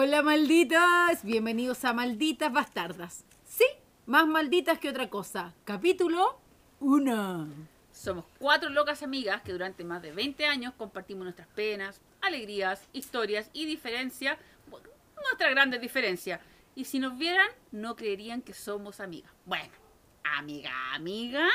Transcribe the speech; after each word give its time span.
Hola 0.00 0.22
malditas, 0.22 1.24
bienvenidos 1.24 1.84
a 1.84 1.92
Malditas 1.92 2.52
Bastardas. 2.52 3.24
Sí, 3.44 3.64
más 4.06 4.28
malditas 4.28 4.78
que 4.78 4.90
otra 4.90 5.10
cosa. 5.10 5.54
Capítulo 5.64 6.40
1. 6.78 7.48
Somos 7.90 8.24
cuatro 8.38 8.70
locas 8.70 9.02
amigas 9.02 9.42
que 9.42 9.50
durante 9.50 9.82
más 9.82 10.00
de 10.00 10.12
20 10.12 10.46
años 10.46 10.72
compartimos 10.78 11.24
nuestras 11.24 11.48
penas, 11.48 12.00
alegrías, 12.20 12.80
historias 12.92 13.50
y 13.52 13.66
diferencias, 13.66 14.38
nuestras 15.16 15.50
grandes 15.50 15.80
diferencias. 15.80 16.40
Y 16.76 16.84
si 16.84 17.00
nos 17.00 17.18
vieran, 17.18 17.48
no 17.72 17.96
creerían 17.96 18.40
que 18.40 18.54
somos 18.54 19.00
amigas. 19.00 19.32
Bueno, 19.46 19.72
amiga, 20.22 20.94
amiga. 20.94 21.48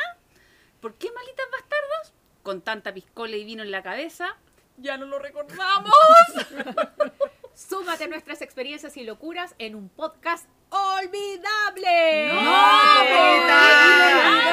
¿Por 0.81 0.95
qué 0.95 1.09
malditas 1.13 1.45
bastardas? 1.49 2.13
Con 2.43 2.59
tanta 2.59 2.93
piscola 2.93 3.37
y 3.37 3.45
vino 3.45 3.63
en 3.63 3.71
la 3.71 3.81
cabeza, 3.81 4.35
ya 4.75 4.97
no 4.97 5.05
lo 5.05 5.17
recordamos. 5.17 5.93
Súmate 7.67 8.03
a 8.03 8.07
nuestras 8.07 8.41
experiencias 8.41 8.97
y 8.97 9.03
locuras 9.03 9.55
en 9.57 9.75
un 9.75 9.87
podcast 9.87 10.49
olvidable. 10.69 12.29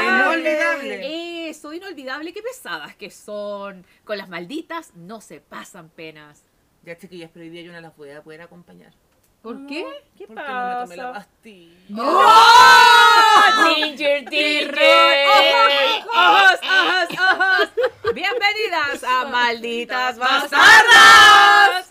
Inolvidable. 0.05 1.49
Eso, 1.49 1.73
inolvidable. 1.73 2.33
Qué 2.33 2.41
pesadas 2.41 2.95
que 2.95 3.11
son. 3.11 3.85
Con 4.05 4.17
las 4.17 4.29
malditas 4.29 4.95
no 4.95 5.21
se 5.21 5.41
pasan 5.41 5.89
penas. 5.89 6.45
Ya 6.85 6.97
chiquillas, 6.97 7.31
pero 7.35 7.45
hoy 7.45 7.51
día 7.51 7.63
yo 7.63 7.73
no 7.73 7.81
las 7.81 7.97
voy 7.97 8.11
a 8.11 8.23
poder 8.23 8.43
acompañar. 8.43 8.93
¿Por 9.43 9.67
qué? 9.67 9.85
¿Qué 10.17 10.27
Porque 10.27 10.43
no 10.43 10.69
me 10.69 10.75
tomé 10.83 10.97
la 10.97 11.13
pastilla. 11.13 11.75
Ginger, 13.75 14.29
Ginger. 14.31 14.79
Ojos, 16.15 16.61
ojos, 16.63 17.09
ojos. 17.19 17.69
Bienvenidas 18.15 19.03
a 19.03 19.25
Malditas 19.25 20.17
Bastardas. 20.19 21.90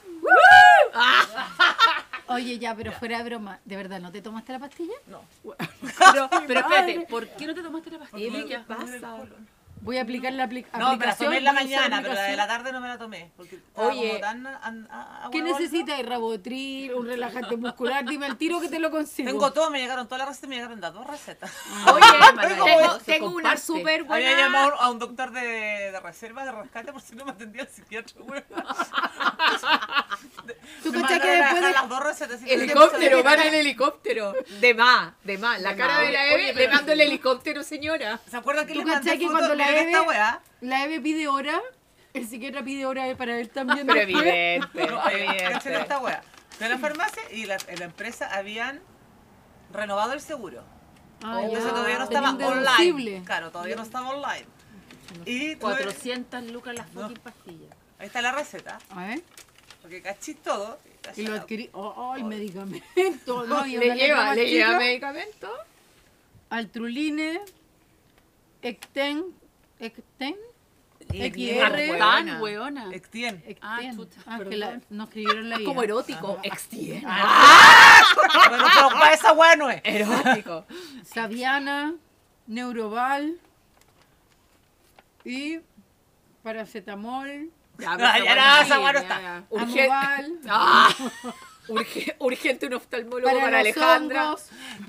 Oye, 2.29 2.59
ya, 2.59 2.75
pero 2.75 2.91
fuera 2.93 3.17
de 3.19 3.23
broma, 3.25 3.59
¿de 3.65 3.75
verdad 3.75 3.99
no 3.99 4.11
te 4.11 4.21
tomaste 4.21 4.51
la 4.53 4.59
pastilla? 4.59 4.93
No. 5.07 5.21
Pero, 6.13 6.29
pero 6.47 6.59
espérate, 6.61 6.99
¿por 7.09 7.27
qué 7.29 7.47
no 7.47 7.53
te 7.55 7.61
tomaste 7.63 7.91
la 7.91 7.99
pastilla? 7.99 8.45
Qué 8.45 8.59
pasa. 8.67 9.17
Voy 9.81 9.97
a 9.97 10.01
aplicar 10.01 10.33
la 10.33 10.45
apli- 10.49 10.65
No, 10.73 10.77
me 10.77 10.83
la 10.83 10.89
aplicación. 10.91 11.27
tomé 11.27 11.37
en 11.37 11.43
la 11.45 11.53
mañana, 11.53 12.01
pero 12.01 12.13
la 12.13 12.21
de 12.21 12.27
aplicación. 12.33 12.37
la 12.37 12.47
tarde 12.47 12.71
no 12.73 12.81
me 12.81 12.87
la 12.89 12.97
tomé. 12.97 13.31
Porque 13.37 13.59
Oye, 13.75 14.07
como 14.09 14.19
tan 14.19 14.45
an- 14.45 14.87
a- 14.91 15.25
a- 15.27 15.29
¿Qué 15.31 15.41
necesitas? 15.41 16.05
¿Rabotril? 16.05 16.93
¿Un 16.95 17.05
relajante 17.07 17.55
muscular? 17.55 18.03
Dime 18.05 18.25
al 18.25 18.35
tiro 18.37 18.59
que 18.59 18.67
te 18.67 18.77
lo 18.79 18.91
consigo. 18.91 19.29
Tengo 19.29 19.53
todo, 19.53 19.71
me 19.71 19.79
llegaron 19.79 20.05
todas 20.05 20.19
las 20.19 20.27
recetas, 20.27 20.49
me 20.49 20.55
llegaron 20.57 20.81
las 20.81 20.93
dos 20.93 21.07
recetas. 21.07 21.49
Oye, 21.93 22.01
Maravilloso, 22.35 22.99
tengo, 23.05 23.29
una 23.29 23.55
súper 23.55 24.03
buena. 24.03 24.29
Había 24.31 24.37
llamado 24.45 24.81
a 24.81 24.91
un 24.91 24.99
doctor 24.99 25.31
de, 25.31 25.41
de 25.93 25.99
reserva, 26.01 26.43
de 26.43 26.51
rescate, 26.51 26.91
por 26.91 27.01
si 27.01 27.15
no 27.15 27.23
me 27.23 27.31
atendía 27.31 27.61
el 27.61 27.69
psiquiatra, 27.69 28.21
güey. 28.21 28.43
¿Tú 30.83 30.91
Me 30.91 31.01
cachai 31.01 31.21
que 31.21 31.27
después 31.27 31.61
de... 31.61 31.71
las 31.71 32.41
y 32.45 32.49
Helicóptero, 32.51 33.23
van 33.23 33.37
van 33.37 33.47
en 33.47 33.53
helicóptero. 33.53 34.33
De 34.59 34.73
más, 34.73 35.13
de 35.23 35.37
más. 35.37 35.61
La 35.61 35.71
De 35.71 35.75
cara 35.77 35.93
más. 35.95 36.01
de 36.03 36.11
la 36.11 36.25
Eve, 36.27 36.53
le 36.53 36.67
mando 36.69 36.91
el 36.91 37.01
helicóptero, 37.01 37.63
señora. 37.63 38.19
¿Se 38.29 38.37
acuerdan 38.37 38.65
que 38.67 38.73
¿Tú 38.73 38.79
le 38.79 38.85
mandé 38.85 39.17
que 39.17 39.25
cuando 39.27 39.55
la 39.55 39.69
Eve- 39.69 39.99
weá. 40.01 40.41
La 40.61 40.83
Eve 40.85 40.99
pide 41.01 41.27
hora, 41.27 41.61
el 42.13 42.27
psiquiatra 42.27 42.63
pide 42.63 42.85
hora 42.85 43.03
para 43.17 43.39
él 43.39 43.49
también. 43.49 43.85
Pero 43.87 43.99
evidente, 44.01 44.87
No, 44.87 45.09
evidente. 45.09 45.79
esta 45.79 45.99
weá. 45.99 46.21
Fui 46.57 46.65
a 46.65 46.69
la 46.69 46.77
farmacia 46.77 47.21
y 47.31 47.45
la, 47.45 47.57
la 47.77 47.85
empresa 47.85 48.29
habían 48.35 48.81
renovado 49.71 50.13
el 50.13 50.21
seguro. 50.21 50.63
Ah, 51.23 51.39
Entonces 51.41 51.65
ya. 51.65 51.71
todavía 51.71 51.97
no 51.97 52.03
estaba 52.05 52.29
online. 52.31 53.23
Claro, 53.25 53.51
todavía 53.51 53.75
no 53.75 53.83
estaba 53.83 54.09
online. 54.09 54.45
Y 55.25 55.55
tuve- 55.55 55.59
400 55.59 56.43
lucas 56.51 56.75
las 56.75 56.87
fucking 56.89 57.17
pastillas. 57.17 57.75
ahí 57.97 58.07
está 58.07 58.21
la 58.21 58.31
receta, 58.31 58.77
A 58.91 59.07
ver. 59.07 59.21
Porque 59.89 60.03
cachis 60.03 60.37
todo. 60.43 60.77
Y 61.15 61.23
lo 61.23 61.33
adquirí. 61.35 61.69
Oh, 61.73 61.93
oh, 61.97 62.15
el 62.15 62.23
medicamento. 62.25 62.85
No, 63.47 63.65
y 63.65 63.77
Le 63.77 63.95
lleva, 63.95 64.35
le 64.35 64.47
lleva 64.47 64.77
medicamento. 64.77 65.51
Altruline, 66.51 67.39
Ecten, 68.61 69.25
Ecten, 69.79 70.35
Y- 71.11 71.29
XR. 71.31 71.97
Tan 71.97 72.39
weona. 72.41 72.93
Extien. 72.93 73.43
Ah, 73.61 73.79
chuta, 73.95 74.17
Ah, 74.27 74.39
que 74.47 74.57
la- 74.57 74.79
no 74.91 75.05
escribieron 75.05 75.49
la 75.49 75.59
I. 75.59 75.63
Como 75.63 75.81
erótico. 75.81 76.39
Extiende. 76.43 77.01
Bueno, 77.07 78.65
pero 78.75 78.89
para 78.89 79.13
esa 79.13 79.33
weá 79.33 79.55
no 79.55 79.69
es. 79.71 79.81
Erótico. 79.83 80.65
Saviana, 81.03 81.95
Neuroval 82.45 83.39
y 85.25 85.59
paracetamol, 86.43 87.49
Ya, 87.79 87.93
Ah, 87.99 88.19
ya, 88.19 88.35
no, 88.35 88.61
esa 88.61 88.79
weá 88.79 88.93
no 88.93 88.99
está. 88.99 89.21
ya. 89.21 89.43
Urge- 89.49 89.81
Amoval, 89.83 90.39
Ah, 90.49 90.95
urge- 91.67 92.15
urgente 92.19 92.65
un 92.67 92.73
oftalmólogo 92.73 93.29
para, 93.31 93.41
para 93.41 93.59
Alejandra. 93.59 94.27
hongos. 94.29 94.45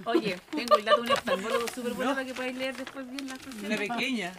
Oye, 0.06 0.36
tengo 0.50 0.76
el 0.76 0.84
dato 0.84 0.96
de 0.98 1.02
un 1.02 1.12
oftalmólogo 1.12 1.66
súper 1.74 1.92
bueno 1.94 2.12
para 2.14 2.24
que 2.26 2.34
podáis 2.34 2.56
leer 2.56 2.76
después 2.76 3.08
bien 3.10 3.28
las 3.28 3.38
Una 3.46 3.76
cosas. 3.76 3.96
pequeña. 3.96 4.32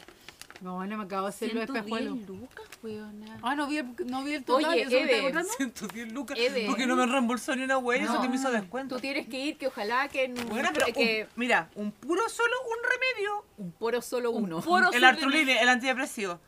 No, 0.61 0.75
bueno, 0.75 0.95
me 0.95 1.05
acabo 1.05 1.23
de 1.23 1.29
hacer 1.29 1.47
los 1.55 1.65
110 1.65 1.79
espejuelos. 1.85 2.27
lucas, 2.27 2.65
weona. 2.83 3.39
Ah, 3.41 3.55
no 3.55 3.65
vi 3.65 3.77
el, 3.79 3.95
no 4.05 4.23
vi 4.23 4.33
el 4.35 4.43
total. 4.43 4.69
Oye, 4.69 4.81
¿eso 4.83 4.91
me 4.91 5.01
está 5.01 5.15
Eve, 5.15 5.23
contando? 5.23 5.53
110 5.57 6.11
lucas. 6.11 6.37
Eve. 6.39 6.65
Porque 6.67 6.85
no 6.85 6.95
me 6.95 7.07
reembolsó 7.07 7.55
ni 7.55 7.63
una 7.63 7.79
weá 7.79 7.99
y 7.99 8.03
eso 8.03 8.13
No. 8.13 8.21
que 8.21 8.29
me 8.29 8.35
hizo 8.35 8.51
descuento. 8.51 8.95
Tú 8.97 9.01
tienes 9.01 9.27
que 9.27 9.39
ir, 9.39 9.57
que 9.57 9.65
ojalá 9.67 10.07
que, 10.07 10.25
en- 10.25 10.35
Bueno, 10.49 10.69
pero 10.71 10.85
que 10.93 11.23
un- 11.27 11.29
mira, 11.35 11.67
un 11.73 11.91
puro 11.91 12.29
solo, 12.29 12.53
un 12.69 12.77
remedio. 12.91 13.45
un 13.57 13.71
poro 13.71 14.01
solo 14.03 14.29
uno. 14.29 14.61
Puro 14.61 14.91
El 14.91 15.03
Artruline, 15.03 15.49
el 15.49 15.67
antidepresivo. 15.69 16.39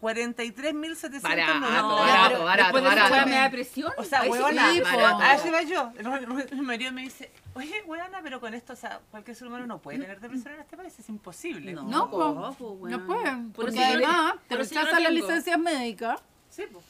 43.790. 0.00 1.20
Barato, 1.22 1.60
barato, 1.60 2.44
barato, 2.44 2.62
Después 2.72 2.84
de 2.84 2.90
esa 2.90 3.08
barato. 3.10 3.28
me 3.28 3.34
da 3.36 3.50
presión. 3.50 3.92
O 3.96 4.04
sea, 4.04 4.22
huevona, 4.22 4.72
sí, 4.72 4.80
po. 4.80 4.88
a 5.20 5.34
eso 5.34 5.48
iba 5.48 5.62
yo. 5.62 5.92
El 5.98 6.56
mi 6.56 6.62
marido 6.62 6.92
me 6.92 7.02
dice, 7.02 7.30
oye, 7.54 7.82
huevona, 7.84 8.20
pero 8.22 8.40
con 8.40 8.54
esto, 8.54 8.74
o 8.74 8.76
sea, 8.76 9.00
cualquier 9.10 9.36
ser 9.36 9.48
humano 9.48 9.66
no 9.66 9.78
puede 9.78 9.98
tener 9.98 10.20
depresión 10.20 10.54
en 10.54 10.60
este 10.60 10.76
país, 10.76 10.96
es 10.98 11.08
imposible. 11.08 11.72
No. 11.72 11.82
No, 11.82 12.10
po, 12.10 12.54
po, 12.56 12.88
no 12.88 13.06
pueden. 13.06 13.52
Por 13.52 13.66
Porque 13.66 13.80
le- 13.80 13.84
además 14.06 14.34
te 14.48 14.56
rechazan 14.56 14.94
lo 14.94 15.00
las 15.10 15.12
licencias 15.12 15.58
médicas. 15.58 16.20
Sí, 16.50 16.64
pues. 16.72 16.84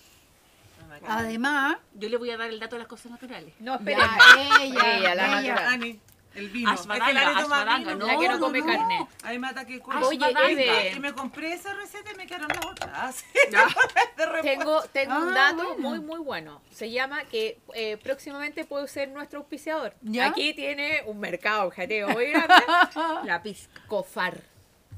Además, 1.06 1.76
Yo 1.94 2.08
le 2.08 2.16
voy 2.16 2.30
a 2.30 2.36
dar 2.36 2.48
el 2.48 2.58
dato 2.58 2.76
de 2.76 2.80
las 2.80 2.88
cosas 2.88 3.12
naturales. 3.12 3.52
No, 3.60 3.74
espera. 3.74 3.98
ya, 4.36 4.62
ella, 4.62 4.96
Ella, 4.98 5.14
la 5.14 5.40
ella. 5.40 5.52
natural. 5.54 5.72
Ani, 5.74 6.00
el 6.34 6.48
vino. 6.50 6.70
Ashwagandha, 6.70 7.38
ashwagandha, 7.38 7.92
vino. 7.94 8.06
La 8.06 8.18
que 8.18 8.28
no 8.28 8.40
come 8.40 8.62
carne. 8.64 9.08
Ahí 9.22 9.38
me 9.38 9.48
ataque 9.48 9.80
con 9.80 10.02
Oye. 10.02 10.18
Eve. 10.48 10.92
Y 10.96 11.00
me 11.00 11.12
compré 11.12 11.52
esa 11.52 11.74
receta 11.74 12.12
y 12.12 12.16
me 12.16 12.26
quedaron 12.26 12.48
las 12.48 12.64
otras. 12.66 13.24
Tengo, 14.42 14.82
tengo 14.92 15.16
un 15.18 15.28
Ah, 15.36 15.52
dato 15.52 15.76
muy, 15.78 16.00
muy 16.00 16.18
bueno. 16.18 16.60
Se 16.70 16.90
llama 16.90 17.24
que 17.24 17.58
eh, 17.74 17.96
próximamente 17.98 18.64
puede 18.64 18.88
ser 18.88 19.08
nuestro 19.10 19.40
auspiciador. 19.40 19.94
¿Ya? 20.02 20.26
Aquí 20.26 20.54
tiene 20.54 21.02
un 21.06 21.18
mercado 21.20 21.66
objetivo 21.66 22.08
muy 22.08 22.30
grande. 22.30 22.54
La 23.24 23.42
pizca. 23.42 23.80
Cofar. 23.86 24.40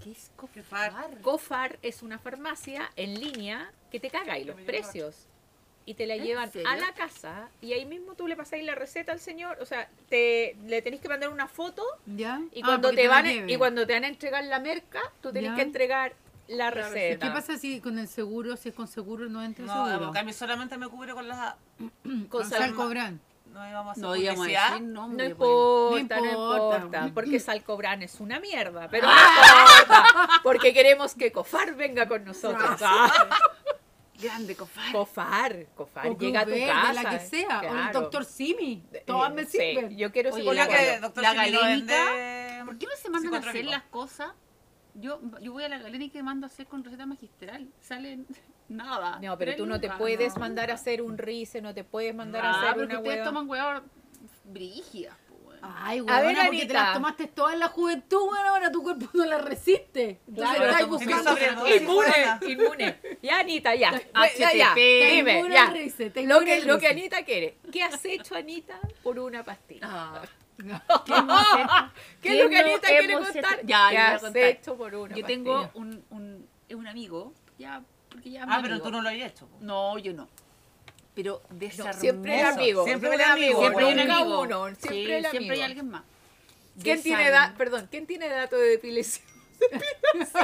¿Qué 0.03 0.13
es 0.13 0.31
Qué 0.55 0.63
far. 0.63 0.93
Cofar 1.21 1.79
es 1.83 2.03
una 2.03 2.19
farmacia 2.19 2.91
en 2.97 3.21
línea 3.21 3.71
que 3.91 4.01
te 4.01 4.09
caga 4.09 4.39
y 4.39 4.45
los 4.45 4.57
precios. 4.63 5.27
Y 5.91 5.95
te 5.95 6.07
la 6.07 6.15
¿En 6.15 6.23
llevan 6.23 6.53
serio? 6.53 6.69
a 6.69 6.77
la 6.77 6.93
casa 6.93 7.49
y 7.61 7.73
ahí 7.73 7.85
mismo 7.85 8.15
tú 8.15 8.29
le 8.29 8.37
pasáis 8.37 8.65
la 8.65 8.77
receta 8.77 9.11
al 9.11 9.19
señor. 9.19 9.59
O 9.61 9.67
sea, 9.67 9.89
te, 10.09 10.57
le 10.67 10.83
tenéis 10.83 11.03
que 11.03 11.09
mandar 11.09 11.31
una 11.31 11.49
foto 11.49 11.83
¿Ya? 12.07 12.41
y 12.53 12.61
Ah, 12.63 12.67
cuando, 12.67 12.93
te 12.93 13.09
van 13.09 13.25
lleven. 13.25 13.51
y 13.51 13.57
cuando 13.57 13.85
te 13.89 13.95
van 13.95 14.05
a 14.05 14.07
entregar 14.09 14.45
la 14.45 14.61
merca, 14.61 15.01
tú 15.21 15.33
tenés 15.33 15.51
Ya. 15.51 15.57
que 15.57 15.63
entregar 15.63 16.13
la 16.47 16.71
receta. 16.71 17.27
¿Qué 17.27 17.33
pasa 17.33 17.57
si 17.59 17.81
con 17.81 17.99
el 17.99 18.07
seguro, 18.07 18.57
si 18.57 18.69
es 18.69 18.75
con 18.77 18.87
seguro, 18.87 19.29
no 19.29 19.43
entra 19.43 19.65
No, 19.65 19.89
seguro? 19.89 20.13
a 20.17 20.23
mí 20.23 20.33
solamente 20.33 20.77
me 20.79 20.87
cubre 20.89 21.13
con 21.13 21.27
las... 21.27 21.55
Sal- 22.31 22.45
Salcobran. 22.51 23.21
No 23.53 23.69
íbamos 23.69 23.89
a 23.89 23.91
hacer 23.91 24.05
No 24.05 24.15
íbamos 24.15 24.39
a 24.39 24.43
publicidad. 24.45 24.71
decir 24.71 24.87
No 24.87 25.09
importa, 25.25 26.17
no 26.21 26.23
No 26.25 26.31
importa, 26.31 26.77
importa. 26.87 27.11
porque 27.15 27.41
Salcobran 27.41 28.03
es 28.03 28.21
una 28.21 28.39
mierda, 28.39 28.87
pero 28.89 29.09
no 29.09 29.13
importa, 29.13 30.05
porque 30.45 30.73
queremos 30.73 31.15
que 31.17 31.33
Cofar 31.33 31.75
venga 31.75 32.07
con 32.07 32.25
nosotros. 32.25 32.81
Ah, 34.21 34.23
Grande. 34.23 34.57
Cofar, 34.57 35.67
Cofar, 35.75 36.07
O 36.09 36.19
llega 36.19 36.41
a 36.41 36.45
tu 36.45 36.51
Verde, 36.51 36.67
casa. 36.67 36.93
la 37.03 37.11
que 37.11 37.19
sea. 37.21 37.61
O 37.61 37.63
el 37.63 37.69
claro. 37.71 38.01
doctor 38.01 38.25
Simi. 38.25 38.83
Eh, 38.93 39.03
Todas 39.07 39.33
me 39.35 39.45
sí, 39.47 39.59
sirven. 39.59 39.97
yo 39.97 40.13
quiero 40.13 40.31
Oye, 40.33 40.45
Ya 40.45 40.53
la- 40.53 40.65
protocolo. 40.67 40.89
que 40.95 41.01
doctor 41.01 41.23
la 41.23 41.31
Simi 41.33 41.51
no 41.53 41.61
galénica, 41.61 41.95
vende 42.15 42.63
¿Por 42.67 42.79
qué 42.79 42.87
no 42.87 42.93
se 42.97 43.09
mandan 43.11 43.35
a 43.35 43.39
hacer 43.49 43.65
las 43.65 43.83
cosas? 43.85 44.33
Yo, 44.95 45.21
yo 45.41 45.53
voy 45.53 45.65
a 45.65 45.69
la 45.69 45.79
galénica 45.79 46.19
y 46.19 46.23
mando 46.23 46.47
a 46.47 46.49
hacer 46.49 46.67
con 46.67 46.83
receta 46.85 47.07
magistral. 47.07 47.69
Salen 47.81 48.27
nada. 48.69 49.19
No, 49.21 49.37
pero 49.39 49.57
tú 49.57 49.67
no 49.67 49.81
te 49.81 49.89
puedes 49.91 50.35
no. 50.35 50.41
mandar 50.41 50.71
a 50.71 50.75
hacer 50.75 51.01
un 51.03 51.17
rice, 51.19 51.61
no 51.63 51.73
te 51.75 51.85
puedes 51.85 52.15
mandar 52.15 52.45
Ah, 52.45 52.49
a 52.51 52.61
hacer 52.61 52.75
pero 52.75 52.85
una 52.87 52.95
que 52.97 53.09
ustedes 53.09 53.25
toman 53.25 53.49
hueá 53.49 53.83
brígidas, 54.45 55.17
A 55.63 55.95
güey, 55.95 56.01
ver, 56.05 56.07
porque 56.07 56.33
te 56.35 56.41
Anita. 56.41 56.73
las 56.75 56.93
tomaste 56.95 57.27
todas 57.29 57.55
en 57.55 57.61
la 57.61 57.69
juventud, 57.69 58.27
bueno, 58.29 58.49
ahora 58.51 58.71
tu 58.73 58.83
cuerpo 58.83 59.07
no 59.15 59.25
las 59.27 59.45
resiste. 59.45 60.21
Entonces 60.29 60.57
Claro, 60.57 60.65
estás 60.65 60.81
estamos 60.81 61.05
buscando... 61.05 61.31
sobre 61.31 61.47
todo. 61.49 61.77
Inmune, 61.77 62.53
inmune. 62.53 63.19
Ya, 63.23 63.39
Anita, 63.41 63.75
ya. 63.75 63.93
Ya, 64.39 64.53
ya. 64.55 64.73
HTP. 64.73 64.77
Dime, 65.11 65.43
ya. 65.51 65.73
Lo 66.25 66.41
que, 66.41 66.61
lo 66.65 66.79
que. 66.79 66.87
Anita 66.89 67.23
quiere. 67.25 67.57
¿Qué 67.73 67.83
has 67.83 68.05
hecho, 68.05 68.35
Anita, 68.35 68.79
por 69.03 69.19
una 69.19 69.43
pastilla? 69.45 69.81
Ah, 69.85 70.23
¿Qué 72.21 72.33
es 72.39 72.45
lo 72.45 72.49
que 72.51 72.57
¿Qué 72.57 72.63
no 72.63 72.69
Anita 72.71 72.89
quiere 72.89 73.13
contar? 73.15 73.55
hecho? 73.59 73.67
Ya, 73.67 73.89
¿Qué 73.89 73.95
yo 73.95 73.97
voy 73.97 73.97
a 73.97 74.15
has 74.15 74.21
contar. 74.21 74.43
hecho 74.45 74.77
por 74.77 74.95
una 74.95 75.17
yo 75.17 75.25
tengo 75.27 75.71
un, 75.75 76.05
un, 76.11 76.47
es 76.69 76.77
un 76.77 76.87
amigo, 76.87 77.33
ya, 77.59 77.83
porque 78.11 78.31
ya 78.31 78.43
Ah, 78.45 78.59
pero 78.63 78.75
amigo. 78.75 78.85
tú 78.87 78.91
no 78.93 79.01
lo 79.03 79.09
habías 79.09 79.31
hecho. 79.33 79.49
No, 79.61 79.99
yo 79.99 80.13
no. 80.13 80.29
Pero 81.15 81.43
No, 81.51 81.57
desarmó. 81.59 82.01
siempre 82.01 82.41
el 82.41 82.47
amigo. 82.47 82.85
Siempre 82.85 83.15
el 83.15 83.21
amigo, 83.21 83.61
Siempre 83.61 83.85
hay 83.85 83.93
un 83.93 83.99
nunca 83.99 84.17
amigo. 84.19 84.41
uno, 84.41 84.69
Sí, 84.69 84.75
siempre 84.81 85.19
el 85.19 85.27
amigo. 85.27 85.31
Siempre 85.31 85.57
hay 85.57 85.63
alguien 85.63 85.91
más. 85.91 86.03
¿Quién 86.83 87.03
tiene 87.03 87.27
edad? 87.27 87.55
Perdón, 87.57 87.89
¿quién 87.91 88.07
tiene 88.07 88.29
dato 88.29 88.57
de 88.57 88.69
depilación? 88.71 89.27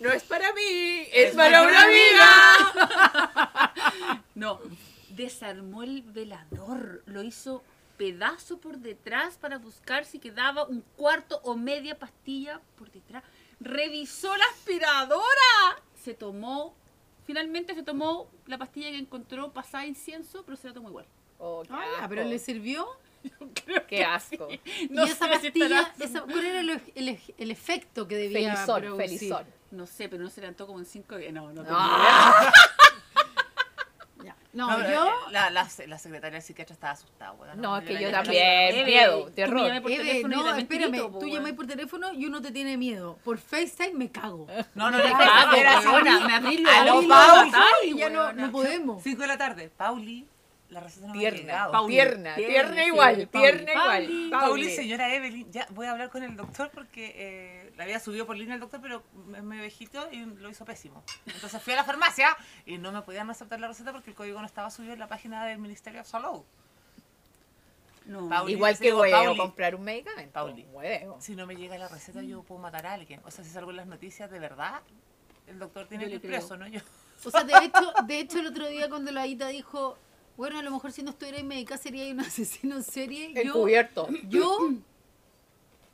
No 0.00 0.10
es 0.10 0.24
para 0.24 0.52
mí, 0.52 1.06
es, 1.12 1.30
Es 1.30 1.36
para 1.36 1.60
para 1.60 1.62
una 1.62 1.70
una 1.70 1.84
amiga. 1.84 3.72
No, 4.34 4.58
desarmó 5.10 5.84
el 5.84 6.02
velador, 6.02 7.02
lo 7.06 7.22
hizo 7.22 7.62
pedazo 7.98 8.58
por 8.58 8.78
detrás 8.78 9.36
para 9.36 9.58
buscar 9.58 10.04
si 10.04 10.18
quedaba 10.18 10.64
un 10.64 10.80
cuarto 10.96 11.40
o 11.44 11.54
media 11.54 11.96
pastilla 11.96 12.60
por 12.76 12.90
detrás. 12.90 13.22
Revisó 13.60 14.36
la 14.36 14.44
aspiradora. 14.46 15.76
Se 16.02 16.14
tomó, 16.14 16.74
finalmente 17.24 17.74
se 17.74 17.82
tomó 17.82 18.30
la 18.46 18.58
pastilla 18.58 18.90
que 18.90 18.98
encontró 18.98 19.52
pasada 19.52 19.86
incienso, 19.86 20.42
pero 20.44 20.56
se 20.56 20.68
la 20.68 20.74
tomó 20.74 20.88
igual. 20.88 21.06
Oh, 21.38 21.62
qué 21.62 21.72
Ah, 21.72 21.82
asco. 21.96 22.08
pero 22.08 22.24
le 22.24 22.38
sirvió. 22.38 22.86
Qué 23.88 24.04
asco. 24.04 24.48
No 24.90 25.06
y 25.06 25.10
esa 25.10 25.28
pastilla, 25.28 25.92
esa- 25.98 26.22
¿cuál 26.22 26.44
era 26.44 26.60
el, 26.60 26.70
el- 26.94 27.18
el 27.38 27.50
efecto 27.50 28.06
que 28.08 28.16
debía 28.16 28.54
Felizón, 28.56 28.80
producir? 28.80 29.18
felizón. 29.18 29.46
No 29.70 29.86
sé, 29.86 30.08
pero 30.08 30.22
no 30.22 30.28
se 30.28 30.40
levantó 30.40 30.66
como 30.66 30.80
en 30.80 30.84
cinco 30.86 31.16
días. 31.16 31.32
No, 31.32 31.52
no. 31.52 31.62
tengo 31.62 31.76
Ah. 31.80 32.52
No, 34.52 34.66
No, 34.78 34.90
yo... 34.90 35.10
La, 35.30 35.48
la, 35.50 35.66
la 35.86 35.98
secretaria 35.98 36.32
del 36.36 36.42
psiquiatra 36.42 36.74
estaba 36.74 36.92
asustada, 36.92 37.32
weón. 37.32 37.60
No, 37.60 37.78
es 37.78 37.84
que 37.84 37.98
yo 38.02 38.10
también. 38.10 38.84
Miedo, 38.84 39.20
tú 39.20 39.24
me 39.26 39.30
terror. 39.32 39.66
llamé 39.66 39.80
por 39.80 39.90
teléfono 39.90 40.34
y 40.34 40.36
no, 40.36 40.44
también 40.44 40.82
espérame, 40.82 41.18
tú 41.20 41.26
llamas 41.26 41.52
por 41.52 41.66
teléfono 41.66 42.12
y 42.12 42.26
uno 42.26 42.42
te 42.42 42.50
tiene 42.52 42.76
miedo. 42.76 43.18
Por 43.24 43.38
FaceTime 43.38 43.94
me 43.94 44.10
cago. 44.10 44.46
No, 44.74 44.90
no, 44.90 44.98
Me 44.98 45.08
no, 45.08 45.18
cago, 45.18 46.00
no, 46.00 46.20
me 46.26 46.34
abrí 46.34 46.58
los 46.58 46.72
Aló, 46.74 46.98
ojos, 46.98 47.54
Y 47.84 47.96
ya 47.96 48.10
no, 48.10 48.32
no 48.34 48.52
podemos. 48.52 49.02
5 49.02 49.22
de 49.22 49.26
la 49.26 49.38
tarde. 49.38 49.70
Pauli, 49.74 50.28
la 50.72 50.80
receta 50.80 51.06
no 51.06 51.14
me 51.14 51.26
ha 51.26 51.30
Tierna, 51.86 52.34
tierna 52.34 52.82
sí, 52.82 52.88
igual, 52.88 53.14
Pauli. 53.14 53.26
tierna 53.26 53.72
igual. 53.72 54.04
Pauli. 54.04 54.30
Pauli, 54.30 54.70
señora 54.70 55.14
Evelyn, 55.14 55.52
ya 55.52 55.66
voy 55.70 55.86
a 55.86 55.92
hablar 55.92 56.08
con 56.08 56.22
el 56.22 56.34
doctor 56.36 56.70
porque 56.72 57.12
eh, 57.14 57.72
la 57.76 57.84
había 57.84 58.00
subido 58.00 58.26
por 58.26 58.36
línea 58.36 58.54
el 58.54 58.60
doctor, 58.60 58.80
pero 58.80 59.02
me, 59.26 59.42
me 59.42 59.60
viejito 59.60 60.08
y 60.10 60.24
lo 60.24 60.48
hizo 60.48 60.64
pésimo. 60.64 61.04
Entonces 61.26 61.62
fui 61.62 61.74
a 61.74 61.76
la 61.76 61.84
farmacia 61.84 62.36
y 62.64 62.78
no 62.78 62.90
me 62.90 63.02
podían 63.02 63.28
aceptar 63.30 63.60
la 63.60 63.68
receta 63.68 63.92
porque 63.92 64.10
el 64.10 64.16
código 64.16 64.40
no 64.40 64.46
estaba 64.46 64.70
subido 64.70 64.94
en 64.94 64.98
la 64.98 65.08
página 65.08 65.44
del 65.44 65.58
Ministerio 65.58 66.00
de 66.00 66.06
Salud. 66.06 66.42
No. 68.06 68.28
Pauli, 68.28 68.54
Igual 68.54 68.78
que 68.78 68.92
huevo 68.92 69.36
comprar 69.36 69.74
un 69.74 69.84
medicamento. 69.84 70.32
Pauli. 70.32 70.66
Huevo. 70.72 71.18
Si 71.20 71.36
no 71.36 71.46
me 71.46 71.54
llega 71.54 71.78
la 71.78 71.88
receta, 71.88 72.22
yo 72.22 72.42
puedo 72.42 72.60
matar 72.60 72.86
a 72.86 72.94
alguien. 72.94 73.20
O 73.24 73.30
sea, 73.30 73.44
si 73.44 73.50
salgo 73.50 73.70
en 73.70 73.76
las 73.76 73.86
noticias 73.86 74.30
de 74.30 74.38
verdad, 74.40 74.80
el 75.46 75.58
doctor 75.58 75.86
tiene 75.86 76.04
Yo 76.04 76.10
que 76.10 76.14
ir 76.14 76.32
preso, 76.32 76.56
¿no? 76.56 76.66
Yo. 76.66 76.80
O 77.24 77.30
sea, 77.30 77.44
de 77.44 77.52
hecho, 77.64 77.92
de 78.04 78.18
hecho 78.18 78.40
el 78.40 78.48
otro 78.48 78.66
día 78.68 78.88
cuando 78.88 79.12
la 79.12 79.26
Ita 79.26 79.48
dijo, 79.48 79.96
bueno, 80.42 80.58
a 80.58 80.62
lo 80.62 80.72
mejor 80.72 80.90
si 80.90 81.04
no 81.04 81.10
estuviera 81.10 81.38
en 81.38 81.46
médica 81.46 81.78
sería 81.78 82.12
un 82.12 82.18
asesino 82.28 82.74
en 82.74 82.82
serie, 82.82 83.32
yo, 83.32 83.42
Encubierto. 83.42 84.08
yo, 84.28 84.72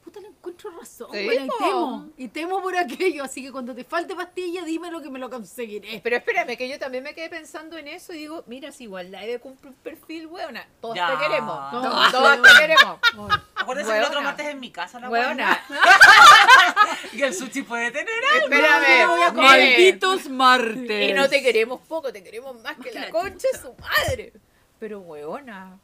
puta, 0.04 0.20
le 0.20 0.28
encuentro 0.28 0.70
razón, 0.70 1.08
Sí, 1.12 1.24
bueno, 1.24 1.44
y 1.44 1.58
temo, 1.58 2.08
y 2.16 2.28
temo 2.28 2.62
por 2.62 2.76
aquello, 2.76 3.24
así 3.24 3.42
que 3.42 3.52
cuando 3.52 3.74
te 3.74 3.84
falte 3.84 4.14
pastilla, 4.14 4.64
dímelo 4.64 5.02
que 5.02 5.10
me 5.10 5.18
lo 5.18 5.28
conseguiré. 5.28 6.00
Pero 6.02 6.16
espérame, 6.16 6.56
que 6.56 6.68
yo 6.68 6.78
también 6.78 7.04
me 7.04 7.14
quedé 7.14 7.28
pensando 7.28 7.76
en 7.76 7.88
eso 7.88 8.12
y 8.14 8.18
digo, 8.18 8.42
mira, 8.46 8.72
si 8.72 8.84
igual 8.84 9.10
la 9.10 9.24
Eve 9.24 9.38
cumple 9.38 9.70
un 9.70 9.76
perfil, 9.76 10.26
weona. 10.26 10.66
Todas 10.80 10.96
Ya. 10.96 11.10
te 11.10 11.18
queremos. 11.24 11.72
No, 11.72 11.82
weona. 11.82 12.42
te 12.42 12.60
queremos. 12.60 12.98
Bueno, 13.14 13.42
Acuérdense 13.54 13.92
que 13.92 13.98
el 13.98 14.04
otro 14.04 14.22
martes 14.22 14.46
en 14.46 14.60
mi 14.60 14.70
casa 14.70 14.98
la 15.00 15.10
Weona. 15.10 15.60
Y 17.12 17.22
el 17.22 17.34
sushi 17.34 17.62
puede 17.62 17.90
tener 17.90 18.08
Espérame. 18.42 19.08
miren. 19.14 19.34
Malditos 19.36 20.28
martes. 20.28 21.10
Y 21.10 21.12
no 21.12 21.28
te 21.28 21.42
queremos 21.42 21.80
poco, 21.82 22.12
te 22.12 22.22
queremos 22.22 22.60
más 22.62 22.76
que 22.76 22.90
que 22.90 22.98
la 22.98 23.06
la 23.06 23.10
concha 23.10 23.46
de 23.52 23.58
su 23.58 23.74
madre. 23.74 24.32
Pero, 24.78 25.00
weona, 25.00 25.78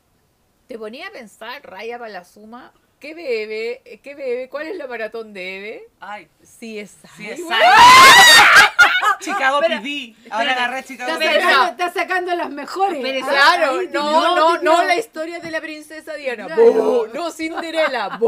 te 0.69 0.79
ponía 0.79 1.09
a 1.09 1.11
pensar, 1.11 1.63
raya 1.69 1.99
para 1.99 2.11
la 2.11 2.25
suma, 2.25 2.73
¿qué 3.01 3.15
bebe? 3.15 4.01
¿Qué 4.03 4.15
bebe? 4.15 4.49
¿Cuál 4.49 4.69
es 4.69 4.77
la 4.77 4.87
maratón 4.87 5.33
de 5.33 5.59
Eve? 5.59 5.89
Ay, 6.01 6.29
Sí, 6.43 6.79
es 6.79 6.97
sí, 7.17 7.29
es. 7.31 7.41
Chicago 9.21 9.61
PD. 9.61 10.15
Ahora 10.31 10.53
agarré 10.53 10.85
Chicago 10.85 11.13
está, 11.13 11.33
sacando, 11.33 11.71
está 11.71 11.93
sacando 11.93 12.35
las 12.35 12.51
mejores. 12.51 13.23
Ah, 13.23 13.27
Claro, 13.29 13.83
no, 13.93 14.35
no, 14.37 14.59
no, 14.63 14.85
la 14.85 14.97
historia 14.97 15.39
de 15.41 15.51
la 15.51 15.61
princesa 15.61 16.15
Diana. 16.15 16.49
No, 16.49 17.31
Cinderella. 17.31 18.19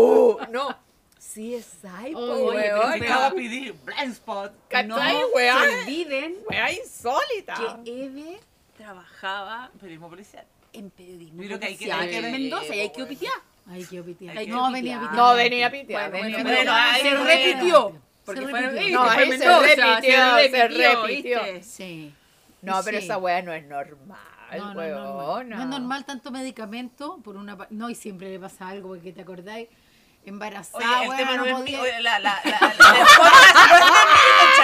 No. 0.51 0.87
Sí, 1.19 1.55
es 1.55 1.67
Saipo, 1.83 2.19
weona. 2.21 2.95
Chicago 2.95 3.35
PD, 3.37 3.75
blind 3.85 4.13
spot. 4.13 4.53
¿Cachai, 4.69 4.87
No 4.89 5.27
weá? 5.35 5.59
se 5.59 5.81
olviden 5.81 6.37
Wea 6.49 6.73
insólita. 6.73 7.81
que 7.85 8.05
Eve 8.05 8.41
trabajaba 8.79 9.71
Periodismo 9.79 10.09
policial. 10.09 10.47
en 10.73 10.91
periodismo 10.91 11.43
creo 11.43 11.59
que 11.61 11.67
hay 11.67 11.77
que- 11.77 11.87
policial 11.89 12.09
en 12.15 12.23
ver- 12.23 12.33
Mendoza 12.33 12.75
y 12.75 12.81
hay 12.81 12.89
que 12.91 13.03
bueno. 13.05 13.09
Ay, 13.69 13.85
qué 13.85 13.97
No, 14.47 14.71
venía 14.73 14.97
a 14.97 15.01
pitear. 15.01 15.15
No, 15.15 15.35
venía 15.35 15.67
a 15.67 15.71
pitear. 15.71 16.11
Bueno, 16.11 16.25
venía 16.25 16.39
a 16.39 16.43
bueno, 16.43 16.59
pitear. 16.59 16.65
bueno, 16.67 16.73
ahí 16.75 17.01
se 17.03 17.15
repitió. 17.55 18.01
Porque 18.25 18.41
Se 18.41 18.47
repitió. 18.53 18.91
No, 18.99 19.03
ahí 19.11 19.19
se 19.19 19.49
repitió, 19.49 19.61
se 20.51 20.69
repitió. 20.69 21.43
¿viste? 21.43 21.63
Sí. 21.63 22.15
No, 22.63 22.81
pero 22.85 22.99
Sí. 22.99 23.05
esa 23.05 23.19
wea 23.19 23.43
no 23.43 23.53
es 23.53 23.65
normal, 23.67 24.19
No, 24.57 24.75
no, 24.75 24.83
es 24.83 24.93
normal. 24.93 25.49
No 25.49 25.61
es 25.63 25.67
normal 25.69 26.05
tanto 26.05 26.31
medicamento 26.31 27.19
por 27.25 27.37
una 27.37 27.57
no 27.71 27.91
y 27.91 27.95
siempre 27.95 28.31
le 28.31 28.39
pasa 28.41 28.69
algo 28.69 28.89
porque 28.91 29.13
te 29.13 29.23
acordáis 29.23 29.69
embarazada 30.25 31.03
Oye, 31.03 31.25
no, 31.25 31.43
podía- 31.45 31.59
mío. 31.59 31.81
oye, 31.83 32.01
La, 32.01 32.19
la, 32.19 32.41
la, 32.45 32.59
la, 32.61 32.75
la, 32.79 32.97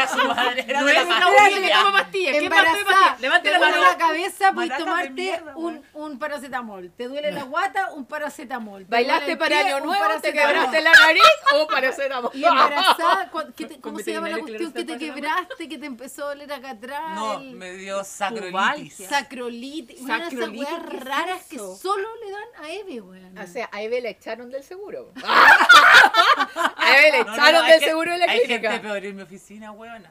la, 0.05 0.09
su 0.09 0.29
madre. 0.29 0.65
Era 0.69 0.81
No 0.81 0.87
de 0.87 0.93
es 0.93 0.99
la 0.99 1.05
una 1.05 1.21
familia. 1.27 1.47
mujer 1.49 1.63
que 1.63 1.71
toma 1.85 1.93
pastillas. 1.93 2.33
¿Quién 2.39 2.49
más 2.51 2.59
toma 2.65 2.79
embarazada? 2.79 3.17
Levante 3.21 3.49
te 3.49 3.53
la 3.59 3.61
mano. 3.61 3.83
la 3.83 3.97
cabeza 3.97 4.53
puedes 4.53 4.77
tomarte 4.79 5.43
un, 5.55 5.65
weón. 5.65 5.83
un 5.95 6.19
paracetamol 6.19 6.91
te 6.97 7.09
duele 7.09 7.33
la 7.33 7.43
guata 7.45 7.93
un 7.93 8.05
paracetamol 8.07 8.85
te 8.85 8.91
¿Bailaste 8.91 9.37
para 9.37 9.59
Año 9.61 9.81
Nuevo? 9.81 10.05
¿Te 10.21 10.33
quebraste 10.33 10.81
la 10.81 10.93
nariz? 10.93 11.23
¿O 11.55 11.67
paracetamol? 11.67 12.31
y 12.35 12.45
embarazada 12.45 13.31
cu- 13.31 13.43
¿qué 13.57 13.67
te- 13.67 13.81
Con 13.81 13.93
¿cómo 13.93 14.05
se 14.05 14.13
llama 14.13 14.29
la 14.29 14.39
cuestión 14.39 14.73
que 14.73 14.85
te 14.85 14.99
quebraste 14.99 15.69
que 15.69 15.79
te 15.79 15.87
empezó 15.87 16.25
a 16.25 16.29
doler 16.29 16.53
acá 16.53 16.71
atrás 16.71 17.15
No, 17.15 17.39
me 17.41 17.73
dio 17.75 18.03
sacrolitis. 18.05 19.07
Sacrolitis 19.09 20.01
una 20.01 20.15
de 20.19 20.21
esas 20.23 20.33
Sacrolitis, 20.33 20.69
weas 20.69 20.83
¿qué 20.91 20.97
es 20.97 21.05
raras 21.05 21.43
que 21.49 21.59
solo 21.59 22.09
le 22.25 22.31
dan 22.31 22.65
a 22.65 22.71
Eve 22.73 23.01
weón 23.01 23.39
O 23.39 23.47
sea, 23.47 23.69
a 23.73 23.83
Eve 23.83 24.01
la 24.01 24.09
echaron 24.11 24.51
del 24.51 24.63
seguro. 24.65 25.13
a 25.25 26.97
Eve 26.99 27.25
no, 27.25 27.33
echaron 27.35 27.67
del 27.67 27.81
seguro 27.81 28.13
de 28.13 28.19
la 28.19 28.25
Hay 28.25 28.39
gente 28.41 28.59
clínica. 28.61 28.83
peor 28.83 29.05
en 29.05 29.17
mi 29.17 29.23
oficina, 29.23 29.73
huevona. 29.73 30.02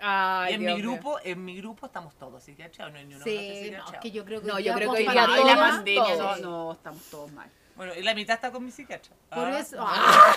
Ay, 0.00 0.52
Y 0.52 0.54
en 0.56 0.60
Dios 0.60 0.76
mi 0.76 0.82
grupo, 0.82 1.18
en 1.22 1.44
mi 1.44 1.56
grupo 1.56 1.86
estamos 1.86 2.14
todos 2.16 2.42
psiquiatriados, 2.42 2.92
no 2.92 2.98
hay 2.98 3.04
ni 3.06 3.14
uno 3.14 3.24
que 3.24 3.30
no 3.76 3.86
sí 3.88 3.94
es 3.94 4.00
que 4.00 4.10
yo 4.10 4.24
creo 4.24 4.40
que 4.40 4.46
No, 4.48 4.58
yo 4.58 4.74
creo 4.74 4.92
que 4.92 4.98
hoy 4.98 5.02
día 5.08 5.26
la 5.26 5.56
pandemia, 5.56 6.16
no, 6.16 6.36
no, 6.36 6.72
estamos 6.72 7.02
todos 7.10 7.30
mal. 7.32 7.48
Bueno, 7.76 7.92
y 7.94 8.02
la 8.02 8.14
mitad 8.14 8.34
está 8.36 8.52
con 8.52 8.64
mi 8.64 8.70
psiquiatra. 8.70 9.12
por 9.30 9.46
Ah. 9.46 9.58
eso 9.58 9.76
ah. 9.86 10.36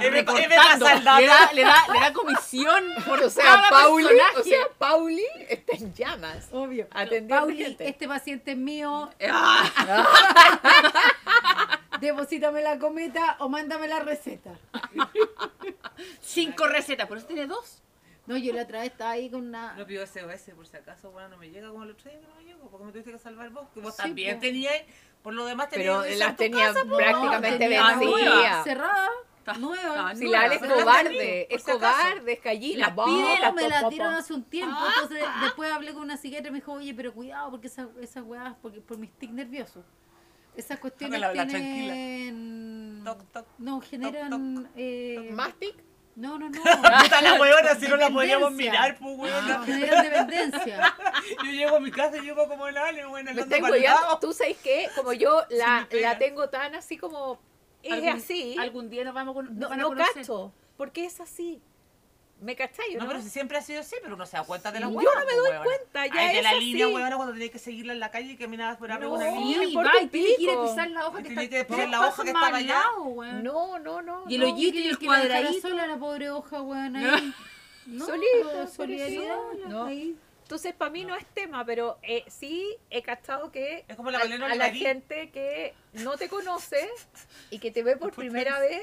Le 0.00 0.10
da, 0.10 1.52
le 1.52 1.62
da, 1.64 1.86
le 1.92 2.00
da 2.00 2.12
comisión 2.14 2.82
por 3.06 3.20
O 3.22 3.28
sea, 3.30 3.44
cada 3.44 3.68
Pauli, 3.68 4.06
personaje. 4.06 4.40
o 4.40 4.42
sea, 4.44 4.58
Pauli 4.78 5.26
está 5.50 5.76
en 5.76 5.92
llamas. 5.94 6.48
obvio 6.50 6.86
Atendiendo 6.92 7.36
Pauli 7.36 7.56
gente. 7.58 7.88
este 7.88 8.08
paciente 8.08 8.52
es 8.52 8.56
mío 8.56 9.10
Ah, 9.30 9.64
deposítame 12.00 12.62
la 12.62 12.78
cometa 12.78 13.36
o 13.40 13.48
mándame 13.50 13.86
la 13.86 14.00
receta 14.00 14.50
cinco 16.22 16.66
recetas, 16.66 17.06
por 17.06 17.18
eso 17.18 17.26
tiene 17.26 17.46
dos. 17.46 17.82
No 18.32 18.38
yo 18.38 18.52
la 18.52 18.62
otra 18.62 18.80
vez 18.80 18.90
estaba 18.92 19.10
ahí 19.12 19.30
con 19.30 19.46
una 19.46 19.74
No 19.74 19.86
pido 19.86 20.06
SOS 20.06 20.54
por 20.56 20.66
si 20.66 20.76
acaso, 20.76 21.10
bueno, 21.10 21.28
no 21.30 21.36
me 21.38 21.50
llega 21.50 21.68
como 21.68 21.84
el 21.84 21.90
otro 21.90 22.10
día 22.10 22.20
que 22.20 22.26
no 22.26 22.34
me 22.34 22.44
llegó, 22.44 22.68
porque 22.70 22.86
me 22.86 22.92
tuviste 22.92 23.12
que 23.12 23.18
salvar 23.18 23.50
vos, 23.50 23.68
que 23.74 23.80
vos 23.80 23.94
Sí, 23.94 24.02
también 24.02 24.36
po. 24.36 24.40
tenías, 24.42 24.74
por 25.22 25.34
lo 25.34 25.44
demás 25.46 25.68
tenías 25.68 25.98
Pero 25.98 26.08
que 26.08 26.16
las 26.16 26.36
tenía 26.36 26.66
casa, 26.72 26.84
prácticamente 26.84 27.76
Ah, 27.78 27.94
nueva. 27.96 28.20
vencidas. 28.24 28.64
cerrada 28.64 29.08
Está- 29.38 29.54
nueva 29.54 30.14
Si 30.14 30.24
nueva. 30.24 30.38
la 30.38 30.44
Ale 30.44 30.54
es 30.54 30.60
las 30.62 30.72
cobarde, 30.72 31.46
es 31.50 31.62
cobarde, 31.64 32.32
es 32.32 32.42
gallina. 32.44 32.78
Las 32.78 32.90
pide, 33.06 33.40
No, 33.40 33.52
me 33.54 33.62
la 33.68 33.76
pa, 33.76 33.82
pa, 33.82 33.88
dieron 33.90 34.12
pa. 34.12 34.18
hace 34.18 34.34
un 34.34 34.44
tiempo, 34.44 34.76
entonces 34.94 35.24
después 35.42 35.72
hablé 35.72 35.92
con 35.92 36.02
una 36.02 36.16
psiquiatra 36.16 36.48
y 36.48 36.52
me 36.52 36.58
dijo, 36.58 36.72
oye, 36.74 36.94
pero 36.94 37.12
cuidado 37.12 37.50
porque 37.50 37.66
esas 37.66 37.88
esas 38.00 38.22
weas, 38.24 38.54
porque 38.62 38.80
por 38.80 38.98
mis 38.98 39.10
tics 39.12 39.32
nerviosos, 39.32 39.84
esas 40.56 40.78
cuestiones 40.78 41.20
tienen... 41.32 43.02
Toc, 43.04 43.24
toc, 43.32 43.46
no, 43.58 43.80
generan... 43.80 44.70
eh, 44.76 45.28
¿Mastic? 45.32 45.74
No, 46.14 46.38
no, 46.38 46.50
no. 46.50 46.60
Puta 47.02 47.22
la 47.22 47.34
huevona, 47.40 47.74
si 47.74 47.88
no 47.88 47.96
la 47.96 48.10
podíamos 48.10 48.52
mirar, 48.52 48.96
pues 48.98 49.18
huevona. 49.18 49.58
No, 49.58 49.64
generan 49.64 50.04
dependencia. 50.04 50.94
Yo 51.44 51.50
llego 51.50 51.76
a 51.76 51.80
mi 51.80 51.90
casa 51.90 52.18
y 52.18 52.20
llego 52.20 52.46
como 52.48 52.68
el 52.68 52.76
Ale, 52.76 53.02
huevona, 53.06 53.32
Me 53.32 53.42
ando 53.42 53.46
tengo 53.54 53.68
pa'l 53.68 53.80
ya, 53.82 53.94
lado. 53.94 54.18
tú 54.18 54.32
sabes 54.32 54.56
que 54.58 54.88
como 54.94 55.12
yo 55.14 55.42
la, 55.50 55.88
la 55.90 56.18
tengo 56.18 56.48
tan 56.50 56.74
así 56.74 56.98
como 56.98 57.40
es 57.82 57.92
Algún- 57.94 58.08
así, 58.10 58.56
Algún 58.58 58.90
día 58.90 59.04
nos 59.04 59.14
vamos 59.14 59.32
a, 59.32 59.34
con- 59.34 59.46
nos 59.46 59.56
no, 59.58 59.68
van 59.70 59.80
a 59.80 59.82
no 59.82 59.88
conocer. 59.88 60.14
cacho, 60.14 60.52
porque 60.76 61.04
es 61.06 61.20
así. 61.20 61.62
¿Me 62.42 62.56
cachai 62.56 62.96
o 62.96 62.98
No, 62.98 63.04
no? 63.04 63.08
pero 63.10 63.22
si 63.22 63.30
siempre 63.30 63.56
ha 63.56 63.62
sido 63.62 63.80
así, 63.80 63.94
pero 64.02 64.16
uno 64.16 64.26
se 64.26 64.36
da 64.36 64.42
cuenta 64.44 64.72
de 64.72 64.80
la 64.80 64.86
Yo 64.88 64.92
huevona. 64.96 65.20
no 65.20 65.26
me 65.26 65.32
doy 65.32 65.48
huevona. 65.50 65.64
cuenta, 65.64 66.06
ya 66.08 66.12
Ay, 66.28 66.36
de 66.36 66.42
la 66.42 66.50
así. 66.50 66.60
línea, 66.60 66.88
huevona, 66.88 67.16
cuando 67.16 67.32
tenías 67.34 67.50
que 67.52 67.58
seguirla 67.60 67.92
en 67.92 68.00
la 68.00 68.10
calle 68.10 68.32
y 68.32 68.36
caminabas 68.36 68.78
por 68.78 68.90
arriba 68.90 69.08
No, 69.10 69.14
una 69.14 69.30
Sí, 69.30 69.38
línea. 69.38 69.58
un 69.78 70.04
y 70.04 70.08
tiene 70.08 70.36
que 70.36 70.42
ir 70.42 70.50
a 70.50 70.62
pisar 70.62 70.90
la 70.90 71.06
hoja 71.06 71.20
Y 71.20 71.22
que 71.22 71.28
está 71.28 71.48
que 71.48 71.64
pisar 71.64 71.88
la 71.88 72.00
hoja 72.08 72.22
que 72.24 72.28
estaba 72.30 72.46
al 72.48 72.54
allá. 72.56 72.82
No, 73.42 73.78
no, 73.78 74.02
no. 74.02 74.24
Y 74.28 74.34
el 74.34 74.40
no. 74.40 74.52
hoyito 74.54 74.78
y 74.78 74.88
el 74.88 74.98
cuadradito. 74.98 75.68
sola 75.68 75.86
la 75.86 75.96
pobre 75.96 76.30
hoja, 76.30 76.58
ahí. 76.58 77.32
No, 77.86 78.06
Solita, 78.06 78.66
solidaridad. 78.68 79.86
ahí. 79.86 80.16
Entonces, 80.42 80.74
para 80.74 80.90
mí 80.90 81.04
no 81.04 81.14
es 81.16 81.24
tema, 81.26 81.64
pero 81.64 81.98
eh, 82.02 82.24
sí 82.28 82.76
he 82.90 83.02
cachado 83.02 83.50
que 83.50 83.84
Es 83.88 83.96
como 83.96 84.10
la 84.10 84.18
a, 84.18 84.22
a 84.22 84.54
la 84.54 84.70
gente 84.72 85.30
que 85.30 85.74
no 85.94 86.16
te 86.16 86.28
conoce 86.28 86.88
y 87.50 87.58
que 87.58 87.70
te 87.70 87.82
ve 87.82 87.96
por 87.96 88.12
primera 88.14 88.58
vez, 88.60 88.82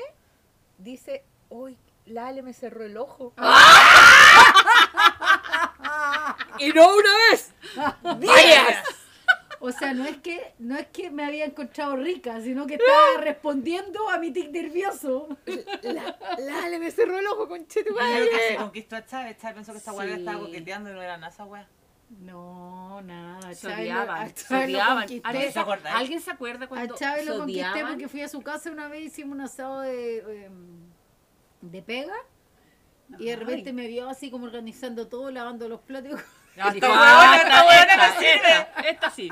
dice, 0.78 1.24
uy, 1.50 1.78
la 2.10 2.28
Ale 2.28 2.42
me 2.42 2.54
cerró 2.54 2.84
el 2.84 2.98
ojo. 2.98 3.34
y 6.60 6.70
no 6.74 6.96
una 6.96 7.10
vez, 7.32 7.54
varias. 8.04 8.84
O 9.62 9.72
sea, 9.74 9.94
no 9.94 10.06
es 10.06 10.16
que 10.18 10.54
no 10.60 10.78
es 10.78 10.88
que 10.88 11.12
me 11.12 11.26
había 11.26 11.44
encontrado 11.44 11.98
rica, 11.98 12.40
sino 12.42 12.66
que 12.66 12.76
estaba 12.76 13.20
respondiendo 13.22 14.10
a 14.10 14.18
mi 14.18 14.32
tic 14.32 14.52
nervioso. 14.52 15.28
La, 15.84 16.18
la 16.38 16.64
Ale 16.64 16.80
me 16.80 16.90
cerró 16.92 17.20
el 17.20 17.28
ojo, 17.28 17.50
conchete 17.50 17.90
Yo 17.90 17.96
casi 17.98 18.10
madre. 18.14 18.56
conquistó 18.58 18.96
a 18.96 19.06
Chávez. 19.06 19.38
Chávez 19.38 19.56
pensó 19.56 19.74
que 19.74 19.80
esta 19.80 19.92
weá 19.92 20.08
Sí. 20.08 20.14
estaba 20.22 20.40
coqueteando 20.40 20.90
y 20.90 20.94
no 20.94 21.02
era 21.02 21.18
nada 21.18 21.34
esa 21.34 21.44
weá. 21.44 21.68
No, 22.22 23.02
nada. 23.02 23.54
Se 23.54 23.68
Chávez 23.68 23.78
lo- 23.78 23.82
odiaban, 23.84 24.22
a 24.22 24.28
se 24.30 24.34
Chávez 24.48 24.70
lo 24.70 24.78
odiaban. 24.78 24.98
conquisté. 25.00 25.28
¿Alguien, 25.28 25.52
¿Se 25.54 25.60
acuerdan? 25.60 25.96
¿Alguien 25.98 26.22
se 26.22 26.32
acuerda 26.32 26.66
A 26.66 26.70
cuando 26.70 26.96
Chávez 26.96 27.24
se 27.26 27.30
lo 27.30 27.38
conquisté 27.40 27.86
porque 27.86 28.08
fui 28.08 28.22
a 28.22 28.30
su 28.30 28.42
casa 28.42 28.72
una 28.72 28.88
vez, 28.88 29.04
hicimos 29.08 29.36
un 29.36 29.42
asado 29.42 29.82
de, 29.82 30.46
em, 30.46 30.90
de 31.62 31.82
pega. 31.82 32.16
Y 33.18 33.26
de 33.26 33.32
Ay. 33.32 33.36
repente 33.38 33.74
me 33.74 33.88
vio 33.88 34.08
así 34.10 34.30
como 34.30 34.46
organizando 34.46 35.08
todo, 35.08 35.32
lavando 35.32 35.68
los 35.68 35.82
platos. 35.82 36.12
Dijo, 36.56 36.68
esta 36.70 36.88
"Ah, 36.92 37.66
weona, 37.68 37.82
esta 37.82 38.08
esta, 38.08 38.60
esta, 38.60 38.82
esta 38.90 39.10
sí. 39.12 39.30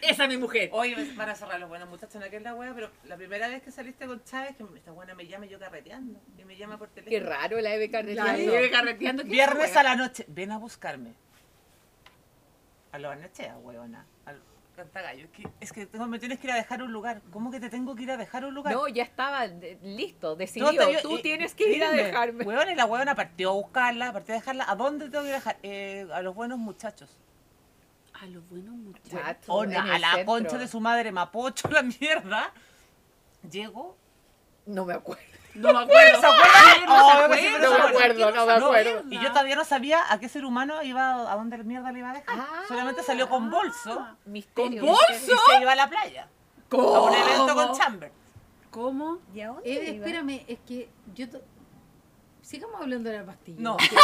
Esa 0.00 0.22
es 0.24 0.28
mi 0.28 0.36
mujer. 0.36 0.70
Oye, 0.72 1.12
van 1.16 1.28
a 1.28 1.34
cerrar 1.34 1.58
los 1.58 1.68
buenos 1.68 1.88
muchachos, 1.88 2.22
no 2.22 2.30
que 2.30 2.36
es 2.36 2.42
la 2.42 2.54
wea, 2.54 2.72
pero 2.72 2.88
la 3.04 3.16
primera 3.16 3.48
vez 3.48 3.62
que 3.62 3.72
saliste 3.72 4.06
con 4.06 4.22
Chávez, 4.22 4.54
que 4.56 4.64
esta 4.76 4.92
buena 4.92 5.14
me 5.14 5.26
llama 5.26 5.46
y 5.46 5.48
yo 5.48 5.58
carreteando. 5.58 6.20
Y 6.38 6.44
me 6.44 6.56
llama 6.56 6.78
por 6.78 6.88
teléfono. 6.88 7.10
Qué 7.10 7.20
raro 7.20 7.60
la 7.60 7.74
Eve 7.74 7.86
La 7.86 7.92
carreteando. 7.92 8.38
lleve 8.52 8.70
carreteando. 8.70 9.22
¿qué 9.24 9.28
Viernes 9.28 9.70
esa 9.70 9.80
a 9.80 9.82
la 9.82 9.96
noche, 9.96 10.24
ven 10.28 10.52
a 10.52 10.58
buscarme. 10.58 11.14
A 12.92 12.98
lo 12.98 13.08
Barnechea, 13.08 13.56
weona. 13.58 14.06
Al 14.24 14.40
Cantagallo. 14.78 15.24
Es 15.24 15.30
que, 15.32 15.48
es 15.60 15.72
que 15.72 15.86
tengo- 15.86 16.06
me 16.06 16.20
tienes 16.20 16.38
que 16.38 16.46
ir 16.46 16.52
a 16.52 16.56
dejar 16.56 16.80
a 16.80 16.84
un 16.84 16.92
lugar. 16.92 17.20
¿Cómo 17.32 17.50
que 17.50 17.58
te 17.58 17.68
tengo 17.68 17.96
que 17.96 18.04
ir 18.04 18.10
a 18.12 18.16
dejar 18.16 18.44
a 18.44 18.46
un 18.46 18.54
lugar? 18.54 18.72
No, 18.72 18.86
ya 18.86 19.02
estaba 19.02 19.48
de- 19.48 19.76
listo, 19.82 20.30
No, 20.30 20.36
decidido. 20.36 20.70
Tú 21.02 21.18
tienes 21.18 21.52
que 21.54 21.68
ir 21.68 21.82
a 21.82 21.90
dejarme. 21.90 22.44
Weona, 22.44 22.70
y 22.72 22.76
la 22.76 22.84
weona 22.86 23.16
partió 23.16 23.50
a 23.50 23.54
buscarla, 23.54 24.12
partió 24.12 24.34
a 24.34 24.38
dejarla. 24.38 24.66
¿A 24.70 24.76
dónde 24.76 25.10
tengo 25.10 25.24
que 25.24 25.28
ir 25.30 25.34
a 25.34 25.38
dejar? 25.38 25.56
Eh, 25.64 26.06
a 26.12 26.22
los 26.22 26.32
buenos 26.34 26.58
muchachos. 26.60 27.10
A 28.20 28.26
los 28.26 28.48
buenos 28.48 28.72
muchachos. 28.74 29.64
En 29.64 29.72
el 29.72 29.76
a 29.76 29.98
la 29.98 30.10
centro. 30.14 30.26
concha 30.26 30.58
de 30.58 30.68
su 30.68 30.78
madre, 30.80 31.10
mapocho, 31.10 31.68
la 31.72 31.82
mierda. 31.82 32.52
Llego. 33.50 33.96
No 34.66 34.84
me 34.84 34.94
acuerdo. 34.94 35.24
No 35.54 35.72
me 35.72 35.78
acuerdo. 35.80 36.20
¿Se 36.20 36.26
acuerdan? 36.26 36.86
No 36.86 37.10
se 37.10 37.16
me 37.16 37.24
acuerdo, 37.88 38.30
no 38.32 38.46
me 38.46 38.52
acuerdo. 38.52 39.02
Y 39.10 39.18
yo 39.20 39.28
todavía 39.30 39.56
no 39.56 39.64
sabía 39.64 40.00
a 40.12 40.18
qué 40.20 40.28
ser 40.28 40.44
humano 40.44 40.82
iba, 40.82 41.30
a 41.32 41.34
dónde 41.36 41.58
mierda 41.64 41.90
le 41.92 41.98
iba 42.00 42.10
a 42.10 42.14
dejar. 42.14 42.38
Ah. 42.38 42.62
Solamente 42.68 43.02
salió 43.02 43.28
con 43.28 43.50
bolso 43.50 44.06
Misterio. 44.26 44.80
¿Con 44.82 44.90
bolso? 44.90 45.12
y 45.12 45.52
se 45.54 45.60
iba 45.60 45.72
a 45.72 45.76
la 45.76 45.88
playa. 45.88 46.28
A 46.70 46.76
un 46.76 47.14
evento 47.14 47.54
con 47.54 47.72
Chamber. 47.76 48.12
¿Cómo? 48.70 49.18
¿Y 49.34 49.40
a 49.40 49.48
dónde 49.48 49.70
iba? 49.70 50.06
espérame, 50.06 50.44
es 50.46 50.58
que 50.66 50.88
yo... 51.14 51.26
Sigamos 52.42 52.80
hablando 52.80 53.10
de 53.10 53.18
la 53.18 53.26
pastilla. 53.26 53.56
No. 53.60 53.76
Es 53.86 53.88
que 53.88 53.94
yo- 53.96 54.00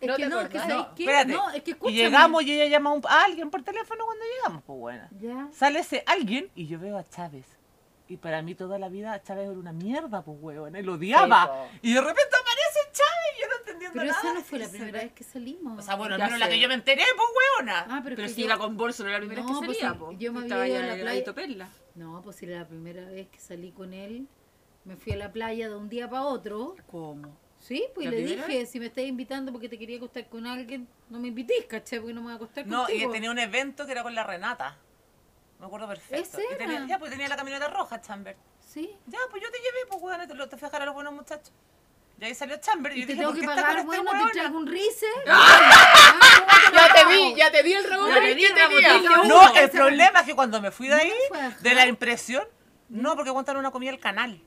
es 0.00 0.08
No 0.08 0.16
que 0.16 0.26
no, 0.28 0.40
es 0.40 0.48
que 0.48 0.58
acordás. 0.58 0.62
¿sabes 0.62 0.76
No, 0.88 0.94
qué? 0.94 1.02
espérate. 1.04 1.32
No, 1.32 1.50
es 1.50 1.62
que 1.62 1.70
Y 1.70 1.74
escúchame. 1.74 1.96
llegamos 1.98 2.42
y 2.42 2.52
ella 2.52 2.66
llama 2.70 2.90
a, 2.90 2.92
un- 2.94 3.02
a 3.06 3.24
alguien 3.24 3.50
por 3.50 3.62
teléfono 3.62 4.04
cuando 4.06 4.24
llegamos, 4.36 4.62
pues 4.66 4.78
buena. 4.78 5.08
Ya. 5.20 5.48
Sale 5.52 5.78
ese 5.80 6.02
alguien 6.06 6.50
y 6.54 6.66
yo 6.66 6.78
veo 6.80 6.96
a 6.98 7.06
Chávez. 7.08 7.44
Y 8.10 8.16
para 8.16 8.42
mí 8.42 8.56
toda 8.56 8.76
la 8.78 8.88
vida 8.88 9.22
Chávez 9.22 9.44
era 9.48 9.52
una 9.58 9.72
mierda, 9.72 10.22
pues 10.22 10.36
huevón. 10.40 10.74
Él 10.74 10.88
odiaba. 10.88 11.68
y 11.80 11.94
de 11.94 12.00
repente 12.00 12.28
aparece 12.36 12.80
Chávez 12.92 13.36
y 13.36 13.40
yo 13.40 13.46
no 13.48 13.56
entendiendo 13.58 13.92
Pero 13.94 14.04
nada. 14.06 14.18
esa 14.20 14.34
no 14.34 14.40
fue 14.42 14.58
la 14.58 14.68
primera 14.68 14.92
ve- 14.92 14.98
vez 15.04 15.12
que 15.12 15.22
salimos. 15.24 15.78
O 15.78 15.82
sea, 15.82 15.94
bueno, 15.94 16.16
al 16.16 16.20
menos 16.20 16.38
la 16.40 16.48
que 16.48 16.58
yo 16.58 16.66
me 16.66 16.74
enteré, 16.74 17.04
pues 17.16 17.28
huevona. 17.58 17.86
Ah, 17.88 18.00
pero, 18.02 18.16
Pero 18.16 18.28
si 18.28 18.40
yo- 18.40 18.46
iba 18.46 18.58
con 18.58 18.76
bolso, 18.76 19.04
no 19.04 19.10
era 19.10 19.18
la 19.18 19.26
primera 19.26 19.42
No, 19.42 19.48
vez 19.48 19.60
que 19.60 19.66
pues 19.66 19.78
salía, 19.78 19.96
po. 19.98 20.12
yo 20.18 20.32
me 20.32 20.40
Estaba 20.40 20.62
había 20.62 20.74
ido 20.80 20.82
a 20.92 20.96
la 20.96 21.02
playa. 21.02 21.32
Perla. 21.34 21.68
No, 21.94 22.20
pues 22.22 22.42
era 22.42 22.58
la 22.58 22.66
primera 22.66 23.04
vez 23.06 23.28
que 23.28 23.38
salí 23.38 23.70
con 23.70 23.92
él. 23.94 24.26
Me 24.84 24.96
fui 24.96 25.12
a 25.12 25.16
la 25.16 25.30
playa 25.30 25.68
de 25.68 25.76
un 25.76 25.88
día 25.88 26.10
para 26.10 26.24
otro. 26.24 26.74
¿Cómo? 26.90 27.36
Sí, 27.60 27.84
pues 27.94 28.06
y 28.06 28.10
¿La 28.10 28.16
le 28.16 28.24
dije, 28.24 28.66
si 28.66 28.80
me 28.80 28.86
estás 28.86 29.04
invitando 29.04 29.52
porque 29.52 29.68
te 29.68 29.78
quería 29.78 29.98
acostar 29.98 30.28
con 30.28 30.48
alguien, 30.48 30.88
no 31.10 31.20
me 31.20 31.28
invitís, 31.28 31.64
¿cachai? 31.68 32.00
Porque 32.00 32.14
no 32.14 32.22
me 32.22 32.24
voy 32.26 32.32
a 32.32 32.36
acostar 32.36 32.66
No, 32.66 32.84
y 32.88 32.92
contigo. 32.92 33.12
tenía 33.12 33.30
un 33.30 33.38
evento 33.38 33.86
que 33.86 33.92
era 33.92 34.02
con 34.02 34.16
la 34.16 34.24
Renata. 34.24 34.78
Me 35.60 35.66
acuerdo 35.66 35.86
perfecto. 35.86 36.38
¿Ese 36.38 36.54
Y 36.54 36.56
tenía, 36.56 36.86
ya, 36.86 36.98
pues 36.98 37.10
tenía 37.10 37.28
la 37.28 37.36
camioneta 37.36 37.68
roja, 37.68 38.00
Chamber. 38.00 38.36
Sí. 38.66 38.90
Ya, 39.06 39.18
pues 39.30 39.42
yo 39.42 39.50
te 39.50 39.58
llevé, 39.58 39.78
pues 39.88 40.00
huevona, 40.02 40.26
te 40.26 40.34
lo 40.34 40.48
te 40.48 40.56
fui 40.56 40.66
a 40.66 40.68
dejar 40.70 40.82
a 40.82 40.86
los 40.86 40.94
buenos 40.94 41.12
muchachos. 41.12 41.52
Y 42.18 42.24
ahí 42.24 42.34
salió 42.34 42.56
Chamber. 42.58 42.92
Y 42.92 42.98
Y 42.98 43.00
yo 43.02 43.06
te 43.06 43.12
dije, 43.12 43.22
tengo 43.22 43.32
¿por 43.32 43.40
que 43.40 43.46
pagar, 43.46 43.84
con 43.84 43.94
esta 43.94 44.02
bueno, 44.10 44.26
te 44.26 44.32
traigo 44.32 44.56
un 44.58 44.66
rice. 44.66 45.06
Ya 45.26 46.92
te 46.94 47.04
vi, 47.08 47.34
ya 47.36 47.50
te 47.50 47.62
vi 47.62 47.72
el 47.72 47.84
rebote 47.84 48.12
Ya 48.12 48.20
te 48.20 48.34
vi 48.34 48.40
que 48.42 48.46
el 48.46 48.54
tenía. 48.54 48.88
rebote. 48.98 49.28
No, 49.28 49.40
Uno. 49.40 49.54
el 49.54 49.70
problema 49.70 50.20
es 50.20 50.26
que 50.26 50.34
cuando 50.34 50.60
me 50.60 50.70
fui 50.70 50.88
de 50.88 50.94
ahí, 50.94 51.12
de 51.60 51.74
la 51.74 51.86
impresión, 51.86 52.44
no, 52.88 53.14
porque 53.14 53.30
aguantaron 53.30 53.60
una 53.60 53.70
comida 53.70 53.90
al 53.90 53.98
canal. 53.98 54.40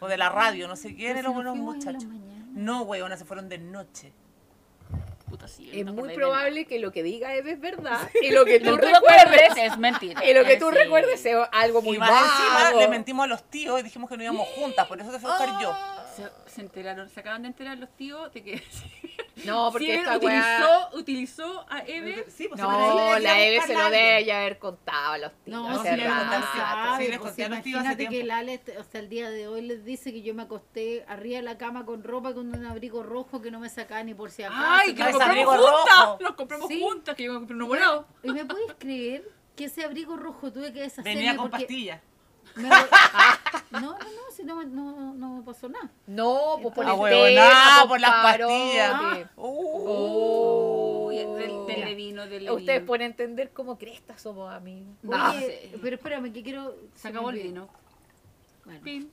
O 0.00 0.06
de 0.08 0.16
la 0.18 0.28
radio, 0.28 0.68
no 0.68 0.76
sé 0.76 0.94
quién, 0.94 1.16
eran 1.16 1.32
buenos 1.34 1.56
muchachos. 1.56 2.04
No, 2.52 2.82
weona, 2.82 3.16
se 3.16 3.24
fueron 3.24 3.48
de 3.48 3.58
noche. 3.58 4.12
Puta, 5.28 5.48
sí, 5.48 5.68
Es 5.72 5.84
no 5.84 5.92
muy 5.92 6.14
probable 6.14 6.66
que 6.66 6.78
lo 6.78 6.92
que 6.92 7.02
diga 7.02 7.34
Eve 7.34 7.52
es 7.52 7.60
verdad 7.60 7.98
y 8.22 8.30
lo 8.30 8.44
que 8.44 8.60
tú 8.60 8.66
Lo 8.70 8.76
que 8.78 8.86
tú 8.86 8.92
recuerdes 8.94 9.56
es 9.56 9.76
mentira. 9.76 10.24
y 10.24 10.32
lo 10.32 10.44
que 10.44 10.56
tú 10.56 10.70
Sí. 10.70 10.76
recuerdes 10.76 11.20
sea 11.20 11.42
algo 11.44 11.82
muy 11.82 11.96
y 11.96 11.98
más 11.98 12.10
encima 12.12 12.72
le 12.80 12.88
mentimos 12.88 13.24
a 13.24 13.26
los 13.26 13.42
tíos 13.50 13.80
y 13.80 13.82
dijimos 13.82 14.08
que 14.08 14.16
no 14.16 14.22
íbamos 14.22 14.46
juntas, 14.50 14.86
por 14.86 15.00
eso 15.00 15.10
te 15.10 15.18
fui 15.18 15.28
a 15.28 15.36
buscar 15.36 15.60
yo. 15.60 15.76
Se, 16.16 16.30
se 16.46 16.60
enteraron, 16.62 17.08
se 17.10 17.20
acaban 17.20 17.42
de 17.42 17.48
enterar 17.48 17.76
los 17.78 17.90
tíos 17.96 18.32
de 18.32 18.42
que 18.42 18.62
No, 19.44 19.70
porque 19.70 19.84
Sí, 19.86 19.90
esta 19.92 20.16
utilizó, 20.16 20.88
utilizó 20.94 21.66
a 21.68 21.80
Eve. 21.86 22.24
Sí, 22.28 22.48
pues, 22.48 22.58
No, 22.60 23.18
la 23.18 23.38
Eve 23.38 23.60
se 23.66 23.74
lo 23.74 23.84
debe 23.90 24.24
ya 24.24 24.38
haber 24.40 24.58
contado 24.58 25.12
a 25.12 25.18
los 25.18 25.32
tíos. 25.44 25.48
No, 25.62 25.82
si 25.82 25.90
le 25.94 26.06
sabe, 26.06 27.06
sí, 27.12 27.18
pues, 27.18 27.38
imagínate 27.38 28.08
que 28.08 28.20
el 28.22 28.30
Ale, 28.30 28.54
este- 28.54 28.76
hasta 28.78 28.98
el 28.98 29.08
día 29.10 29.28
de 29.28 29.46
hoy 29.46 29.60
les 29.62 29.84
dice 29.84 30.10
que 30.12 30.22
yo 30.22 30.34
me 30.34 30.44
acosté 30.44 31.04
arriba 31.06 31.36
de 31.36 31.42
la 31.42 31.58
cama 31.58 31.84
con 31.84 32.02
ropa 32.02 32.32
con 32.32 32.48
un 32.54 32.64
abrigo 32.64 33.02
rojo 33.02 33.42
que 33.42 33.50
no 33.50 33.60
me 33.60 33.68
sacaba 33.68 34.02
ni 34.02 34.14
por 34.14 34.30
si 34.30 34.42
acaso. 34.42 34.62
¡Ay, 34.66 34.94
que 34.94 35.02
lo 35.04 35.12
compramos 35.12 35.46
juntas! 35.58 36.16
Los 36.20 36.32
compramos 36.32 36.68
Sí. 36.68 36.80
juntas, 36.80 37.14
que 37.14 37.24
yo 37.24 37.32
me 37.34 37.38
compré 37.40 37.56
uno 37.56 37.66
morado. 37.66 38.06
¿Y 38.22 38.30
me 38.32 38.44
puedes 38.46 38.72
creer 38.78 39.28
que 39.54 39.66
ese 39.66 39.84
abrigo 39.84 40.16
rojo 40.16 40.50
tuve 40.50 40.72
que 40.72 40.80
deshacerme 40.80 41.14
Venía 41.14 41.36
con 41.36 41.50
porque 41.50 41.64
pastillas. 41.66 42.00
Me- 42.56 42.68
Ah, 42.72 43.38
no, 43.70 43.80
no, 43.80 43.98
no, 43.98 44.30
si 44.34 44.44
no, 44.44 44.56
me- 44.56 44.66
no, 44.66 45.14
no 45.14 45.28
me 45.36 45.42
pasó 45.42 45.68
nada. 45.68 45.90
No, 46.06 46.58
pues 46.62 46.74
por 46.74 46.86
Ah, 46.86 46.92
el 47.10 47.34
tema, 47.34 47.84
por 47.88 48.00
las 48.00 48.10
pastillas. 48.10 49.28
Uh. 49.36 51.06
Uy, 51.08 51.16
del, 51.16 51.66
del 51.66 51.80
Levino, 51.84 52.26
del 52.26 52.50
Ustedes 52.50 52.66
Levino. 52.66 52.86
pueden 52.86 53.06
entender 53.10 53.50
cómo 53.52 53.78
crestas 53.78 54.20
somos 54.22 54.52
amigos. 54.52 54.94
No, 55.02 55.30
Oye, 55.30 55.78
pero 55.82 55.96
espérame, 55.96 56.32
que 56.32 56.42
quiero... 56.42 56.74
Se 56.94 57.08
acabó 57.08 57.30
el 57.30 57.36
vino. 57.42 57.68
Bueno, 58.64 58.80
Fin. 58.82 59.10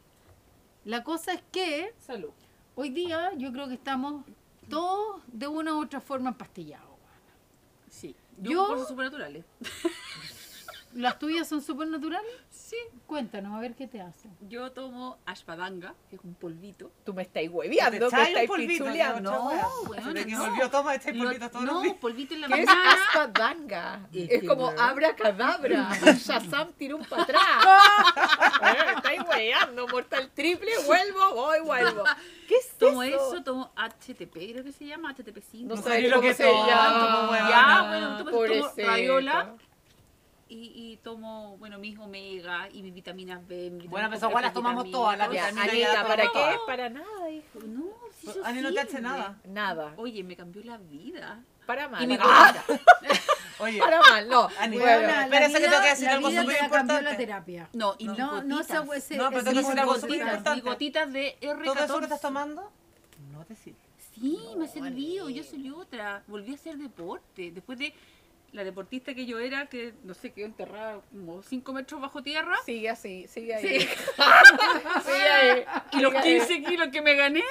la 0.85 1.03
cosa 1.03 1.33
es 1.33 1.41
que 1.51 1.93
Salud. 1.99 2.31
hoy 2.75 2.89
día 2.89 3.31
yo 3.37 3.51
creo 3.51 3.67
que 3.67 3.75
estamos 3.75 4.25
todos 4.69 5.21
de 5.27 5.47
una 5.47 5.75
u 5.75 5.83
otra 5.83 6.01
forma 6.01 6.29
empastillados. 6.29 6.87
Sí. 7.89 8.15
Yo- 8.39 8.51
Yo. 8.51 8.67
Cosas 8.67 8.87
supernaturales. 8.87 9.45
¿Las 10.95 11.17
tuyas 11.19 11.47
son 11.47 11.61
súper 11.61 11.87
naturales? 11.87 12.31
Sí. 12.49 12.75
Cuéntanos, 13.07 13.55
a 13.55 13.59
ver 13.59 13.73
qué 13.75 13.87
te 13.87 13.99
hacen. 14.01 14.31
Yo 14.47 14.71
tomo 14.71 15.17
ashpadanga, 15.25 15.93
que 16.09 16.15
es 16.17 16.21
un 16.23 16.35
polvito. 16.35 16.91
Tú 17.03 17.13
me 17.13 17.21
estáis 17.23 17.49
¿Te 17.49 17.55
hueviando, 17.55 17.99
me 17.99 18.05
un 18.17 18.19
estáis 18.27 18.47
polvito? 18.47 18.83
pichuleando. 18.85 19.31
Wea. 19.47 19.67
bueno, 19.87 20.13
Desde 20.13 20.25
que 20.27 20.31
no. 20.35 20.45
volvió, 20.49 20.69
toma 20.69 20.95
este 20.95 21.13
polvito 21.13 21.49
todos 21.49 21.65
los 21.65 21.73
no, 21.75 21.81
días. 21.81 21.95
polvito 21.97 22.33
en 22.35 22.41
la 22.41 22.47
¿Qué 22.47 22.59
es 22.61 22.65
mañana. 22.67 22.91
aspadanga? 23.07 24.07
Este 24.13 24.35
Es 24.35 24.43
como 24.47 24.67
weón. 24.67 24.79
abracadabra. 24.79 25.89
Shazam 26.17 26.73
tiró 26.73 26.97
un 26.97 27.05
para 27.05 27.23
atrás. 27.23 27.41
Eh, 28.63 28.93
Estáis 28.95 29.21
hueveando, 29.29 29.87
mortal 29.89 30.31
triple, 30.33 30.71
vuelvo, 30.85 31.33
voy, 31.35 31.59
vuelvo. 31.61 32.03
¿Qué 32.47 32.55
es 32.55 32.77
Tomo 32.77 33.03
eso? 33.03 33.33
eso, 33.33 33.43
tomo 33.43 33.73
HTP, 33.75 34.31
creo 34.33 34.63
que 34.63 34.71
se 34.71 34.85
llama, 34.85 35.13
HTP5. 35.13 35.63
No 35.63 35.75
No 35.75 35.81
sé 35.81 36.07
lo 36.07 36.21
que 36.21 36.33
se 36.33 36.45
llama. 36.45 37.37
Ya, 37.49 37.85
bueno, 37.89 38.17
tomo- 38.19 38.31
tomo. 38.31 39.57
Y, 40.49 40.71
y 40.75 40.97
tomo, 40.97 41.57
bueno, 41.57 41.79
mis 41.79 41.97
omega 41.97 42.69
y 42.71 42.83
mis 42.83 42.93
vitaminas 42.93 43.45
B. 43.47 43.69
mis 43.71 43.89
Bueno, 43.89 44.09
pues 44.09 44.21
igual 44.21 44.43
las 44.43 44.53
tomamos 44.53 44.91
todas, 44.91 45.17
las 45.17 45.31
ya 45.31 45.47
Anita, 45.47 46.05
¿para 46.05 46.23
qué? 46.23 46.57
Para 46.67 46.89
nada, 46.89 47.29
hijo. 47.31 47.59
No, 47.65 47.85
si 48.19 48.29
eso 48.29 48.45
Ani 48.45 48.61
no 48.61 48.71
te 48.73 48.79
hace 48.81 49.01
nada. 49.01 49.39
Nada. 49.45 49.93
Oye, 49.97 50.23
me 50.23 50.35
cambió 50.35 50.63
la 50.63 50.77
vida. 50.77 51.41
Para 51.65 51.87
mal. 51.87 52.03
Y 52.03 52.07
mi 52.07 52.17
Ah. 52.21 52.53
Oye, 53.59 53.79
para 53.79 54.01
mal, 54.01 54.27
no. 54.27 54.49
Ani, 54.59 54.77
Bueno, 54.77 55.07
que 55.29 55.59
tengo 55.59 55.81
que 55.81 55.89
decir 55.89 56.09
algo 56.09 56.29
súper 56.29 56.45
te 56.45 56.51
la 56.59 56.63
importante. 56.65 57.15
terapia. 57.15 57.69
No, 57.73 57.95
y 57.97 58.05
No, 58.05 58.15
no 58.43 58.57
gotitas. 58.57 58.69
esa 58.69 58.95
ese- 58.97 59.17
No, 59.17 59.29
pero 59.29 59.43
tengo 59.43 59.55
que 59.59 59.63
decir 59.65 59.79
algo 59.79 59.95
súper 59.95 60.17
importante. 60.21 60.61
gotitas 60.61 61.13
de 61.13 61.37
R14. 61.41 61.63
¿Todo 61.73 61.85
eso 61.85 61.97
que 61.99 62.03
estás 62.05 62.21
tomando? 62.21 62.71
No 63.31 63.45
te 63.45 63.55
sirve. 63.55 63.77
Sí, 64.13 64.39
me 64.57 64.65
ha 64.65 64.67
servido. 64.67 65.29
Yo 65.29 65.43
soy 65.43 65.69
otra. 65.71 66.23
Volví 66.27 66.51
a 66.51 66.55
hacer 66.55 66.77
deporte. 66.77 67.51
Después 67.51 67.79
de 67.79 67.93
la 68.53 68.63
deportista 68.63 69.13
que 69.13 69.25
yo 69.25 69.39
era, 69.39 69.65
que 69.67 69.93
no 70.03 70.13
sé, 70.13 70.31
quedó 70.31 70.45
enterrada 70.45 71.01
como 71.11 71.41
5 71.43 71.73
metros 71.73 71.99
bajo 71.99 72.21
tierra. 72.23 72.55
Sigue 72.65 72.89
así, 72.89 73.27
sigue 73.27 73.55
ahí. 73.55 73.81
Sí. 73.81 73.87
Sigue 75.05 75.29
ahí. 75.29 75.65
Y 75.93 75.99
los 75.99 76.11
sigue 76.13 76.23
ahí. 76.23 76.39
15 76.47 76.63
kilos 76.63 76.87
que 76.89 77.01
me 77.01 77.15
gané, 77.15 77.43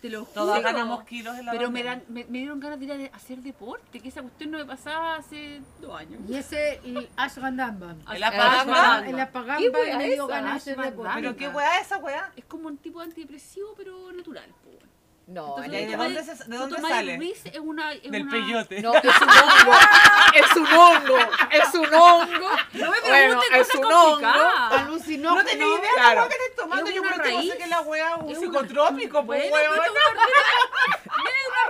Te 0.00 0.08
lo 0.08 0.24
juro. 0.24 0.46
ganamos 0.62 1.04
kilos 1.04 1.38
en 1.38 1.44
la 1.46 1.52
Pero 1.52 1.70
me, 1.70 1.82
dan, 1.82 2.02
me, 2.08 2.24
me 2.24 2.38
dieron 2.38 2.58
ganas 2.58 2.78
de 2.78 2.84
ir 2.86 2.92
a 2.92 2.96
de- 2.96 3.10
hacer 3.12 3.38
deporte, 3.38 4.00
que 4.00 4.08
esa 4.08 4.22
cuestión 4.22 4.50
no 4.50 4.58
me 4.58 4.64
pasaba 4.64 5.16
hace 5.16 5.60
dos 5.80 5.94
años. 5.98 6.20
Y 6.28 6.34
ese, 6.36 6.80
el 6.84 7.08
ashwagandha. 7.16 7.96
¿El 8.14 8.22
apaganga? 8.22 9.06
El 9.06 9.14
¿Qué 9.16 9.20
apagamba 9.20 9.78
me 9.98 10.08
dio 10.08 10.26
ganas 10.26 10.64
de 10.64 10.72
hacer 10.72 10.84
deporte. 10.84 11.12
¿Pero 11.16 11.36
qué 11.36 11.48
weá 11.48 11.78
es 11.80 11.86
esa 11.86 11.98
weá? 11.98 12.32
Es 12.36 12.44
como 12.46 12.68
un 12.68 12.78
tipo 12.78 13.00
de 13.00 13.06
antidepresivo, 13.06 13.74
pero 13.76 14.10
natural. 14.12 14.48
po. 14.64 14.70
No, 15.30 15.56
Entonces, 15.62 15.82
¿y 15.82 15.86
de 15.86 15.96
dónde 15.96 16.24
se- 16.24 16.44
de 16.82 16.88
sale? 16.88 17.14
el 17.14 17.20
Riz 17.20 17.40
es 17.46 17.58
una, 17.60 17.92
es 17.92 18.10
Del 18.10 18.22
una- 18.22 18.30
peyote. 18.32 18.82
no, 18.82 18.94
es 18.94 19.04
un 19.04 19.28
hongo. 19.30 19.72
Es 20.34 20.56
un 20.56 20.66
hongo. 20.66 21.18
Es 21.52 21.74
un 21.74 21.94
hongo. 21.94 22.48
No 22.72 22.90
me 22.90 23.00
Bueno, 23.00 23.40
es 23.54 23.74
un 23.76 23.84
hongo. 23.84 24.26
Alucinógeno. 24.26 25.42
No 25.42 25.44
tenía 25.48 25.66
idea 25.66 25.80
de 25.80 25.88
claro. 25.94 26.14
la 26.14 26.20
weá 26.22 26.28
que 26.28 26.34
estás 26.34 26.56
tomando. 26.56 26.86
Es 26.90 26.94
Yo 26.96 27.02
sé 27.04 27.08
raíz. 27.16 27.54
que 27.54 27.66
la 27.68 27.80
weá 27.82 28.10
es 28.16 28.22
un 28.22 28.34
psicotrópico, 28.40 29.24
pues 29.24 29.42
viene 29.42 29.56
de 29.56 29.68
una 29.68 29.78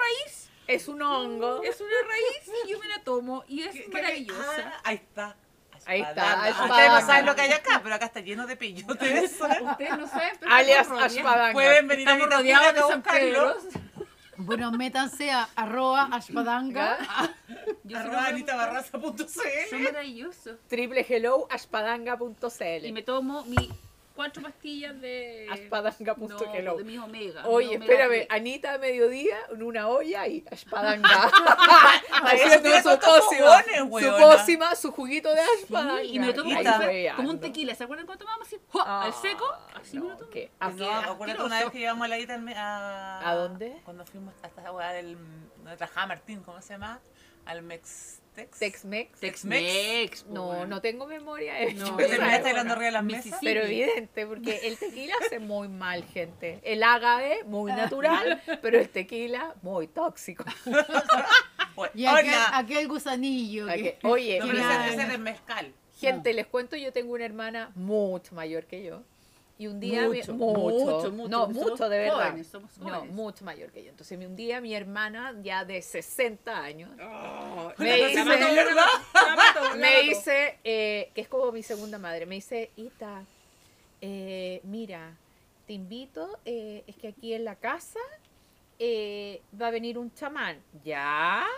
raíz. 0.00 0.48
Es 0.66 0.88
un 0.88 1.02
hongo. 1.02 1.62
Es 1.62 1.80
una 1.80 1.90
raíz 2.08 2.50
y 2.64 2.70
yo 2.70 2.78
me 2.78 2.88
la 2.88 3.02
tomo 3.02 3.44
y 3.48 3.62
es 3.62 3.72
¿Qué- 3.72 3.84
qué- 3.84 3.90
maravillosa. 3.92 4.72
Ah, 4.76 4.80
ahí 4.84 4.96
está. 4.96 5.36
Ahí 5.86 6.02
está. 6.02 6.50
Ustedes 6.64 6.90
no 6.90 7.00
saben 7.00 7.26
lo 7.26 7.34
que 7.34 7.40
hay 7.42 7.52
acá, 7.52 7.80
pero 7.82 7.94
acá 7.94 8.06
está 8.06 8.20
lleno 8.20 8.46
de 8.46 8.56
peyotes. 8.56 9.32
Ustedes 9.40 9.98
no 9.98 10.06
saben, 10.06 10.36
pero 10.40 10.52
Alias 10.52 10.88
Ashpadanga. 10.90 11.52
Pueden 11.52 11.88
venir 11.88 12.08
a 12.08 12.12
Estamos 12.12 12.28
mi 12.28 12.34
rodeados 12.36 12.74
de 12.88 12.94
buscarlo. 12.94 13.56
Bueno, 14.42 14.72
métanse 14.72 15.30
a 15.30 15.48
arroba 15.54 16.08
ashpadanga. 16.12 16.98
Yo 17.84 17.98
Arroba 17.98 18.26
anitabarraza.cl. 18.26 19.22
Son 19.68 19.82
maravillosos. 19.82 20.58
Triple 20.68 21.04
hello 21.06 21.46
ashpadanga.cl. 21.50 22.86
Y 22.86 22.92
me 22.92 23.02
tomo 23.02 23.44
mis 23.44 23.68
cuatro 24.14 24.42
pastillas 24.42 25.00
de. 25.00 25.46
Ashpadanga.hello. 25.50 26.72
No, 26.72 26.76
de 26.76 26.84
mis 26.84 26.98
omega. 26.98 27.46
Oye, 27.46 27.70
mi 27.70 27.76
omega 27.76 28.04
espérame. 28.04 28.26
Anita 28.30 28.74
a 28.74 28.78
mediodía 28.78 29.36
en 29.50 29.62
una 29.62 29.88
olla 29.88 30.26
y 30.26 30.44
ashpadanga. 30.50 31.08
Eso 31.08 31.36
Haciendo 32.24 32.62
tiene 32.62 32.82
su 32.82 32.98
pócima, 32.98 33.64
su 34.00 34.16
pócima, 34.18 34.74
su 34.76 34.92
juguito 34.92 35.34
de 35.34 35.40
ashpadanga. 35.40 36.02
Sí, 36.02 36.08
y 36.12 36.18
me 36.18 36.26
lo 36.26 36.34
tomo 36.34 36.50
Y 36.50 37.08
como, 37.16 37.30
un 37.30 37.40
tequila. 37.40 37.74
¿Se 37.74 37.84
acuerdan 37.84 38.06
cuando 38.06 38.24
tomábamos 38.24 38.46
así? 38.46 38.58
Ah, 38.74 39.04
al 39.04 39.14
seco, 39.14 39.46
así 39.74 39.96
me 39.98 40.04
no, 40.04 40.08
lo 40.10 40.16
tomo. 40.16 40.30
qué 40.30 40.50
No, 40.76 40.94
acuérdate 40.94 41.42
una 41.42 41.60
vez 41.60 41.70
que 41.70 41.78
llevamos 41.78 42.04
a 42.04 42.08
la 42.08 42.18
Ita 42.18 42.34
al 42.34 42.42
me- 42.42 42.54
a... 42.56 43.28
¿A 43.28 43.34
dónde? 43.34 43.80
Cuando 43.84 44.04
fuimos 44.04 44.34
a 44.42 44.46
esta 44.46 44.62
del... 44.92 45.16
donde 45.56 45.76
trabajaba 45.76 46.06
Martín, 46.06 46.42
¿cómo 46.42 46.60
se 46.60 46.74
llama? 46.74 47.00
Al 47.46 47.62
Mextex. 47.62 48.19
Tex-Mex. 48.58 49.20
Tex-Mex. 49.20 50.22
po, 50.24 50.32
No, 50.32 50.66
no 50.66 50.80
tengo 50.80 51.06
memoria. 51.06 51.60
eh, 51.62 51.74
No, 51.74 51.86
yo 51.90 51.96
¿Te 51.96 52.04
Esa 52.04 52.10
terminaste 52.16 52.40
esa 52.40 52.50
hablando 52.50 52.72
época. 52.72 52.72
arriba 52.74 52.86
de 52.86 52.92
las 52.92 53.04
mesas? 53.04 53.38
Pero 53.42 53.62
evidente, 53.62 54.26
porque 54.26 54.60
el 54.68 54.78
tequila 54.78 55.14
hace 55.26 55.38
muy 55.38 55.68
mal, 55.68 56.04
gente. 56.04 56.60
El 56.62 56.82
agave, 56.82 57.44
muy 57.44 57.72
natural, 57.72 58.42
pero 58.62 58.78
el 58.78 58.88
tequila, 58.88 59.54
muy 59.62 59.86
tóxico. 59.88 60.44
Y 61.94 62.04
aquel, 62.04 62.34
aquel 62.52 62.88
gusanillo. 62.88 63.66
Que- 63.68 63.98
Oye, 64.02 64.38
No, 64.38 64.46
que 64.46 64.52
pero 64.52 64.68
ese 64.90 65.02
es 65.02 65.08
el 65.10 65.18
mezcal. 65.18 65.72
gente, 65.98 66.34
les 66.34 66.46
cuento, 66.46 66.76
yo 66.76 66.92
tengo 66.92 67.14
una 67.14 67.24
hermana 67.24 67.70
mucho 67.74 68.34
mayor 68.34 68.66
que 68.66 68.82
yo. 68.84 69.02
Y 69.60 69.66
un 69.66 69.78
día, 69.78 70.08
mi- 70.08 70.16
Mucho, 70.16 70.32
mucho, 70.32 70.58
mucho, 70.58 71.10
mucho, 71.12 71.28
no, 71.28 71.46
mucho 71.48 71.76
somos 71.76 71.90
de 71.90 71.98
verdad. 71.98 72.14
jóvenes, 72.30 72.46
somos 72.46 72.78
No, 72.78 73.04
mucho 73.04 73.44
mayor 73.44 73.70
que 73.70 73.84
yo. 73.84 73.90
Entonces, 73.90 74.18
un 74.18 74.34
día 74.34 74.58
mi 74.62 74.74
hermana, 74.74 75.34
ya 75.42 75.66
de 75.66 75.82
60 75.82 76.58
años, 76.62 76.90
Oh, 76.98 77.70
Me 77.76 77.94
dice- 77.96 78.24
me 79.76 80.00
dice, 80.00 80.58
eh, 80.64 81.10
que 81.14 81.20
es 81.20 81.28
como 81.28 81.52
mi 81.52 81.62
segunda 81.62 81.98
madre, 81.98 82.24
me 82.24 82.36
dice, 82.36 82.70
Ita, 82.74 83.22
eh, 84.00 84.62
mira, 84.64 85.14
te 85.66 85.74
invito, 85.74 86.38
eh, 86.46 86.82
es 86.86 86.96
que 86.96 87.08
aquí 87.08 87.34
en 87.34 87.44
la 87.44 87.56
casa 87.56 88.00
eh, 88.78 89.42
va 89.60 89.66
a 89.66 89.70
venir 89.70 89.98
un 89.98 90.10
chamán. 90.14 90.58
¿Ya? 90.82 91.44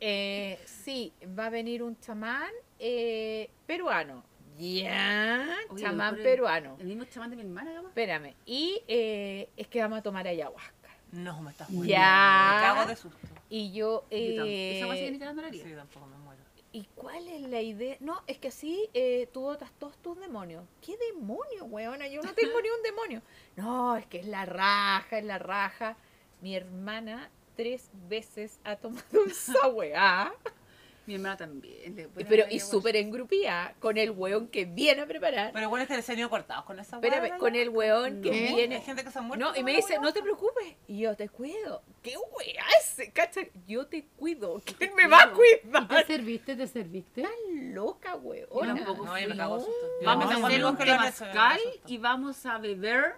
Eh, 0.00 0.58
sí, 0.66 1.12
va 1.38 1.46
a 1.46 1.50
venir 1.50 1.82
un 1.82 1.98
chamán 2.00 2.50
eh, 2.78 3.48
peruano. 3.66 4.24
¿Ya? 4.62 5.56
Oye, 5.70 5.82
chamán 5.82 6.16
el- 6.16 6.22
peruano. 6.22 6.76
El 6.78 6.86
mismo 6.86 7.04
chamán 7.04 7.30
de 7.30 7.36
mi 7.36 7.42
hermana, 7.42 7.72
capaz. 7.74 7.88
Espérame. 7.88 8.34
Y 8.46 8.82
eh, 8.88 9.48
es 9.56 9.66
que 9.68 9.80
vamos 9.80 9.98
a 9.98 10.02
tomar 10.02 10.26
ayahuasca. 10.26 10.72
No, 11.12 11.42
me 11.42 11.50
estás 11.50 11.68
Ya. 11.68 11.74
muriendo. 11.74 12.00
Me 12.00 12.62
cago 12.62 12.86
de 12.88 12.96
susto. 12.96 13.18
Y 13.50 13.72
yo... 13.72 14.04
Yo 14.10 14.36
tampoco. 14.36 14.46
eh, 14.46 14.78
Esa 14.78 15.34
la 15.34 15.46
haría. 15.46 15.64
Sí, 15.64 15.72
tampoco 15.74 16.06
me 16.06 16.16
muero. 16.18 16.42
¿Y 16.74 16.84
cuál 16.94 17.28
es 17.28 17.42
la 17.42 17.60
idea? 17.60 17.96
No, 18.00 18.22
es 18.26 18.38
que 18.38 18.48
así 18.48 18.88
eh, 18.94 19.28
tú 19.30 19.42
botas 19.42 19.70
todos 19.78 19.98
tus 19.98 20.18
demonios. 20.18 20.64
¿Qué 20.80 20.96
demonio, 21.12 21.64
weona? 21.66 22.08
Yo 22.08 22.22
no 22.22 22.32
tengo 22.32 22.58
ni 22.62 22.68
un 22.70 22.82
demonio. 22.82 23.20
No, 23.56 23.94
es 23.96 24.06
que 24.06 24.20
es 24.20 24.26
la 24.26 24.46
raja, 24.46 25.18
es 25.18 25.24
la 25.24 25.38
raja. 25.38 25.96
Mi 26.40 26.56
hermana 26.56 27.28
tres 27.56 27.90
veces 28.08 28.58
ha 28.64 28.76
tomado 28.76 29.04
esa 29.26 29.68
weá. 29.68 30.32
Mi 31.04 31.14
hermana 31.16 31.36
también. 31.36 31.96
le- 31.96 32.06
Pero, 32.24 32.44
y 32.48 32.60
súper 32.60 32.94
engrupida, 32.96 33.74
con 33.80 33.98
el 33.98 34.12
weón 34.12 34.46
que 34.46 34.64
viene 34.66 35.02
a 35.02 35.06
preparar. 35.06 35.50
Pero 35.52 35.68
bueno, 35.68 35.82
es 35.82 35.88
que 35.88 36.00
se 36.00 36.12
han 36.12 36.18
ido 36.20 36.30
cortados 36.30 36.64
con 36.64 36.78
esa 36.78 36.96
Espérame, 36.96 37.22
hueá, 37.30 37.38
con 37.38 37.56
el 37.56 37.68
weón 37.70 38.22
que 38.22 38.30
¿Qué? 38.30 38.48
Hay 38.48 38.54
viene. 38.54 38.80
gente 38.82 39.02
que 39.02 39.10
se 39.10 39.18
ha 39.18 39.22
muerto. 39.22 39.44
No, 39.50 39.56
y 39.56 39.64
me 39.64 39.74
dice, 39.74 39.98
no 40.00 40.12
te 40.12 40.22
preocupes. 40.22 40.76
Y 40.86 41.00
yo 41.00 41.16
te 41.16 41.28
cuido. 41.28 41.82
¿Qué 42.02 42.14
weá 42.16 42.64
ese? 42.80 43.10
¿Cacha? 43.10 43.40
Yo 43.66 43.86
te 43.86 44.04
cuido. 44.16 44.60
¿Quién 44.78 44.94
me 44.94 45.06
va 45.08 45.22
a 45.22 45.26
¿Y 45.26 45.28
te 45.28 45.68
cuidar? 45.70 46.06
serviste? 46.06 46.54
¿Te 46.56 46.66
serviste? 46.68 47.22
Estás 47.22 47.36
loca, 47.50 48.16
Yo 48.22 48.60
tampoco 48.60 49.04
No, 49.04 49.18
yo 49.18 49.28
me 49.28 49.36
cago 49.36 49.58
susto. 49.58 49.86
Vamos 50.04 50.28
tengo 50.28 50.46
a 50.46 50.48
hacer 50.48 50.64
un 50.64 50.76
temazcal 50.76 51.60
y 51.86 51.98
vamos 51.98 52.46
a 52.46 52.58
beber. 52.58 53.16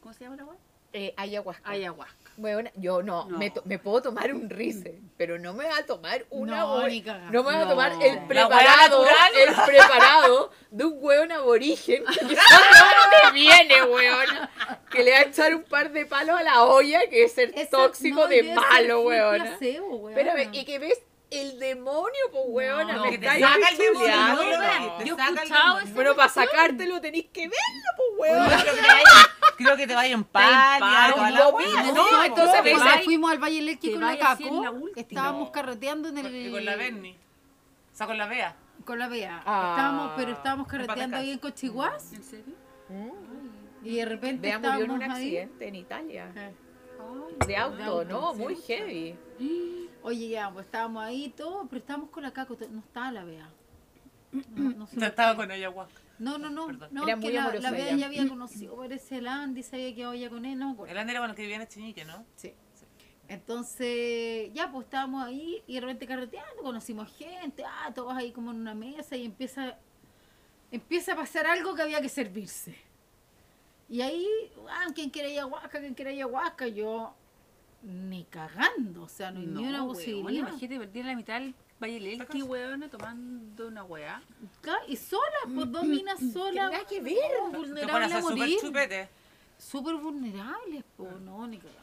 ¿Cómo 0.00 0.12
se 0.12 0.24
llama 0.24 0.34
la 0.36 0.42
agua? 0.42 0.56
Eh, 0.92 1.14
ayahuasca. 1.16 1.70
Ayahuasca. 1.70 2.21
Weona, 2.36 2.70
yo 2.76 3.02
no, 3.02 3.26
No. 3.28 3.38
Me, 3.38 3.50
to- 3.50 3.62
me 3.64 3.78
puedo 3.78 4.02
tomar 4.02 4.32
un 4.32 4.48
rice, 4.48 5.00
pero 5.16 5.38
no 5.38 5.52
me 5.52 5.66
va 5.66 5.78
a 5.78 5.86
tomar 5.86 6.24
una 6.30 6.58
No. 6.58 6.82
No 7.30 7.42
me 7.44 7.52
va 7.54 7.62
a 7.62 7.68
tomar 7.68 7.92
el 8.00 8.18
preparado, 8.26 9.04
natural. 9.04 9.30
el 9.48 9.54
preparado 9.66 10.50
de 10.70 10.84
un 10.84 10.96
weón 11.00 11.32
aborigen 11.32 12.04
que 12.06 12.20
dónde 12.24 12.36
viene, 13.32 13.82
weona. 13.84 14.50
Que 14.90 15.02
le 15.04 15.10
va 15.12 15.18
a 15.18 15.22
echar 15.22 15.54
un 15.54 15.62
par 15.64 15.90
de 15.92 16.06
palos 16.06 16.38
a 16.38 16.42
la 16.42 16.64
olla, 16.64 17.00
que 17.08 17.24
es 17.24 17.32
ser 17.32 17.52
Esa- 17.54 17.70
tóxico 17.70 18.20
no, 18.22 18.26
de 18.28 18.42
placebo, 18.42 19.02
weona. 19.02 19.58
Espérame, 20.10 20.54
y 20.54 20.64
que 20.64 20.78
ves 20.78 21.00
el 21.30 21.58
demonio, 21.58 22.20
pues 22.30 22.44
weona, 22.46 22.92
No, 22.94 23.04
me 23.04 23.10
que 23.12 23.18
te 23.18 23.26
saca 23.26 23.68
el 23.70 23.76
demonio, 23.78 24.16
no 24.16 24.34
No. 24.34 24.98
te 24.98 25.04
Yo 25.06 25.16
he 25.16 25.28
el 25.28 25.34
escuchado 25.34 25.78
Bueno, 25.94 26.14
para 26.14 26.28
sacártelo 26.28 27.00
tenéis 27.00 27.26
que 27.32 27.42
verlo, 27.48 27.88
pues 28.18 28.32
weona. 28.32 28.56
que 28.64 28.70
te 28.70 28.82
Creo 29.56 29.76
que 29.76 29.86
te 29.86 29.94
vaya 29.94 30.14
en 30.14 30.24
toda 30.32 30.78
la. 30.80 31.08
No, 31.10 31.92
No, 31.94 32.24
entonces 32.24 32.56
no, 32.56 32.62
pues, 32.62 33.04
fuimos 33.04 33.30
al 33.32 33.38
Valle 33.38 33.78
que 33.78 33.92
con 33.92 34.00
la 34.00 34.18
Caco. 34.18 34.62
la. 34.62 34.72
Estábamos 34.96 35.46
No. 35.48 35.52
carreteando 35.52 36.08
en 36.08 36.18
el. 36.18 36.34
Y 36.46 36.50
con 36.50 36.64
la 36.64 36.76
Berni. 36.76 37.12
O 37.92 37.96
sea, 37.96 38.06
con 38.06 38.16
la 38.18 38.26
Bea. 38.26 38.56
Con 38.84 38.98
la 38.98 39.08
Bea. 39.08 39.42
Ah. 39.46 39.74
Estábamos, 39.76 40.12
pero 40.16 40.32
estábamos 40.32 40.66
carreteando 40.66 41.16
ahí 41.16 41.30
en 41.30 41.38
Cochiguás. 41.38 42.12
¿En 42.12 42.24
serio? 42.24 42.54
Mm. 42.88 43.86
Y 43.86 43.96
de 43.96 44.04
repente 44.04 44.48
Vea, 44.48 44.58
murió 44.58 44.72
en 44.72 44.90
estábamos 44.92 44.96
un 44.96 45.02
ahí. 45.02 45.10
accidente 45.36 45.68
en 45.68 45.74
Italia. 45.76 46.32
Eh. 46.36 46.52
De 47.46 47.56
auto, 47.56 47.82
auto, 47.82 48.04
¿no? 48.04 48.32
sí. 48.34 48.38
Muy 48.40 48.56
heavy. 48.56 49.16
Oye, 50.02 50.28
ya, 50.30 50.50
pues 50.50 50.66
estábamos 50.66 51.02
ahí 51.04 51.28
todo, 51.36 51.66
pero 51.68 51.78
estábamos 51.80 52.10
con 52.10 52.22
la 52.22 52.32
Caco. 52.32 52.56
No 52.70 52.80
estaba 52.80 53.12
la 53.12 53.24
Bea. 53.24 53.48
No, 54.54 54.86
no 54.92 55.06
estaba 55.06 55.36
con 55.36 55.50
ayahuasca. 55.50 56.00
No, 56.22 56.38
no, 56.38 56.50
no. 56.50 56.66
Perdón. 56.66 56.88
no 56.92 57.02
Era 57.02 57.14
que 57.14 57.20
muy 57.20 57.32
la, 57.32 57.52
la 57.52 57.70
Bea 57.72 57.96
ya 57.96 58.06
había 58.06 58.28
conocido, 58.28 58.76
parece 58.76 59.18
el 59.18 59.26
Andy, 59.26 59.62
se 59.62 59.76
había 59.76 59.94
quedado 59.94 60.14
ya 60.14 60.30
con 60.30 60.44
él, 60.44 60.58
no 60.58 60.66
me 60.66 60.72
acuerdo. 60.72 60.92
El 60.92 60.98
Ander 60.98 61.14
era 61.14 61.20
bueno 61.20 61.34
que 61.34 61.42
vivía 61.42 61.56
en 61.56 61.62
Echeñique, 61.62 62.04
¿no? 62.04 62.24
Sí. 62.36 62.54
Entonces, 63.28 64.52
ya, 64.52 64.70
pues 64.70 64.84
estábamos 64.84 65.24
ahí 65.24 65.62
y 65.66 65.74
de 65.74 65.80
repente 65.80 66.06
carreteando, 66.06 66.62
conocimos 66.62 67.10
gente, 67.16 67.64
ah, 67.64 67.90
todos 67.94 68.14
ahí 68.14 68.30
como 68.30 68.50
en 68.50 68.58
una 68.58 68.74
mesa 68.74 69.16
y 69.16 69.24
empieza, 69.24 69.76
empieza 70.70 71.14
a 71.14 71.16
pasar 71.16 71.46
algo 71.46 71.74
que 71.74 71.82
había 71.82 72.00
que 72.00 72.08
servirse. 72.08 72.76
Y 73.88 74.00
ahí, 74.00 74.26
ah, 74.70 74.86
¿quién 74.94 75.10
quiere 75.10 75.30
ayahuasca? 75.32 75.80
¿Quién 75.80 75.94
quiere 75.94 76.12
ayahuasca? 76.12 76.68
Yo, 76.68 77.14
ni 77.82 78.24
cagando, 78.24 79.02
o 79.02 79.08
sea, 79.08 79.30
no 79.30 79.40
hay 79.40 79.46
ni 79.46 79.66
una 79.66 79.82
weón, 79.82 79.94
posibilidad. 79.94 80.48
Imagínate 80.48 80.78
perder 80.78 81.04
la 81.04 81.16
mitad 81.16 81.40
del 81.40 81.54
Valle 81.82 82.42
weón, 82.44 82.88
tomando 82.88 83.66
una 83.66 83.82
weá. 83.82 84.22
Y 84.86 84.96
sola, 84.96 85.22
pues 85.52 85.72
dos 85.72 85.84
minas 85.84 86.20
solas. 86.32 86.70
nada 86.70 86.86
que 86.86 87.00
ver. 87.00 87.16
vulnerables 87.52 88.12
a 88.12 88.18
a 88.18 88.20
súper 88.22 88.38
morir. 88.38 88.58
chupete. 88.60 89.08
Súper 89.58 89.94
vulnerables, 89.96 90.84
pues, 90.96 91.20
no, 91.20 91.46
ni 91.48 91.58
cagando. 91.58 91.82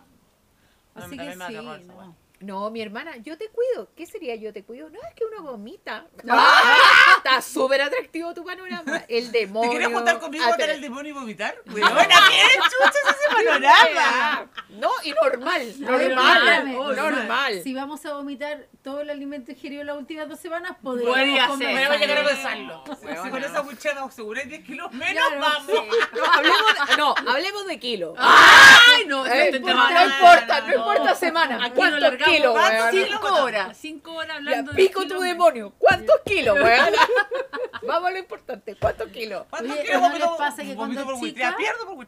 Así 0.95 1.17
que 1.17 1.33
sí, 1.33 1.87
no. 1.87 2.15
No, 2.41 2.69
mi 2.71 2.81
hermana, 2.81 3.17
yo 3.17 3.37
te 3.37 3.49
cuido. 3.49 3.91
¿Qué 3.97 4.05
sería 4.05 4.33
yo 4.35 4.53
te 4.53 4.63
cuido? 4.63 4.89
No, 4.89 4.99
es 5.07 5.13
que 5.13 5.25
uno 5.25 5.43
vomita. 5.51 6.05
Ah. 6.29 7.15
Está 7.17 7.41
súper 7.41 7.81
atractivo 7.81 8.33
tu 8.33 8.45
panorama. 8.45 9.03
El 9.09 9.29
¿Te 9.31 9.39
demonio. 9.39 9.71
quieres 9.71 9.89
juntar 9.89 10.19
conmigo 10.19 10.45
a 10.45 10.49
matar 10.51 10.69
el 10.69 10.79
demonio 10.79 11.11
y 11.11 11.13
vomitar? 11.13 11.55
Weona, 11.67 12.07
¿qué 12.29 12.59
chucha 12.63 12.99
es 13.09 13.15
ese 13.15 13.35
panorama? 13.35 14.47
No, 14.69 14.89
y 15.03 15.11
normal. 15.11 15.73
A 15.85 15.91
Normal. 15.91 16.95
Normal. 16.95 17.61
Si 17.63 17.73
vamos 17.73 18.05
a 18.05 18.13
vomitar 18.13 18.67
todo 18.83 19.01
el 19.01 19.09
alimento 19.09 19.51
ingerido 19.51 19.83
las 19.83 19.97
últimas 19.97 20.29
dos 20.29 20.39
semanas, 20.39 20.77
podríamos 20.81 21.17
Podría 21.17 21.47
comer. 21.47 21.67
ser. 21.67 21.87
Podemos 21.87 21.99
llegar 21.99 22.17
a 22.17 22.29
Sí. 22.29 22.35
pensarlo. 22.35 22.83
Si 23.23 23.29
con 23.29 23.43
esa 23.43 23.63
muchacha 23.63 23.93
nos 23.95 24.09
aseguráis 24.13 24.47
10 24.47 24.63
kilos 24.65 24.91
menos, 24.93 25.23
Claro, 25.27 25.41
vamos. 25.41 25.67
No, 26.15 26.25
hablemos 26.31 26.87
de, 26.89 26.97
no, 26.97 27.15
hablemos 27.27 27.67
de 27.67 27.79
kilos. 27.79 28.15
Ay, 28.17 29.05
no, 29.07 29.25
Eh, 29.25 29.59
no, 29.59 29.67
no, 29.67 29.73
no, 29.73 29.89
no 29.89 29.93
no, 29.99 30.05
importa, 30.05 30.61
no, 30.61 30.67
no. 30.67 30.73
importa 30.75 31.15
semana. 31.15 31.55
Aquí 31.55 31.63
nos 31.69 31.73
¿Cuántos 31.73 31.99
largamos 32.01 32.28
kilos, 32.31 32.51
¿cuántos 32.53 32.81
weón? 32.81 32.91
kilos? 32.91 33.09
Cinco 33.21 33.43
horas, 33.43 33.77
cinco 33.77 34.11
horas 34.13 34.27
Ya, 34.29 34.35
hablando 34.35 34.71
de 34.71 34.77
pico 34.77 35.01
tu 35.01 35.07
kilos. 35.07 35.23
demonio. 35.23 35.73
¿Cuántos 35.77 36.15
kilos, 36.25 36.55
weón? 36.55 36.93
Vamos 37.87 38.09
a 38.09 38.11
lo 38.11 38.17
importante. 38.17 38.75
¿Cuántos 38.75 39.07
kilos? 39.09 39.45
¿Cuántos 39.49 39.71
Oye, 39.73 39.83
kilos 39.83 40.01
¿no 40.01 40.07
vomito? 40.09 40.29
les 40.29 40.37
pasa 40.37 40.63
que 40.63 40.75
vomito 40.75 40.77
cuando 40.77 41.03
por 41.05 41.13
chica- 41.29 41.51
buitea? 41.51 41.55
Pierdo 41.57 41.85
por. 41.95 42.07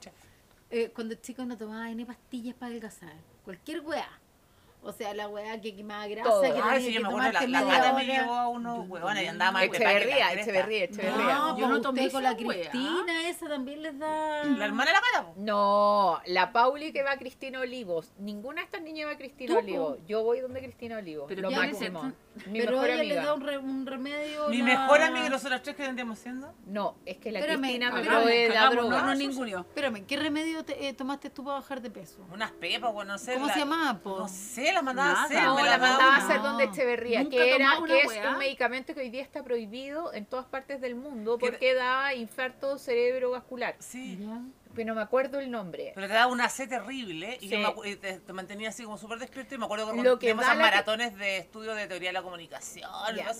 Eh, 0.69 0.91
cuando 0.95 1.15
chicos 1.15 1.45
no 1.45 1.57
tomaban 1.57 1.95
ni 1.97 2.05
pastillas 2.05 2.55
para 2.55 2.67
adelgazar. 2.67 3.13
Cualquier 3.43 3.81
weá. 3.81 4.07
O 4.83 4.91
sea, 4.91 5.13
la 5.13 5.27
weá 5.27 5.61
que 5.61 5.75
quemaba 5.75 6.07
grasa, 6.07 6.27
Todo. 6.27 6.41
que 6.41 6.47
Ay, 6.47 6.53
tenía 6.55 6.79
sí, 6.79 6.85
que 6.87 6.93
yo 6.93 7.01
me 7.01 7.07
acuerdo, 7.09 7.31
la, 7.33 7.47
la 7.47 7.63
gata 7.63 7.93
me 7.93 8.05
llevó 8.05 8.33
a 8.33 8.47
unos 8.47 8.89
huevones 8.89 9.23
y 9.23 9.27
andaba 9.27 9.51
más 9.51 9.63
Echeverría. 9.65 10.33
Echeverría, 10.33 10.83
Echeverría. 10.85 11.35
No, 11.35 11.57
Yo 11.59 11.67
no 11.67 11.73
pues 11.73 11.81
tomé 11.83 12.11
con 12.11 12.23
la. 12.23 12.35
Cristina, 12.35 13.29
esa 13.29 13.47
también 13.47 13.83
les 13.83 13.99
da. 13.99 14.43
La 14.43 14.65
hermana 14.65 14.91
de 14.91 14.97
la 14.97 15.01
gata. 15.19 15.33
No, 15.35 16.19
la 16.25 16.51
Pauli 16.51 16.91
que 16.91 17.03
va 17.03 17.11
a 17.11 17.17
Cristina 17.17 17.59
Olivos. 17.59 18.11
Ninguna 18.17 18.61
de 18.61 18.65
estas 18.65 18.81
niñas 18.81 19.07
va 19.07 19.11
a 19.11 19.17
Cristina 19.17 19.57
Olivos. 19.59 19.99
Yo 20.07 20.23
voy 20.23 20.39
donde 20.39 20.61
Cristina 20.61 20.97
Olivos. 20.97 21.25
Pero 21.27 21.41
lo 21.43 21.51
máximo. 21.51 22.11
Mi 22.47 22.59
Pero 22.61 22.71
mejor 22.73 22.89
ella 22.89 23.03
le 23.03 23.11
amiga. 23.11 23.25
da 23.25 23.33
un, 23.33 23.41
re- 23.41 23.57
un 23.57 23.85
remedio. 23.85 24.47
Mi 24.47 24.59
la- 24.59 24.63
mejor 24.63 25.01
amiga 25.01 25.27
y 25.27 25.29
nosotros 25.29 25.61
tres 25.61 25.75
que 25.75 25.83
vendríamos 25.83 26.17
siendo. 26.17 26.53
No, 26.65 26.95
es 27.05 27.17
que 27.17 27.29
la 27.31 27.39
Espérame, 27.39 27.61
Cristina 27.61 27.91
me 27.91 28.03
provee 28.03 28.47
la 28.47 28.69
droga. 28.69 29.01
no 29.01 29.05
nos 29.07 29.17
ninguneó. 29.17 29.59
Espérame, 29.59 30.05
¿qué 30.07 30.15
remedio 30.17 30.63
te, 30.63 30.87
eh, 30.87 30.93
tomaste 30.93 31.29
tú 31.29 31.43
para 31.43 31.57
bajar 31.57 31.81
de 31.81 31.91
peso? 31.91 32.25
Unas 32.33 32.51
pepas, 32.51 32.93
bueno, 32.93 33.13
no 33.13 33.17
sé. 33.17 33.33
¿Cómo 33.33 33.47
la- 33.47 33.53
se 33.53 33.59
llamaba, 33.59 33.99
po? 33.99 34.17
No 34.19 34.27
sé, 34.29 34.71
la 34.71 34.81
mandaba 34.81 35.09
a 35.09 35.13
Nada. 35.13 35.25
hacer. 35.25 35.43
No, 35.43 35.55
me 35.55 35.63
la 35.63 35.71
mandaba 35.71 35.91
mandaba 35.97 36.15
a 36.15 36.17
hacer 36.17 36.37
No. 36.37 36.43
donde 36.43 36.63
Echeverría, 36.63 37.29
que 37.29 37.55
era 37.55 37.69
que 37.85 37.99
es 37.99 38.07
weá. 38.07 38.31
un 38.31 38.37
medicamento 38.37 38.93
que 38.93 39.01
hoy 39.01 39.09
día 39.09 39.21
está 39.23 39.43
prohibido 39.43 40.13
en 40.13 40.25
todas 40.25 40.45
partes 40.45 40.79
del 40.79 40.95
mundo 40.95 41.37
Que- 41.37 41.47
porque 41.51 41.73
da 41.73 42.13
infarto 42.13 42.77
cerebrovascular. 42.77 43.75
Sí. 43.79 44.17
Ya. 44.21 44.41
Pero 44.75 44.87
no 44.87 44.95
me 44.95 45.01
acuerdo 45.01 45.39
el 45.39 45.49
nombre. 45.51 45.91
Pero 45.95 46.07
te 46.07 46.13
daba 46.13 46.31
una 46.31 46.49
sed 46.49 46.69
terrible 46.69 47.37
y, 47.41 47.49
Sí. 47.49 47.61
yo 47.61 47.73
me 47.81 47.89
y 47.89 47.95
te, 47.95 48.19
te 48.19 48.33
mantenía 48.33 48.69
así 48.69 48.83
como 48.83 48.97
súper 48.97 49.19
despierto 49.19 49.55
y 49.55 49.57
me 49.57 49.65
acuerdo 49.65 49.91
que 50.19 50.27
que 50.27 50.31
esas 50.31 50.57
maratones 50.57 51.17
de 51.17 51.37
estudio 51.37 51.73
de 51.75 51.87
teoría 51.87 52.09
de 52.09 52.13
la 52.13 52.21
comunicación, 52.23 52.89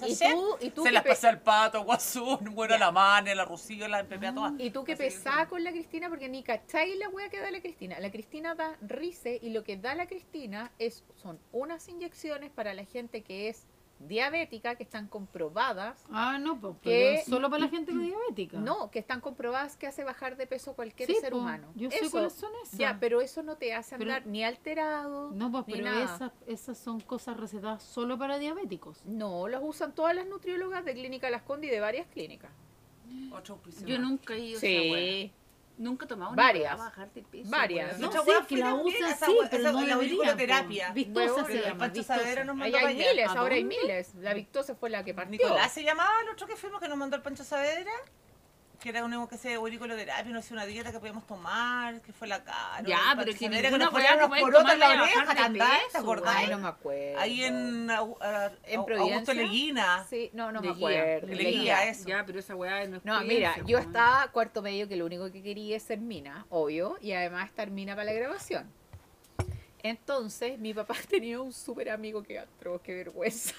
y 0.08 0.16
tú- 0.18 0.58
y 0.60 0.70
tú 0.72 0.84
se 0.84 0.92
las 0.92 1.04
pe- 1.04 1.10
pasé 1.10 1.28
al 1.28 1.42
pato, 1.42 1.84
guasón, 1.84 2.40
bueno, 2.54 2.74
Ya. 2.76 2.80
la 2.80 2.92
mane, 2.92 3.34
la 3.36 3.46
Rusillo, 3.46 3.88
la 3.88 4.00
empepé 4.00 4.28
a 4.28 4.34
todas. 4.34 4.54
Y 4.58 4.72
tú 4.72 4.84
que 4.84 4.96
pesada 4.96 5.48
con 5.48 5.64
la 5.64 5.72
Cristina, 5.72 6.10
porque 6.10 6.30
ni 6.30 6.44
cacháis 6.44 6.98
la 6.98 7.10
wea 7.10 7.30
que 7.30 7.40
da 7.40 7.52
la 7.52 7.62
Cristina. 7.62 8.00
La 8.00 8.12
Cristina 8.12 8.56
da 8.56 8.76
rice 8.82 9.40
y 9.42 9.50
lo 9.52 9.64
que 9.64 9.78
da 9.78 9.96
la 9.96 10.08
Cristina 10.08 10.72
es, 10.80 11.04
son 11.16 11.40
unas 11.52 11.88
inyecciones 11.88 12.52
para 12.52 12.74
la 12.74 12.86
gente 12.86 13.22
que 13.24 13.50
es 13.50 13.66
diabética, 14.08 14.76
que 14.76 14.84
están 14.84 15.08
comprobadas. 15.08 16.04
Ah, 16.12 16.38
no, 16.40 16.60
pues. 16.60 16.76
Pero 16.84 17.22
Solo 17.26 17.50
para 17.50 17.64
la 17.64 17.70
gente 17.70 17.92
que 17.92 17.98
es 18.00 18.06
diabética. 18.08 18.58
No, 18.60 18.92
que 18.92 19.00
están 19.00 19.22
comprobadas 19.22 19.78
que 19.78 19.88
hace 19.88 20.04
bajar 20.04 20.38
de 20.38 20.48
peso 20.48 20.74
cualquier 20.74 21.08
Sí, 21.08 21.16
ser 21.22 21.32
po, 21.32 21.40
humano. 21.40 21.68
Yo 21.76 21.90
sé 21.92 22.10
cuáles 22.10 22.34
son 22.34 22.52
esas. 22.64 22.78
Ya, 22.78 22.98
pero 23.00 23.22
eso 23.22 23.44
no 23.44 23.56
te 23.58 23.74
hace 23.74 23.98
Pero- 23.98 24.12
andar 24.12 24.28
ni 24.28 24.44
alterado. 24.44 25.32
No, 25.32 25.52
pues, 25.52 25.68
ni 25.68 25.74
pero 25.74 25.86
nada. 25.86 26.04
esas, 26.16 26.32
esas 26.48 26.78
son 26.78 27.00
cosas 27.02 27.38
recetadas 27.38 27.84
solo 27.84 28.18
para 28.18 28.38
diabéticos. 28.38 29.04
No, 29.06 29.48
los 29.48 29.62
usan 29.64 29.94
todas 29.94 30.16
las 30.16 30.26
nutriólogas 30.28 30.84
de 30.86 30.94
Clínica 30.94 31.30
Las 31.30 31.42
Condes 31.44 31.70
y 31.70 31.74
de 31.74 31.80
varias 31.80 32.08
clínicas. 32.08 32.52
Auspicios 33.34 33.86
Yo 33.86 33.98
nunca 34.00 34.34
he 34.36 34.40
ido 34.40 34.56
a 34.56 34.58
esa. 34.58 34.68
Sí, 34.68 35.32
Nunca 35.78 36.06
he 36.06 36.08
tomado 36.08 36.32
una 36.34 36.44
Varias. 36.44 36.72
para 36.76 36.90
bajar 36.90 37.12
de 37.14 37.24
peso. 37.24 37.50
Varias. 37.50 37.98
No, 38.00 38.08
Otra 38.10 38.22
sí, 38.22 38.32
que 38.48 38.58
la 38.58 38.76
esa 39.12 39.26
sí, 39.26 39.38
pero 39.50 39.64
esa- 39.64 39.72
no 39.72 39.82
la 39.86 39.94
auriculoterapia. 39.96 40.92
Vistosa 40.92 41.26
Huevona, 41.26 41.46
se 41.48 41.54
el 41.54 41.64
llama. 41.64 41.94
Saavedra 42.04 42.44
nos 42.44 42.54
Ahí 42.56 42.60
mandó 42.72 42.78
hay 42.78 42.84
para 42.84 42.90
allá. 42.90 43.10
miles, 43.12 43.28
¿A 43.28 43.32
ahora 43.40 43.56
hay 43.56 43.64
miles. 43.64 44.16
La 44.16 44.34
Victosa 44.34 44.76
fue 44.76 44.90
la 44.90 45.04
que 45.04 45.14
partió. 45.14 45.32
Nicolás 45.48 45.72
se 45.74 45.84
llamaba 45.84 46.12
el 46.24 46.30
otro 46.30 46.46
que 46.48 46.56
fuimos 46.56 46.80
que 46.82 46.88
nos 46.88 46.98
mandó 46.98 47.16
el 47.16 47.22
Pancho 47.22 47.44
Saavedra. 47.44 47.92
Que 48.82 48.90
era 48.90 49.06
un 49.06 49.28
que 49.28 49.38
se 49.38 49.54
auriculoterapia, 49.54 50.34
no 50.34 50.40
hacía 50.40 50.56
una 50.56 50.66
dieta 50.66 50.92
que 50.92 50.98
podíamos 51.00 51.28
tomar, 51.28 52.02
que 52.02 52.12
fue 52.14 52.28
la 52.28 52.44
cara. 52.44 52.82
Ya, 52.84 52.98
pero 53.16 53.32
que 53.32 53.38
Saavedra, 53.38 53.70
ninguna 53.70 53.86
nos 53.86 53.94
weá 53.94 54.28
pueden 54.28 54.44
porotos 54.44 54.72
en 54.74 54.80
la 54.80 54.90
oreja, 54.90 55.36
¿te 55.36 55.98
acordás? 55.98 56.36
Ay, 56.36 56.48
no 56.50 56.58
me 56.58 56.68
acuerdo. 56.68 57.20
Ahí 57.20 57.44
en, 57.44 57.92
a- 57.92 58.52
¿En 58.66 58.84
Providencia? 58.84 59.14
Augusto 59.14 59.34
Leguina. 59.36 60.04
Sí, 60.10 60.32
no, 60.34 60.52
no 60.52 60.62
me 60.62 60.70
acuerdo. 60.70 61.28
Guía, 61.28 61.88
eso. 61.90 62.08
Ya, 62.08 62.26
pero 62.26 62.40
esa 62.40 62.56
weá 62.56 62.88
no 62.88 62.98
es 62.98 63.06
No, 63.06 63.22
mira, 63.22 63.56
yo 63.68 63.78
estaba 63.78 64.28
cuarto 64.32 64.64
medio 64.64 64.88
que 64.88 64.96
lo 64.96 65.06
único 65.06 65.32
que 65.32 65.44
quería 65.44 65.78
es 65.78 65.84
ser 65.84 66.00
mina, 66.00 66.48
obvio, 66.50 66.98
y 67.02 67.12
además 67.12 67.50
estar 67.50 67.70
mina 67.70 67.94
para 67.94 68.06
la 68.06 68.14
grabación. 68.14 68.68
Entonces, 69.84 70.58
mi 70.60 70.74
papá 70.74 70.96
tenía 71.10 71.40
un 71.40 71.54
súper 71.54 71.90
amigo 71.92 72.24
que 72.24 72.40
atroz, 72.40 72.82
qué 72.82 72.96
vergüenza. 72.96 73.54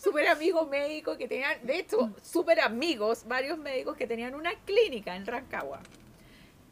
Súper 0.00 0.28
amigo 0.28 0.66
médico 0.66 1.16
que 1.16 1.28
tenían, 1.28 1.64
de 1.66 1.78
hecho, 1.78 2.14
súper 2.22 2.60
amigos, 2.60 3.24
varios 3.26 3.58
médicos 3.58 3.96
que 3.96 4.06
tenían 4.06 4.34
una 4.34 4.52
clínica 4.64 5.14
en 5.16 5.26
Rancagua. 5.26 5.80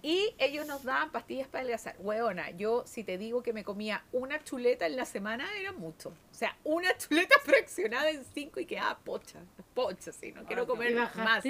Y 0.00 0.34
ellos 0.38 0.66
nos 0.66 0.84
daban 0.84 1.10
pastillas 1.10 1.48
para 1.48 1.62
adelgazar. 1.62 1.96
Weona, 1.98 2.50
yo 2.50 2.84
si 2.86 3.02
te 3.02 3.18
digo 3.18 3.42
que 3.42 3.52
me 3.52 3.64
comía 3.64 4.04
una 4.12 4.42
chuleta 4.44 4.86
en 4.86 4.96
la 4.96 5.04
semana 5.04 5.46
era 5.58 5.72
mucho. 5.72 6.10
O 6.10 6.34
sea, 6.34 6.56
una 6.62 6.96
chuleta 6.98 7.36
fraccionada 7.42 8.08
en 8.10 8.24
cinco 8.24 8.60
y 8.60 8.66
quedaba 8.66 8.96
pocha. 8.98 9.40
Pocha, 9.74 10.12
sí, 10.12 10.32
no 10.32 10.44
quiero 10.44 10.62
qué 10.62 10.68
comer 10.68 10.92
¿Y 10.92 10.94
más. 10.94 11.44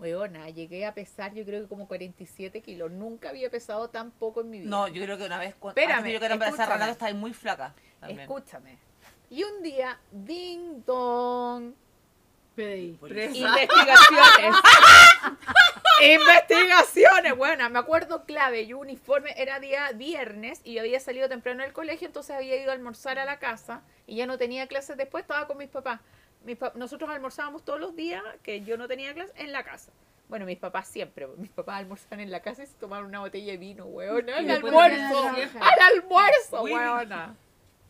Weona, 0.00 0.50
llegué 0.50 0.86
a 0.86 0.92
pesar 0.92 1.32
yo 1.34 1.44
creo 1.44 1.62
que 1.62 1.68
como 1.68 1.86
47 1.86 2.60
kilos. 2.62 2.90
Nunca 2.90 3.28
había 3.28 3.48
pesado 3.48 3.88
tan 3.88 4.10
poco 4.10 4.40
en 4.40 4.50
mi 4.50 4.58
vida. 4.58 4.70
No, 4.70 4.88
yo 4.88 5.00
creo 5.04 5.16
que 5.16 5.24
una 5.24 5.38
vez 5.38 5.54
cuando 5.54 5.80
Espérame, 5.80 5.98
antes 5.98 6.08
de 6.08 6.12
yo 6.14 6.18
que 6.18 6.26
era 6.26 6.34
embarazada 6.34 6.90
estaba 6.90 7.14
muy 7.14 7.32
flaca. 7.32 7.74
También. 8.00 8.20
Escúchame. 8.22 8.76
Y 9.30 9.42
un 9.44 9.62
día, 9.62 9.98
ding 10.12 10.82
dong, 10.86 11.72
PDI. 12.54 12.98
investigaciones. 13.38 14.56
investigaciones, 16.02 17.36
bueno, 17.36 17.68
me 17.70 17.78
acuerdo 17.78 18.24
clave, 18.24 18.66
yo 18.66 18.78
uniforme, 18.78 19.34
era 19.36 19.58
día 19.60 19.90
viernes 19.92 20.60
y 20.64 20.74
yo 20.74 20.80
había 20.80 21.00
salido 21.00 21.28
temprano 21.28 21.62
del 21.62 21.72
colegio, 21.72 22.06
entonces 22.06 22.36
había 22.36 22.56
ido 22.60 22.70
a 22.70 22.74
almorzar 22.74 23.18
a 23.18 23.24
la 23.24 23.38
casa 23.38 23.82
y 24.06 24.16
ya 24.16 24.26
no 24.26 24.38
tenía 24.38 24.66
clases 24.66 24.96
después, 24.96 25.22
estaba 25.22 25.46
con 25.46 25.58
mis 25.58 25.68
papás. 25.68 26.00
Mis 26.44 26.56
pa- 26.58 26.72
nosotros 26.74 27.08
almorzábamos 27.10 27.64
todos 27.64 27.80
los 27.80 27.96
días, 27.96 28.22
que 28.42 28.60
yo 28.62 28.76
no 28.76 28.86
tenía 28.86 29.14
clases, 29.14 29.34
en 29.36 29.50
la 29.52 29.64
casa. 29.64 29.90
Bueno, 30.28 30.46
mis 30.46 30.58
papás 30.58 30.88
siempre, 30.88 31.26
mis 31.38 31.50
papás 31.50 31.78
almorzaban 31.78 32.20
en 32.20 32.30
la 32.30 32.40
casa 32.40 32.62
y 32.62 32.66
se 32.66 32.74
tomaban 32.74 33.06
una 33.06 33.20
botella 33.20 33.52
de 33.52 33.58
vino, 33.58 33.84
weón, 33.86 34.28
al 34.30 34.50
almuerzo, 34.50 35.28
al 35.60 35.80
almuerzo, 35.96 36.62
weona. 36.62 37.34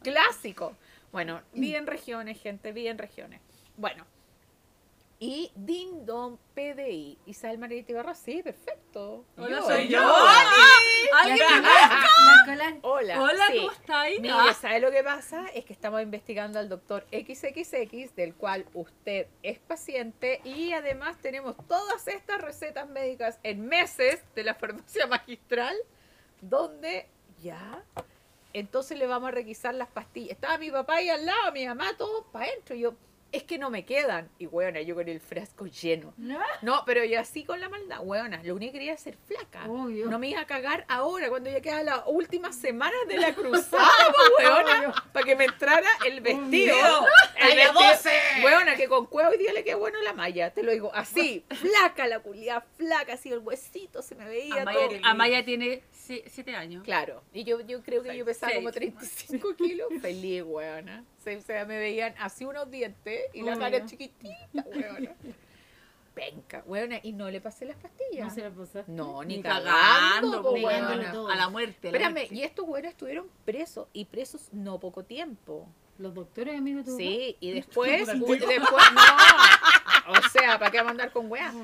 Clásico. 0.02 0.76
Bueno, 1.14 1.42
vi 1.54 1.76
en 1.76 1.86
regiones, 1.86 2.40
gente, 2.42 2.72
vi 2.72 2.88
en 2.88 2.98
regiones. 2.98 3.40
Bueno, 3.76 4.04
y 5.20 5.52
Ding 5.54 6.04
Dong 6.04 6.36
PDI. 6.54 7.18
Isabel 7.26 7.58
Margarita 7.58 7.92
Ibarra, 7.92 8.14
sí, 8.16 8.42
perfecto. 8.42 9.24
Hola, 9.36 9.48
Yo, 9.48 9.62
soy 9.62 9.88
yo. 9.88 10.00
yo. 10.00 10.14
¿Alguien 11.22 11.62
me 11.62 11.68
La 11.68 12.42
cola- 12.44 12.78
Hola. 12.82 13.22
Hola, 13.22 13.46
sí. 13.48 13.58
¿cómo 13.58 13.70
estáis? 13.72 14.20
Mire, 14.20 14.34
Ah. 14.36 14.52
¿sabe 14.60 14.80
lo 14.80 14.90
que 14.90 15.04
pasa? 15.04 15.46
Es 15.54 15.64
que 15.64 15.72
estamos 15.72 16.02
investigando 16.02 16.58
al 16.58 16.68
doctor 16.68 17.06
XXX, 17.12 18.16
del 18.16 18.34
cual 18.34 18.66
usted 18.74 19.28
es 19.44 19.60
paciente, 19.60 20.40
y 20.44 20.72
además 20.72 21.16
tenemos 21.20 21.56
todas 21.68 22.08
estas 22.08 22.40
recetas 22.40 22.88
médicas 22.88 23.38
en 23.44 23.66
meses 23.66 24.20
de 24.34 24.42
la 24.42 24.54
farmacia 24.54 25.06
magistral, 25.06 25.76
donde 26.40 27.06
ya, 27.40 27.82
entonces 28.54 28.96
le 28.98 29.06
vamos 29.06 29.28
a 29.28 29.32
requisar 29.32 29.74
las 29.74 29.88
pastillas. 29.88 30.36
Estaba 30.36 30.56
mi 30.58 30.70
papá 30.70 30.96
ahí 30.96 31.10
al 31.10 31.26
lado, 31.26 31.52
mi 31.52 31.66
mamá, 31.66 31.96
todo 31.98 32.24
para 32.32 32.46
adentro. 32.46 32.74
Y 32.74 32.80
yo, 32.80 32.94
es 33.36 33.42
que 33.44 33.58
no 33.58 33.70
me 33.70 33.84
quedan. 33.84 34.28
Y 34.38 34.46
bueno, 34.46 34.80
yo 34.80 34.94
con 34.94 35.08
el 35.08 35.20
frasco 35.20 35.66
lleno. 35.66 36.14
¿No? 36.16 36.38
No, 36.62 36.82
pero 36.86 37.04
yo 37.04 37.18
así 37.20 37.44
con 37.44 37.60
la 37.60 37.68
maldad, 37.68 38.00
weona, 38.02 38.42
lo 38.42 38.54
único 38.54 38.72
que 38.72 38.78
quería 38.78 38.92
era 38.92 39.00
ser 39.00 39.16
flaca. 39.26 39.68
Obvio. 39.68 40.06
No 40.06 40.18
me 40.18 40.28
iba 40.30 40.40
a 40.40 40.46
cagar 40.46 40.84
ahora, 40.88 41.28
cuando 41.28 41.50
ya 41.50 41.60
quedan 41.60 41.86
las 41.86 42.00
últimas 42.06 42.56
semanas 42.56 42.98
de 43.08 43.16
la 43.18 43.34
cruzada, 43.34 43.88
po, 44.08 44.42
weona, 44.42 44.94
para 45.12 45.26
que 45.26 45.36
me 45.36 45.44
entrara 45.44 45.88
el 46.06 46.20
vestido. 46.20 46.76
El 47.36 47.48
¡Talla 47.48 47.72
vestido- 47.72 47.90
12! 47.90 48.10
Weona, 48.44 48.76
que 48.76 48.88
con 48.88 49.06
cueva 49.06 49.30
hoy 49.30 49.38
día 49.38 49.52
le 49.52 49.64
queda 49.64 49.76
bueno 49.76 50.00
la 50.02 50.12
malla, 50.12 50.50
te 50.52 50.62
lo 50.62 50.72
digo, 50.72 50.90
así, 50.94 51.44
flaca 51.50 52.06
la 52.06 52.20
culia, 52.20 52.60
flaca, 52.76 53.14
así 53.14 53.30
el 53.32 53.38
huesito 53.40 54.02
se 54.02 54.14
me 54.14 54.24
veía 54.26 54.62
Amaya, 54.62 54.78
todo. 54.78 54.88
tiene- 54.88 55.08
Amaya 55.08 55.44
tiene 55.44 55.82
sie- 55.92 56.22
siete 56.28 56.54
años. 56.54 56.84
Claro, 56.84 57.22
y 57.32 57.44
yo, 57.44 57.60
yo 57.60 57.82
creo 57.82 58.02
que 58.02 58.16
yo 58.16 58.24
pesaba 58.24 58.52
Seis. 58.52 58.62
como 58.62 58.72
35 58.72 59.54
kilos, 59.56 59.88
feliz, 60.00 60.42
weona. 60.44 61.04
Se, 61.24 61.36
o 61.36 61.40
sea, 61.40 61.64
me 61.64 61.78
veían 61.78 62.14
así 62.18 62.44
unos 62.44 62.70
dientes 62.70 63.20
y 63.32 63.42
la 63.42 63.56
cara 63.58 63.84
chiquitita, 63.86 64.64
weona. 64.66 65.14
penca, 66.14 66.62
weona, 66.66 67.00
y 67.02 67.12
no 67.12 67.30
le 67.30 67.40
pasé 67.40 67.64
las 67.64 67.76
pastillas. 67.76 68.28
No 68.28 68.34
se 68.34 68.42
la 68.42 68.50
pasaste. 68.50 68.92
No, 68.92 69.24
ni, 69.24 69.36
Ni 69.38 69.42
cagando, 69.42 70.42
cagando, 70.42 70.52
weona. 70.52 71.10
A 71.32 71.36
la 71.36 71.48
muerte. 71.48 71.88
a 71.88 71.92
la 71.92 71.96
Espérame, 71.98 72.12
muerte. 72.14 72.34
y 72.34 72.42
estos 72.42 72.68
weones 72.68 72.90
estuvieron 72.92 73.26
presos, 73.44 73.88
y 73.92 74.04
presos 74.04 74.48
no 74.52 74.78
poco 74.78 75.02
tiempo. 75.04 75.66
Los 75.98 76.12
doctores 76.14 76.58
amigos 76.58 76.84
de 76.86 76.90
tu 76.92 76.96
Sí, 76.98 77.36
y 77.40 77.52
después, 77.52 78.06
después, 78.06 78.40
no. 78.42 80.12
O 80.12 80.28
sea, 80.30 80.58
¿para 80.58 80.70
qué 80.70 80.78
vamos 80.78 80.88
a 80.88 80.92
andar 80.92 81.12
con 81.12 81.30
weas? 81.30 81.54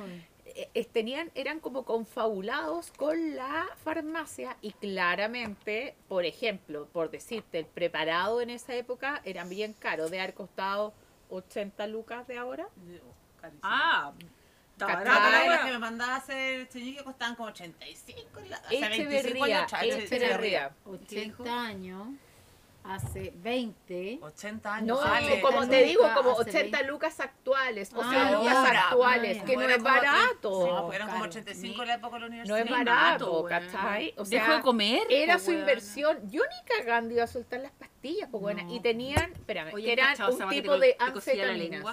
Eh, 0.74 0.84
tenían, 0.84 1.30
eran 1.34 1.60
como 1.60 1.84
confabulados 1.84 2.90
con 2.92 3.36
la 3.36 3.66
farmacia 3.84 4.56
y 4.60 4.72
claramente, 4.72 5.94
por 6.08 6.24
ejemplo, 6.24 6.88
por 6.92 7.10
decirte, 7.10 7.58
el 7.60 7.66
preparado 7.66 8.40
en 8.40 8.50
esa 8.50 8.74
época 8.74 9.20
era 9.24 9.44
bien 9.44 9.72
caro, 9.74 10.08
de 10.08 10.20
haber 10.20 10.34
costado 10.34 10.92
80 11.30 11.86
lucas 11.86 12.26
de 12.26 12.38
ahora. 12.38 12.68
Carísimo. 13.40 13.60
Ah, 13.62 14.12
las 14.78 15.64
que 15.64 15.70
me 15.72 15.78
mandaba 15.78 16.14
a 16.14 16.16
hacer 16.16 16.68
cheñique 16.68 17.04
costaban 17.04 17.34
como 17.36 17.48
85. 17.50 18.40
la- 18.48 18.58
o 18.58 18.68
sea, 18.70 18.88
25 18.88 19.10
Echeverría, 19.12 19.58
años 19.58 19.72
atrás, 19.72 19.84
Echeverría. 19.84 20.74
80 20.86 21.62
años, 21.62 22.08
hace 22.84 23.32
20. 23.36 24.18
80 24.22 24.74
años. 24.74 24.86
No, 24.88 24.96
vale. 25.06 25.40
como 25.40 25.68
te 25.68 25.82
digo, 25.84 26.02
como 26.14 26.30
hace 26.32 26.40
80 26.50 26.60
veinte. 26.78 26.84
lucas 26.84 27.20
actuales, 27.20 27.92
o 27.94 28.00
Ah, 28.02 28.10
sea, 28.10 28.30
lucas 28.38 28.56
Ahora, 28.56 28.88
actuales, 28.88 29.42
que 29.42 29.56
no 29.56 29.62
es 29.62 29.76
como- 29.76 29.84
barato. 29.88 30.64
Sí, 30.64 30.70
pues 30.86 30.96
eran 30.96 31.08
como 31.08 31.20
Caro. 31.20 31.30
85 31.30 31.82
en 31.82 31.88
la 31.88 31.94
época 31.94 32.14
de 32.16 32.20
la 32.20 32.26
No 32.26 32.32
universidad. 32.34 32.58
es 32.58 32.66
Sí, 32.66 32.72
barato. 32.72 33.44
¿cachai? 33.44 34.14
O 34.16 34.24
Dejo 34.24 34.46
sea, 34.46 34.56
de 34.56 34.62
comer. 34.62 35.02
Era 35.10 35.34
po, 35.34 35.40
su 35.40 35.52
inversión. 35.52 36.18
Yo 36.30 36.42
ni 36.42 36.76
cagando 36.76 37.14
iba 37.14 37.24
a 37.24 37.26
soltar 37.26 37.60
las 37.60 37.72
pastillas, 37.72 38.28
pues. 38.30 38.56
No. 38.56 38.74
Y 38.74 38.80
tenían, 38.80 39.32
espérame, 39.32 39.72
Oye, 39.74 39.84
que 39.86 39.92
eran 39.92 40.08
¿cachado, 40.10 40.32
un 40.36 40.48
que 40.48 40.62
tipo 40.62 40.78
te 40.78 40.86
de 40.86 40.96
anfetaminas. 40.98 41.84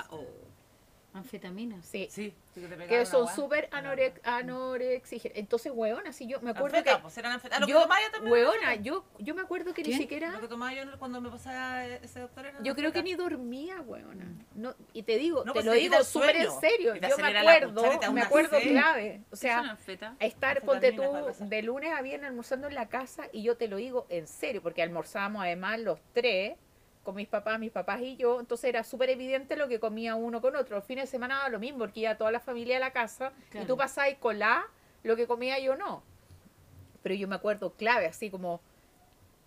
Anfetaminas. 1.17 1.85
Sí. 1.85 2.07
Sí, 2.11 2.33
que 2.53 2.87
que 2.87 3.05
son 3.05 3.27
súper 3.27 3.69
anorex 3.71 4.19
anorexígenas. 4.23 5.37
Entonces, 5.37 5.71
weona, 5.75 6.11
si 6.13 6.27
yo 6.27 6.39
me 6.41 6.51
acuerdo 6.51 6.77
Anfeta, 6.77 6.95
que 6.97 7.01
pues 7.03 7.17
eran 7.17 7.31
anfeta- 7.33 7.59
lo 7.59 7.65
que 7.65 7.71
yo, 7.71 7.81
tomaba 7.81 8.01
yo 8.01 8.11
también. 8.11 8.33
weona, 8.33 8.75
yo, 8.75 9.05
yo 9.19 9.35
me 9.35 9.41
acuerdo 9.41 9.73
que 9.73 9.83
ni 9.83 9.93
siquiera, 9.93 10.31
Lo 10.31 10.41
que 10.41 10.47
tomaba 10.47 10.73
yo 10.73 10.83
cuando 10.99 11.21
me 11.21 11.29
pasaba 11.29 11.85
ese 11.85 12.19
doctor 12.19 12.45
era 12.45 12.61
yo 12.63 12.75
creo 12.75 12.91
que 12.91 13.03
ni 13.03 13.13
dormía, 13.15 13.81
weona. 13.81 14.25
No, 14.55 14.73
y 14.93 15.03
te 15.03 15.17
digo, 15.17 15.43
No, 15.45 15.53
te 15.53 15.57
pues 15.57 15.65
lo 15.65 15.73
digo 15.73 16.03
súper 16.03 16.35
en 16.37 16.51
serio. 16.59 16.95
Yo 16.95 17.17
me 17.17 17.37
acuerdo, 17.37 18.11
me 18.13 18.21
acuerdo 18.21 18.59
clave. 18.59 19.21
O 19.27 19.29
¿Qué 19.31 19.37
sea, 19.37 19.77
estar, 20.19 20.61
ponte 20.63 20.91
tú, 20.93 21.03
de 21.39 21.61
lunes 21.61 21.93
a 21.93 22.01
viernes 22.01 22.29
almorzando 22.29 22.67
en 22.67 22.75
la 22.75 22.87
casa 22.89 23.27
y 23.31 23.43
yo 23.43 23.55
te 23.57 23.67
lo 23.67 23.77
digo 23.77 24.05
en 24.09 24.27
serio, 24.27 24.61
porque 24.61 24.81
almorzábamos 24.81 25.43
además 25.43 25.79
los 25.79 25.99
tres 26.13 26.57
con 27.07 27.15
mis 27.15 27.29
papás, 27.29 27.57
mis 27.57 27.71
papás 27.71 28.01
y 28.01 28.17
yo, 28.17 28.41
entonces 28.41 28.67
era 28.67 28.83
súper 28.83 29.09
evidente 29.09 29.55
lo 29.55 29.69
que 29.69 29.79
comía 29.79 30.15
uno 30.15 30.41
con 30.41 30.57
otro. 30.57 30.75
Los 30.75 30.83
fines 30.83 31.05
de 31.05 31.11
semana 31.11 31.37
daba 31.37 31.47
lo 31.47 31.57
mismo, 31.57 31.79
porque 31.79 32.01
iba 32.01 32.17
toda 32.17 32.33
la 32.33 32.41
familia 32.41 32.75
a 32.75 32.79
la 32.81 32.91
casa 32.91 33.31
y 33.53 33.63
tú 33.63 33.77
pasabas 33.77 34.15
con 34.15 34.39
la 34.39 34.65
lo 35.03 35.15
que 35.15 35.25
comía 35.25 35.57
yo 35.57 35.77
no. 35.77 36.03
Pero 37.03 37.15
yo 37.15 37.29
me 37.29 37.35
acuerdo 37.35 37.71
clave, 37.71 38.07
así 38.07 38.29
como, 38.29 38.59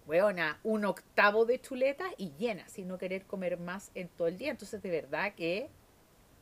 weona, 0.07 0.59
un 0.63 0.87
octavo 0.87 1.45
de 1.45 1.61
chuletas 1.61 2.11
y 2.17 2.33
llena, 2.39 2.67
sin 2.67 2.89
no 2.89 2.97
querer 2.97 3.27
comer 3.27 3.59
más 3.59 3.91
en 3.95 4.09
todo 4.09 4.29
el 4.29 4.39
día. 4.39 4.53
Entonces, 4.53 4.81
de 4.81 4.91
verdad 4.91 5.35
que 5.35 5.69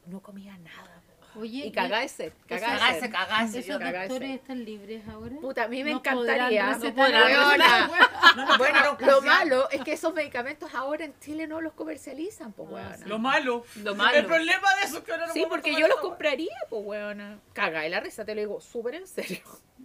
no 0.07 0.22
comía 0.22 0.57
nada. 0.59 1.02
Oye, 1.37 1.67
Y 1.67 1.73
cagáese, 1.73 2.33
cagáese. 2.49 2.79
Cagarse, 2.79 3.11
cagarse. 3.11 3.59
¿Esos 3.61 3.79
cagarse. 3.79 4.09
doctores 4.09 4.35
están 4.37 4.64
libres 4.64 5.07
ahora? 5.09 5.37
Puta, 5.41 5.64
a 5.64 5.69
mí 5.69 5.85
me 5.85 5.91
No 5.93 5.99
encantaría. 5.99 6.77
No 6.77 6.95
podrán. 6.95 7.61
No 8.37 8.47
nos 8.47 8.59
Bueno, 8.59 8.97
lo 9.01 9.23
malo 9.23 9.71
es 9.71 9.83
que 9.83 9.93
esos 9.93 10.12
medicamentos 10.14 10.75
ahora 10.75 11.05
en 11.05 11.19
Chile 11.21 11.47
no 11.47 11.61
los 11.61 11.73
comercializan, 11.75 12.53
pues, 12.53 12.69
Ah, 12.75 12.97
sí. 12.97 13.05
Lo 13.07 13.19
malo. 13.19 13.64
Lo 13.83 13.95
malo. 13.95 14.17
El 14.17 14.27
problema 14.27 14.75
de 14.77 14.87
eso 14.87 14.99
es 14.99 15.05
que 15.05 15.12
ahora 15.12 15.27
no 15.27 15.33
Sí, 15.33 15.45
porque 15.49 15.75
yo 15.75 15.87
los 15.88 16.01
compraría, 16.01 16.57
pues, 16.69 16.83
weona. 16.85 17.38
Caga 17.53 17.87
y 17.87 17.91
la 17.91 18.01
risa, 18.01 18.25
te 18.25 18.35
lo 18.35 18.41
digo 18.41 18.61
súper 18.61 18.97
en 18.97 19.07
serio. 19.07 19.41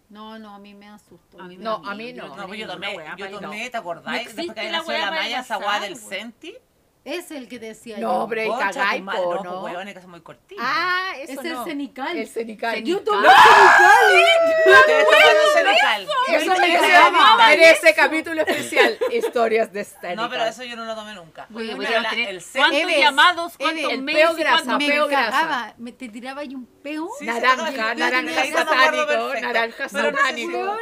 No, 0.10 0.38
no, 0.38 0.54
a 0.56 0.60
mí 0.60 0.74
me 0.74 0.88
asustó. 0.90 1.40
A 1.42 1.48
mí 1.48 1.58
me 1.58 1.64
No, 1.64 1.76
a 1.86 1.96
mí 1.96 2.14
no. 2.14 2.36
No, 2.36 2.54
yo 2.54 2.68
tomé, 2.68 2.96
yo 3.18 3.30
tomé, 3.40 3.70
¿te 3.70 3.78
acordáis? 3.78 4.28
No 4.28 4.36
Después 4.36 4.36
que 4.36 4.42
existe 4.42 4.60
había 4.60 4.72
la 4.72 4.78
nacido 4.78 4.94
weá 4.94 5.00
la 5.06 5.10
para 5.10 5.22
Maya, 5.24 5.40
esa 5.40 5.80
del. 5.80 5.96
Senti. 5.96 6.58
Es 7.06 7.32
el 7.32 7.50
que 7.50 7.60
decía 7.60 7.98
No, 7.98 8.02
yo. 8.02 8.12
hombre, 8.24 8.48
Concha, 8.48 8.72
cagáis, 8.72 9.00
tu 9.02 9.04
madre, 9.06 9.22
po, 9.24 9.36
no, 9.36 9.44
¿no? 9.44 9.62
pues, 9.62 9.74
weón, 9.74 9.94
que 9.94 10.02
son 10.02 10.12
muy 10.12 10.22
cortitos. 10.22 10.64
Ah, 10.66 11.12
Es 11.20 11.32
eso 11.32 11.42
el 11.42 11.54
no. 11.54 11.66
cenical. 11.66 12.18
El 12.18 12.28
cenical. 12.28 12.76
Cenical. 12.76 12.84
Yo 12.90 13.04
tomé 13.04 13.28
Ustedes 13.28 15.06
tomaron 15.06 15.44
Senecal. 15.54 16.02
Eso 16.30 16.52
¿Viste 16.52 16.62
me 16.62 17.54
en 17.54 17.62
ese 17.62 17.94
capítulo 17.94 18.42
especial, 18.42 18.98
historias 19.12 19.74
de 19.74 19.84
Cenical. 19.84 20.16
No, 20.16 20.30
pero 20.30 20.46
eso 20.46 20.64
yo 20.64 20.76
no 20.78 20.86
lo 20.86 20.96
tomé 20.96 21.14
nunca. 21.14 21.46
Yo 21.50 21.56
pues 21.56 21.68
la- 21.68 22.10
el 22.12 22.44
¿Cuántos 22.56 22.80
Eves, 22.80 22.98
llamados? 22.98 23.58
¿Cuántos 23.58 23.92
el 23.92 24.06
peo 24.06 24.34
grasa, 24.36 24.64
cuántos- 24.64 24.78
me 24.88 24.88
peo 24.94 25.08
grasa. 25.08 25.74
Me, 25.78 25.92
te 25.92 26.10
tiraba 26.10 26.42
ahí 26.42 26.56
un 26.56 26.66
peo. 26.66 27.10
Sí, 27.20 27.26
naranja, 27.26 27.94
naranja 27.96 28.46
satánico, 28.46 29.34
naranja 29.42 29.84
no 29.84 29.90
satánico. 29.90 30.78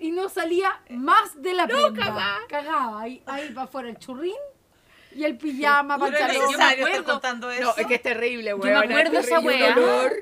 Y 0.00 0.10
no 0.10 0.28
salía 0.30 0.80
más 0.90 1.40
de 1.42 1.52
la 1.52 1.66
prenda. 1.66 1.92
cagaba. 2.04 2.38
Cagaba. 2.48 3.00
Ahí, 3.02 3.22
ahí 3.26 3.50
para 3.50 3.64
afuera 3.64 3.88
el 3.90 3.98
churrín 3.98 4.34
y 5.16 5.24
el 5.24 5.36
pijama, 5.36 5.98
pantalón. 5.98 6.36
yo 6.52 6.58
me 6.58 6.64
acuerdo. 6.64 7.04
contando 7.04 7.50
eso. 7.50 7.62
No, 7.62 7.74
es 7.76 7.86
que 7.86 7.94
es 7.96 8.02
terrible, 8.02 8.54
me 8.54 8.74
acuerdo 8.74 9.18
esa 9.18 9.38
Un 9.40 9.46
weá. 9.46 9.72
olor, 9.76 10.12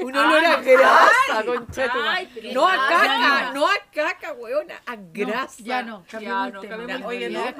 un 0.00 0.16
olor 0.16 0.44
a 0.44 0.56
no. 0.58 0.62
grasa, 0.62 1.44
concha 1.44 1.86
No 2.52 2.68
a 2.68 2.76
caca, 2.88 3.52
no. 3.52 3.66
a 3.68 3.74
caca, 3.92 4.32
weona, 4.34 4.80
a 4.86 4.96
No, 4.96 5.02
grasa. 5.12 5.56
ya 5.62 5.82
no, 5.82 6.04
Ya 6.20 6.50
no, 6.50 7.06
Oye, 7.06 7.30
no, 7.30 7.44
es. 7.46 7.56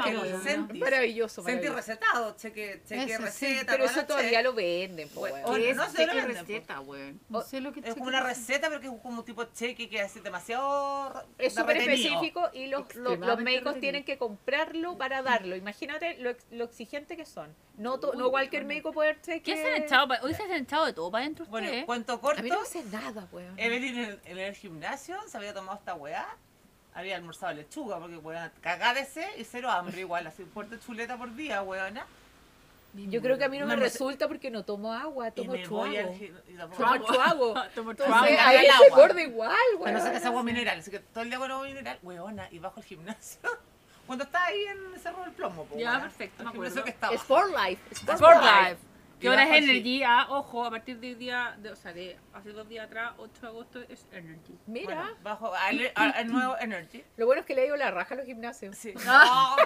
Maravilloso, 0.75 1.43
maravilloso. 1.43 1.43
recetado, 1.77 2.37
cheque, 2.37 2.83
cheque 2.87 3.05
Eso 3.15 3.23
sí, 3.31 3.47
receta. 3.47 3.73
Pero 3.73 3.85
eso 3.85 4.05
todavía 4.07 4.43
lo 4.43 4.53
venden, 4.55 5.09
po, 5.09 5.21
Bueno, 5.21 5.37
weón. 5.49 5.61
¿Qué 5.61 5.71
es 5.71 5.77
no 5.77 5.87
cheque 5.93 6.15
lo 6.15 6.27
receta, 6.27 6.81
weón? 6.81 7.21
No 7.29 7.43
sé 7.43 7.61
lo 7.61 7.73
que 7.73 7.81
Es 7.81 7.95
como 7.95 8.07
una 8.07 8.21
receta, 8.21 8.69
pero 8.69 8.81
que 8.81 8.87
es 8.87 8.93
como 9.03 9.19
un 9.21 9.25
tipo 9.25 9.45
de 9.45 9.53
cheque 9.53 9.89
que 9.89 10.01
es 10.01 10.23
demasiado. 10.23 11.25
Es 11.39 11.55
súper 11.55 11.77
específico 11.79 12.49
y 12.53 12.67
los, 12.69 12.85
médicos 13.39 13.79
tienen 13.81 14.05
que 14.05 14.19
comprarlo 14.19 14.97
para 14.97 15.23
darlo. 15.23 15.57
Imagínate 15.57 16.17
lo, 16.19 16.31
ex- 16.31 16.47
lo 16.85 16.99
exigente 17.01 17.17
que 17.17 17.25
son. 17.27 17.55
No, 17.77 17.99
to- 17.99 18.11
Uy, 18.13 18.19
no 18.19 18.31
cualquier 18.31 18.63
bueno. 18.63 18.69
médico 18.69 18.93
puede 18.93 19.17
¿Qué 19.21 19.43
que- 19.43 19.57
se 19.57 19.75
han 19.75 19.83
echado? 19.83 20.07
pa- 20.09 20.21
Hoy 20.23 20.35
se 20.35 20.43
han 20.43 20.53
echado 20.53 20.87
de 20.87 20.93
todo 20.93 21.11
para 21.11 21.25
adentro 21.25 21.45
Bueno, 21.47 21.67
ustedes. 21.67 21.85
cuento 21.87 22.21
corto. 22.21 22.41
A 22.41 22.43
mí 22.43 22.51
no 22.51 22.57
me 22.57 22.63
hace 22.63 22.85
nada, 22.85 23.27
weón. 23.33 23.59
Evelyn 23.59 23.99
en, 23.99 24.21
en 24.25 24.39
el 24.39 24.55
gimnasio 24.55 25.17
se 25.27 25.37
había 25.37 25.53
tomado 25.55 25.79
esta 25.79 25.95
weá. 25.95 26.27
Había 26.95 27.17
almorzado 27.17 27.53
lechuga 27.55 27.99
porque 27.99 28.17
weón, 28.19 28.51
cagada 28.61 28.95
de 28.95 29.05
sed 29.05 29.29
y 29.37 29.45
cero 29.45 29.71
hambre 29.71 29.99
igual, 30.01 30.27
así 30.27 30.43
un 30.43 30.51
puerto 30.51 30.77
de 30.77 30.81
chuleta 30.83 31.17
por 31.17 31.35
día, 31.35 31.63
weona. 31.63 32.07
Yo 32.97 33.21
creo 33.21 33.37
que 33.37 33.43
a 33.43 33.49
mí 33.49 33.59
no 33.59 33.67
me 33.67 33.75
No, 33.75 33.81
sé. 33.83 33.89
resulta 33.89 34.29
porque 34.29 34.53
no 34.53 34.65
tomo 34.65 34.93
agua, 34.93 35.33
tomo 35.33 35.57
chuago. 35.57 36.15
Tomo 36.79 36.99
chuago. 37.05 37.55
Tomo 37.75 37.93
chuago. 37.95 38.15
Ahí 38.15 38.67
el 38.67 38.73
se 38.73 39.23
igual, 39.23 39.57
weón. 39.81 39.95
no 39.95 40.01
ser 40.01 40.13
que 40.13 40.19
es 40.19 40.25
agua 40.25 40.43
mineral, 40.45 40.79
así 40.79 40.93
que 40.93 41.01
todo 41.01 41.25
el 41.25 41.31
día 41.31 41.39
con 41.41 41.51
agua 41.51 41.67
mineral, 41.67 41.99
weona, 42.05 42.47
y 42.53 42.61
bajo 42.61 42.79
el 42.79 42.87
gimnasio. 42.87 43.41
Cuando 44.07 44.25
está 44.25 44.45
ahí 44.47 44.65
en 44.65 45.01
Cerro 45.01 45.23
del 45.23 45.33
Plomo, 45.33 45.65
po, 45.65 45.77
Ya, 45.79 45.91
weona. 45.91 46.01
perfecto, 46.03 46.45
me 46.45 46.51
acuerdo. 46.51 46.85
que 46.85 46.91
estaba. 46.91 47.15
Sport 47.15 47.49
Life. 47.51 47.83
Sport, 47.93 48.15
Sport 48.21 48.41
Life. 48.43 48.71
Life. 48.71 48.77
Que 49.21 49.29
ahora 49.29 49.45
es 49.45 49.63
Energy. 49.65 50.03
Ah, 50.03 50.27
ojo, 50.31 50.65
a 50.67 50.71
partir 50.71 50.99
de 50.99 51.09
hoy 51.09 51.15
día, 51.15 51.55
de, 51.59 51.71
o 51.71 51.77
sea, 51.77 51.93
de 51.95 52.19
hace 52.35 52.51
dos 52.51 52.69
días 52.69 52.85
atrás, 52.87 53.13
8 53.17 53.33
de 53.41 53.47
agosto, 53.47 53.81
es 53.89 54.07
Energy. 54.13 54.59
Mira, 54.67 54.95
Bueno, 54.97 55.11
bajo 55.23 55.55
al, 55.55 55.93
al- 55.95 56.27
nuevo 56.31 56.57
Energy. 56.59 57.03
lo 57.17 57.25
bueno 57.27 57.41
es 57.41 57.47
que 57.47 57.55
le 57.55 57.63
digo 57.63 57.77
la 57.77 57.91
raja 57.91 58.15
a 58.15 58.17
los 58.19 58.27
gimnasios. 58.27 58.77
Sí. 58.77 58.93
Ah. 59.07 59.57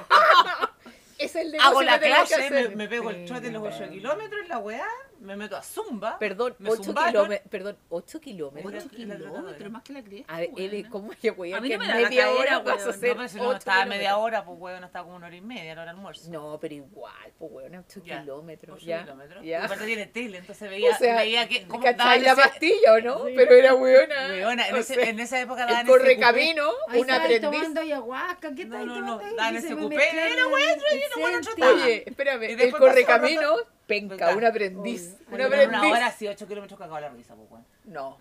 Es 1.18 1.35
el 1.35 1.51
de 1.51 1.59
Hago 1.59 1.83
la 1.83 1.98
clase, 1.98 2.48
me, 2.51 2.68
me 2.77 2.87
pego 2.88 3.11
el 3.11 3.24
trote 3.24 3.40
de 3.46 3.51
los 3.51 3.62
8 3.64 3.90
kilómetros 3.90 4.40
en 4.42 4.48
la 4.48 4.59
weá, 4.59 4.87
me 5.20 5.37
meto 5.37 5.57
a 5.57 5.62
Zumba. 5.62 6.18
Perdón, 6.18 6.54
me 6.59 6.70
8 6.70 6.83
zumbaron. 6.85 7.11
kilómetros. 7.12 7.50
Perdón, 7.50 7.76
8 7.88 8.20
kilómetros. 8.20 8.72
Ocho 8.74 8.87
8 8.87 8.96
kilómetros, 8.96 9.70
más 9.70 9.83
que 9.83 9.92
la 9.92 10.02
cresta. 10.02 10.35
A 10.35 10.38
ver, 10.40 10.50
¿cómo 10.90 11.11
voy 11.37 11.52
A 11.52 11.57
a 11.59 11.61
mí 11.61 11.68
que 11.68 11.76
no 11.78 11.83
me 11.85 11.88
la 11.88 11.94
media 11.94 12.24
cadera, 12.24 12.31
hora 12.40 12.59
vas 12.61 12.74
a 12.74 12.76
weón. 12.87 12.90
hacer 12.90 13.09
No, 13.11 13.16
pero 13.16 13.28
si 13.28 13.37
no 13.38 13.52
estaba 13.52 13.85
media 13.87 14.16
hora, 14.16 14.44
pues 14.44 14.59
weón, 14.61 14.85
estaba 14.85 15.04
como 15.04 15.16
una 15.16 15.26
hora 15.26 15.37
y 15.37 15.40
media, 15.40 15.74
la 15.74 15.83
hora 15.83 15.92
de 15.92 15.96
almuerzo. 15.98 16.31
No, 16.31 16.59
pero 16.61 16.74
igual, 16.74 17.33
pues 17.38 17.52
weón, 17.52 17.74
8 17.76 18.00
Ya, 18.04 18.20
kilómetros. 18.20 18.76
Ocho 18.76 18.87
Ya, 18.87 19.02
kilómetros. 19.02 19.44
ya. 19.44 19.61
Y 19.61 19.62
Aparte 19.64 19.87
tiene 19.87 20.07
tele, 20.07 20.38
entonces 20.38 20.70
veía, 20.70 20.90
O 20.90 20.94
sea, 20.96 21.16
veía 21.16 21.48
que 21.48 21.66
como 21.66 21.83
¿Cachai 21.83 22.20
la 22.20 22.33
ese- 22.33 22.42
pastilla 22.42 22.92
o 22.94 23.00
no? 23.00 23.24
Pero 23.35 23.54
era 23.54 23.74
weona. 23.74 24.14
Weona, 24.28 24.68
en, 24.68 24.74
O 24.74 24.78
ese- 24.78 24.94
sea, 24.94 25.09
en 25.09 25.20
esa 25.20 25.40
época 25.40 25.66
daban 25.66 25.87
correcamino, 25.87 26.70
Ahí 26.88 27.00
un 27.00 27.11
aprendiz. 27.11 27.40
tomando 27.40 27.81
ayahuasca, 27.81 28.54
¿qué 28.54 28.64
No, 28.64 28.85
no, 28.85 29.00
no, 29.00 29.18
Que 29.18 29.57
ese 29.59 29.76
cupé, 29.76 29.96
era 30.11 30.28
yo 30.28 31.31
no, 31.31 31.40
chotaba. 31.40 31.72
Oye, 31.72 32.04
espérame, 32.07 32.42
el 32.44 32.70
correcamino, 32.72 33.57
penca, 33.88 34.37
un 34.37 34.44
aprendiz. 34.44 35.16
Oye, 35.27 35.35
Un 35.35 35.40
aprendiz. 35.42 35.79
una 35.81 35.88
hora 35.88 36.11
sí, 36.12 36.29
8 36.29 36.46
kilómetros 36.46 36.79
cagado 36.79 37.01
la 37.01 37.09
risa, 37.09 37.35
pues 37.35 37.51
weón. 37.51 37.66
No. 37.85 38.18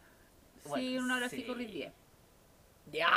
Sí, 0.64 0.70
Bueno, 0.70 0.88
en 0.98 1.04
una 1.04 1.16
hora 1.18 1.30
sí 1.30 1.36
sí. 1.38 1.44
corrí 1.44 1.66
10. 1.68 1.94
Ya, 2.92 3.10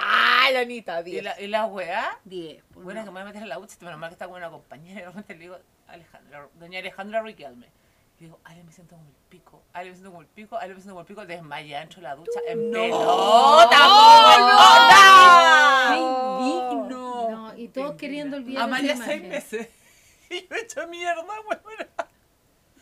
la 0.53 0.61
Anita, 0.61 1.01
Y 1.01 1.05
10. 1.05 1.25
la, 1.25 1.41
y 1.41 1.47
la 1.47 1.65
weá, 1.67 2.19
10. 2.25 2.63
pues 2.75 2.85
bueno, 2.85 3.01
no. 3.01 3.05
que 3.07 3.11
me 3.13 3.15
voy 3.15 3.23
a 3.23 3.25
meter 3.27 3.43
en 3.43 3.49
la 3.49 3.57
ducha, 3.57 3.77
menos 3.81 3.99
mal 4.01 4.11
que 4.11 4.15
está 4.15 4.27
con 4.27 4.37
una 4.37 4.51
compañera, 4.51 5.01
y 5.01 5.03
de 5.03 5.07
repente 5.07 5.35
le 5.35 5.41
digo, 5.41 5.59
Alejandra, 5.87 6.49
doña 6.55 6.79
Alejandra 6.81 7.23
Riquelme. 7.23 7.67
Le 8.19 8.27
digo, 8.27 8.39
Ale, 8.45 8.63
me 8.65 8.73
siento 8.73 8.97
como 8.97 9.09
el 9.09 9.15
pico, 9.31 9.63
Ale, 9.73 9.91
me 9.91 9.95
siento 9.95 10.11
como 10.11 10.21
el 10.23 10.27
pico, 10.27 10.57
Ale, 10.59 10.75
me 10.75 10.81
siento 10.81 10.91
como 10.95 11.01
el 11.03 11.07
pico, 11.07 11.25
desmayé 11.25 11.87
de 11.87 12.03
la 12.03 12.17
ducha, 12.17 12.39
en 12.49 12.71
No. 12.71 12.81
pelota, 12.81 13.71
¡Qué 13.71 14.37
pelota. 14.37 15.97
indigno! 15.97 17.31
No, 17.31 17.57
y 17.57 17.69
todos 17.69 17.95
queriendo 17.95 18.37
olvidar 18.39 18.65
Amalia 18.65 18.97
seis 18.97 19.23
meses. 19.23 19.69
Y 20.33 20.47
yo 20.49 20.55
he 20.55 20.61
hecho 20.61 20.87
mierda, 20.87 21.23
weón. 21.25 21.89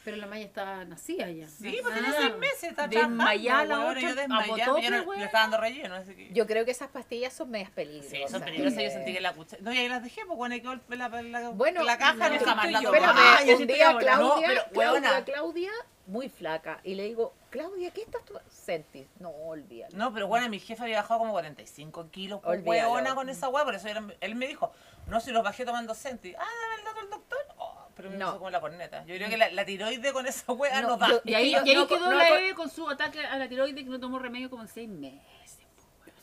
Pero 0.05 0.17
la 0.17 0.27
Maya 0.27 0.45
está 0.47 0.85
nacida 0.85 1.29
ya. 1.31 1.47
Sí, 1.49 1.79
pues 1.83 1.95
tenía 1.95 2.13
seis 2.13 2.37
meses, 2.37 2.63
está 2.65 2.87
Desmayada 2.89 3.65
la 3.65 3.87
otra, 3.87 4.01
yo 4.01 4.15
desmayada, 4.15 4.81
yo 4.81 4.91
no- 4.91 5.03
weón. 5.03 5.19
le 5.21 5.27
estaba 5.27 5.43
dando 5.43 5.57
relleno, 5.59 5.95
así 5.97 6.15
que... 6.15 6.33
Yo 6.33 6.47
creo 6.47 6.65
que 6.65 6.71
esas 6.71 6.89
pastillas 6.89 7.33
son 7.33 7.51
medias 7.51 7.71
peligrosas. 7.71 8.11
Sí, 8.11 8.23
son 8.29 8.43
peligrosas, 8.43 8.83
yo 8.83 8.91
sentí 8.91 9.13
que 9.13 9.21
la 9.21 9.35
cuchara... 9.35 9.63
No, 9.63 9.73
y 9.73 9.79
ahí 9.79 9.89
las 9.89 10.03
dejé, 10.03 10.25
pues 10.25 10.37
bueno, 10.37 10.55
hay 10.55 10.61
que 10.63 10.69
volver 10.69 10.99
la, 10.99 11.09
la, 11.23 11.49
Bueno, 11.51 11.83
la 11.83 11.99
caja, 11.99 12.29
no, 12.31 12.37
nunca 12.37 12.55
más 12.55 12.71
la 12.71 12.81
yo- 12.81 12.87
tomé. 12.89 12.99
Espérame, 12.99 13.19
Ah, 13.19 13.39
yo 13.45 13.51
un 13.53 13.57
siento 13.59 13.75
día 13.75 13.77
que 13.77 13.85
ahora- 13.85 14.01
Claudia, 14.05 14.25
No, 14.27 14.35
pero, 14.47 14.63
Claudia, 14.73 14.79
huevona. 14.93 15.25
Claudia, 15.25 15.71
muy 16.07 16.29
flaca, 16.31 16.81
y 16.85 16.95
le 16.95 17.05
digo, 17.05 17.35
Claudia, 17.51 17.91
¿qué 17.91 18.01
estás 18.03 18.25
tú? 18.25 18.35
Sentis. 18.49 19.07
No, 19.21 19.29
olvídalo. 19.31 19.95
No, 19.97 20.15
pero 20.15 20.27
bueno, 20.27 20.49
mi 20.49 20.59
jefe 20.59 20.83
había 20.83 21.03
bajado 21.03 21.21
como 21.21 21.33
45 21.33 22.11
kilos, 22.11 22.41
pues, 22.43 22.61
Olvídalo. 22.61 22.93
huevona 22.93 23.15
con 23.15 23.29
esa 23.29 23.49
hueá, 23.49 23.65
por 23.65 23.75
eso 23.75 23.89
era- 23.89 24.03
él 24.21 24.35
me 24.37 24.47
dijo, 24.47 24.73
no, 25.07 25.21
si 25.21 25.33
los 25.33 25.43
bajé 25.43 25.65
tomando 25.67 25.95
Senti. 25.95 26.35
Ah, 26.35 26.39
dame 26.39 26.75
el 26.79 26.85
dato 26.85 27.01
del 27.01 27.11
doctor. 27.11 27.39
Oh, 27.59 27.88
pero 27.99 28.11
me 28.11 28.17
No. 28.17 28.27
puso 28.27 28.39
como 28.39 28.51
la 28.51 28.61
corneta. 28.61 29.05
Yo 29.07 29.17
creo 29.17 29.29
que 29.29 29.37
la, 29.37 29.51
la 29.51 29.65
tiroide 29.67 30.13
con 30.13 30.25
esa 30.27 30.53
hueá 30.53 30.81
No, 30.83 30.97
no, 30.97 31.09
yo- 31.09 31.21
Y 31.25 31.35
ahí, 31.35 31.53
No, 31.53 31.67
y 31.67 31.71
ahí 31.71 31.75
no, 31.77 31.87
quedó 31.89 32.07
no, 32.07 32.13
la 32.17 32.29
no, 32.31 32.37
Eve 32.37 32.55
con 32.55 32.71
su 32.71 32.89
ataque 32.89 33.21
a 33.27 33.37
la 33.37 33.49
tiroides 33.49 33.83
que 33.85 33.91
no 33.91 33.99
tomó 33.99 34.21
remedio 34.21 34.49
como 34.49 34.63
en 34.63 34.69
seis 34.69 34.89
meses. 34.89 35.21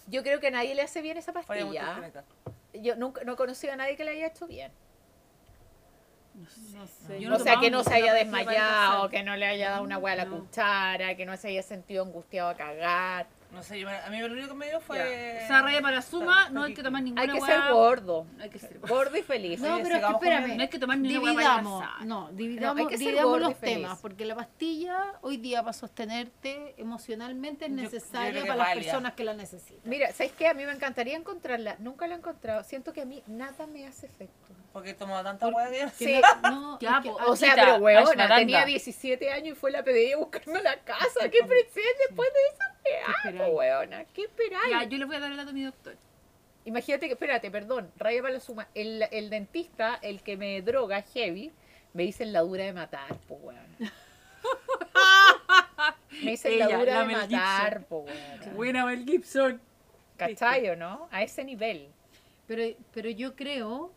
Yo 0.07 0.23
creo 0.23 0.39
que 0.39 0.47
a 0.47 0.51
nadie 0.51 0.73
le 0.73 0.81
hace 0.83 1.01
bien 1.01 1.17
esa 1.17 1.33
pastilla. 1.33 2.01
Yo 2.73 2.95
nunca 2.95 3.23
no 3.25 3.33
he 3.33 3.35
conocido 3.35 3.73
a 3.73 3.75
nadie 3.75 3.97
que 3.97 4.05
le 4.05 4.11
haya 4.11 4.27
hecho 4.27 4.47
bien. 4.47 4.71
No 6.73 6.85
sé. 6.87 7.19
Yo 7.21 7.29
o 7.29 7.31
no 7.31 7.39
sea, 7.39 7.59
que 7.59 7.71
no 7.71 7.83
se 7.83 7.93
haya 7.93 8.13
desmayado, 8.13 9.09
que 9.09 9.23
no 9.23 9.35
le 9.35 9.45
haya 9.45 9.69
dado 9.71 9.83
una 9.83 9.97
hueá 9.97 10.13
a 10.13 10.17
la 10.17 10.25
No. 10.25 10.39
cuchara, 10.39 11.15
que 11.15 11.25
no 11.25 11.35
se 11.37 11.47
haya 11.49 11.63
sentido 11.63 12.03
angustiado 12.03 12.49
a 12.49 12.55
cagar. 12.55 13.27
No 13.51 13.63
sé, 13.63 13.79
yo, 13.79 13.87
me- 13.87 13.95
a 13.95 14.09
mí 14.09 14.19
lo 14.19 14.25
único 14.25 14.49
que 14.49 14.53
me 14.53 14.67
dio 14.67 14.81
fue... 14.81 14.99
O 14.99 15.47
sea, 15.47 15.61
raya 15.61 15.81
para 15.81 15.95
la 15.97 16.01
suma, 16.01 16.49
no 16.49 16.63
hay 16.63 16.73
que 16.73 16.83
tomar 16.83 17.01
ninguna 17.03 17.21
Hay 17.21 17.29
que 17.29 17.39
ser 17.39 17.71
gordo. 17.71 18.25
No 18.35 18.43
hay 18.43 18.49
que 18.49 18.59
ser 18.59 18.79
Gordo 18.79 19.17
y 19.17 19.21
feliz. 19.21 19.59
No, 19.61 19.75
Oye, 19.75 19.83
pero 19.83 19.95
es 19.95 20.05
que 20.05 20.11
espérame. 20.11 20.55
No 20.57 20.61
hay 20.63 20.67
que 20.67 20.79
tomar 20.79 20.97
ni 20.97 21.15
una 21.15 21.21
hueá 21.21 21.33
para 21.35 21.57
Dividamos, 21.61 22.05
no, 22.05 22.29
dividamos, 22.33 22.79
hay 22.79 22.87
que 22.87 22.97
ser 22.97 23.07
dividamos 23.07 23.39
los 23.39 23.59
temas, 23.59 23.99
porque 23.99 24.25
la 24.25 24.35
pastilla 24.35 25.13
hoy 25.21 25.37
día 25.37 25.61
para 25.61 25.73
sostenerte 25.73 26.75
emocionalmente 26.77 27.65
es 27.65 27.71
Yo- 27.71 27.77
yo 27.77 27.83
necesaria 27.83 28.41
para 28.45 28.55
las 28.57 28.73
personas 28.75 29.13
que 29.13 29.23
la 29.23 29.33
necesitan. 29.33 29.81
Mira, 29.89 30.11
¿sabes 30.11 30.33
qué? 30.33 30.47
A 30.47 30.53
mí 30.53 30.65
me 30.65 30.71
encantaría 30.73 31.15
encontrarla. 31.15 31.77
Nunca 31.79 32.07
la 32.07 32.15
he 32.15 32.17
encontrado. 32.17 32.63
Siento 32.63 32.91
que 32.93 33.01
a 33.01 33.05
mí 33.05 33.23
nada 33.27 33.67
me 33.67 33.87
hace 33.87 34.07
efecto. 34.07 34.53
Porque 34.75 34.89
he 34.89 34.93
tomado 34.93 35.23
tanta 35.23 35.47
hueá 35.47 35.69
que... 35.69 35.87
Sí. 35.95 36.19
No, 36.43 36.77
Ya, 36.81 36.97
es 36.97 37.03
que- 37.03 37.09
po, 37.11 37.17
O 37.27 37.35
sea, 37.37 37.55
pero 37.55 37.75
weona, 37.77 38.01
ashwagandha. 38.01 38.35
tenía 38.35 38.65
17 38.65 39.31
años 39.31 39.55
y 39.57 39.59
fue 39.59 39.71
la 39.71 39.83
PDI 39.85 40.11
a 40.13 40.17
la 40.61 40.75
casa. 40.83 41.29
¿Qué 41.31 41.39
presente 41.47 41.81
después 42.09 42.27
de 42.33 42.39
esa 42.53 42.75
¿Qué 42.83 42.91
weá, 42.91 43.05
po, 43.05 43.11
esperáis? 43.29 43.53
weona? 43.55 44.05
¿Qué 44.13 44.21
esperáis? 44.23 44.69
Ya, 44.69 44.83
yo 44.83 44.97
le 44.97 45.05
voy 45.05 45.15
a 45.15 45.19
dar 45.21 45.31
el 45.31 45.37
dato 45.37 45.51
a 45.51 45.53
mi 45.53 45.63
doctor. 45.63 45.95
Imagínate 46.65 47.05
que, 47.07 47.13
espérate, 47.13 47.49
perdón, 47.51 47.89
raya 47.95 48.21
para 48.21 48.33
la 48.33 48.39
suma. 48.41 48.67
El, 48.75 49.07
el 49.11 49.29
dentista, 49.29 49.97
el 50.01 50.21
que 50.23 50.35
me 50.35 50.61
droga 50.61 51.01
heavy, 51.03 51.53
me 51.93 52.03
dice 52.03 52.25
la 52.25 52.41
dura 52.41 52.65
de 52.65 52.73
matar, 52.73 53.15
po, 53.29 53.35
weón. 53.35 53.77
me 56.23 56.31
dice 56.31 56.49
la 56.57 56.65
Ella, 56.65 56.77
dura 56.79 56.93
la 56.95 56.99
de 57.01 57.05
Mel 57.07 57.15
matar, 57.17 57.69
Gibson. 57.79 57.83
po, 57.87 57.97
weón. 57.99 58.55
Buena 58.55 58.85
Mel 58.85 59.05
Gibson. 59.05 59.61
¿Cachai 60.17 60.67
o 60.69 60.75
no? 60.75 61.07
A 61.11 61.23
ese 61.23 61.45
nivel. 61.45 61.87
Pero, 62.45 62.75
pero 62.93 63.09
yo 63.09 63.37
creo 63.37 63.93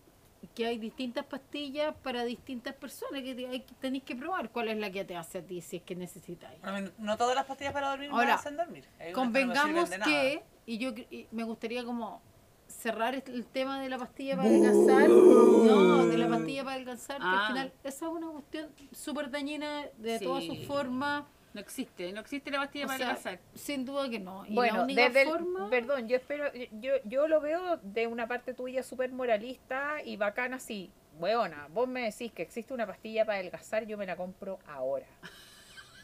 que 0.55 0.67
hay 0.67 0.79
distintas 0.79 1.25
pastillas 1.25 1.95
para 2.03 2.25
distintas 2.25 2.75
personas 2.75 3.23
que 3.23 3.35
te- 3.35 3.47
hay 3.49 3.61
que- 3.61 3.75
tenéis 3.81 4.05
que 4.05 4.15
probar 4.17 4.51
cuál 4.51 4.69
es 4.69 4.77
la 4.79 4.91
que 4.91 5.05
te 5.05 5.17
hace 5.17 5.39
a 5.39 5.43
ti 5.43 5.61
si 5.61 5.77
es 5.79 5.83
que 5.83 5.95
necesitáis. 5.97 6.59
No 6.99 7.17
todas 7.17 7.35
las 7.35 7.45
pastillas 7.47 7.73
para 7.73 7.91
dormir 7.91 8.13
me 8.13 8.23
hacen 8.31 8.57
dormir. 8.57 8.85
Hay 8.99 9.13
unas 9.13 9.15
que 9.15 9.15
no 9.15 9.25
me 9.27 9.33
Convengamos 9.53 9.91
que, 9.91 10.43
y 10.67 10.79
yo 10.79 10.91
y 11.11 11.27
me 11.33 11.45
gustaría 11.45 11.85
como 11.85 12.23
cerrar 12.69 13.15
este- 13.15 13.33
el 13.33 13.47
tema 13.47 13.81
de 13.81 13.89
la 13.89 13.99
pastilla 13.99 14.37
para 14.37 14.49
adelgazar, 14.49 15.09
no, 15.09 16.07
de 16.07 16.19
la 16.19 16.29
pastilla 16.29 16.63
para 16.65 16.75
adelgazar, 16.77 17.17
que 17.17 17.23
Ah. 17.27 17.41
al 17.41 17.47
final 17.49 17.73
esa 17.83 18.07
es 18.07 18.13
una 18.13 18.29
cuestión 18.31 18.69
súper 18.93 19.31
dañina 19.31 19.87
de 19.97 20.19
Sí. 20.19 20.25
todas 20.25 20.45
sus 20.45 20.67
formas, 20.67 21.25
No 21.55 21.61
existe, 21.61 22.13
no 22.13 22.21
existe 22.21 22.51
la 22.51 22.59
pastilla 22.59 22.85
o 22.85 22.89
para 22.89 22.99
sea, 22.99 23.07
adelgazar. 23.09 23.39
sin 23.55 23.85
duda 23.85 24.09
que 24.11 24.19
no. 24.21 24.45
Y 24.47 24.51
la 24.51 24.55
Bueno, 24.55 24.83
única 24.83 25.03
desde 25.09 25.23
el- 25.23 25.69
perdón, 25.71 26.07
yo 26.09 26.17
espero, 26.17 26.53
yo, 26.73 26.93
yo 27.05 27.27
lo 27.27 27.41
veo 27.41 27.79
de 27.83 28.07
una 28.07 28.27
parte 28.29 28.53
tuya 28.55 28.83
súper 28.83 29.11
moralista 29.13 29.97
y 30.05 30.17
bacana 30.17 30.57
así. 30.57 30.91
Weona, 31.19 31.67
vos 31.71 31.89
me 31.89 32.03
decís 32.03 32.31
que 32.33 32.43
existe 32.43 32.73
una 32.75 32.87
pastilla 32.87 33.25
para 33.25 33.39
adelgazar, 33.39 33.87
yo 33.87 33.97
me 33.99 34.07
la 34.07 34.15
compro 34.15 34.59
ahora. 34.69 35.07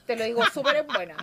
Te 0.06 0.16
lo 0.16 0.24
digo 0.24 0.42
súper 0.52 0.76
en 0.76 0.86
buena. 0.88 1.16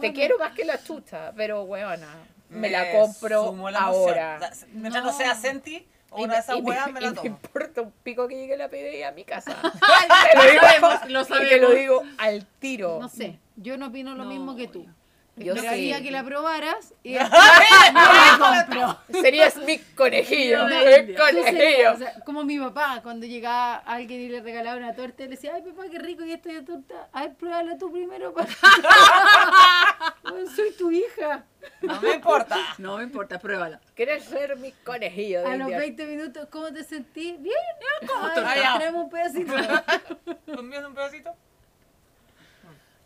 Te 0.00 0.12
quiero 0.12 0.36
más 0.38 0.52
que 0.52 0.64
la 0.64 0.82
chucha, 0.82 1.32
pero 1.36 1.62
weona, 1.62 2.08
me, 2.48 2.70
la 2.70 2.90
compro 2.92 3.54
la 3.70 3.78
ahora. 3.78 4.38
Mientras 4.72 5.04
No. 5.04 5.10
no 5.12 5.16
sea 5.16 5.34
Senti 5.34 5.86
o 6.10 6.18
Y 6.20 6.24
una 6.24 6.28
me- 6.28 6.34
de 6.34 6.40
esas 6.40 6.56
y 6.58 6.62
me- 6.62 6.74
la 6.74 6.86
me 6.88 7.00
tomo. 7.12 7.24
importa 7.24 7.82
un 7.82 7.92
pico 8.02 8.26
que 8.26 8.34
llegue 8.34 8.56
la 8.56 8.68
PDI 8.68 9.04
a 9.04 9.12
mi 9.12 9.24
casa. 9.24 9.56
lo 10.34 10.60
sabemos, 10.60 11.08
lo 11.10 11.20
Y 11.20 11.22
te 11.24 11.28
sabemos. 11.28 11.68
lo 11.70 11.74
digo 11.74 12.02
al 12.18 12.44
tiro. 12.58 12.98
no 13.00 13.08
sé, 13.08 13.38
yo 13.60 13.76
no 13.76 13.88
opino 13.88 14.14
lo 14.14 14.24
No, 14.24 14.30
mismo 14.30 14.56
que 14.56 14.68
tú. 14.68 14.86
Yo 15.36 15.54
Esperaría 15.54 15.98
sí. 15.98 16.02
que 16.02 16.10
la 16.10 16.22
probaras 16.24 16.92
y 17.02 17.14
Serías 19.22 19.56
mi 19.56 19.78
conejillo. 19.78 20.66
De 20.66 21.02
mi. 21.04 21.14
Tú 21.14 21.22
serías, 21.22 21.46
conejillo. 21.46 21.92
o 21.92 21.96
sea, 21.96 22.14
como 22.26 22.44
mi 22.44 22.58
papá, 22.58 23.00
cuando 23.02 23.24
llegaba 23.26 23.76
alguien 23.76 24.20
y 24.20 24.28
le 24.28 24.40
regalaba 24.42 24.76
una 24.76 24.94
torta, 24.94 25.22
le 25.22 25.30
decía, 25.30 25.52
ay 25.54 25.62
papá, 25.62 25.84
qué 25.90 25.98
rico 25.98 26.24
y 26.24 26.32
esta 26.32 26.50
torta. 26.64 27.08
A 27.12 27.22
ver, 27.22 27.34
pruébala 27.36 27.78
tú 27.78 27.90
primero. 27.92 28.34
pa". 28.34 28.46
Bueno, 30.30 30.50
soy 30.54 30.72
tu 30.78 30.90
hija. 30.90 31.44
No 31.82 32.00
me 32.00 32.14
importa. 32.14 32.56
No 32.78 32.96
me 32.98 33.04
importa, 33.04 33.38
pruébala. 33.38 33.80
¿Quieres 33.94 34.24
ser 34.24 34.56
mi 34.56 34.72
conejillo 34.72 35.40
A 35.46 35.56
los 35.56 35.68
India? 35.68 35.78
20 35.78 36.06
minutos, 36.06 36.48
¿cómo 36.50 36.72
te 36.72 36.84
sentís? 36.84 37.40
Bien. 37.40 37.54
Ay. 38.02 38.42
Ah, 38.44 38.56
ya. 38.56 38.78
tenemos 38.78 39.04
un 39.04 39.10
pedacito. 39.10 39.52
¿Conmigo 40.54 40.88
un 40.88 40.94
pedacito? 40.94 41.30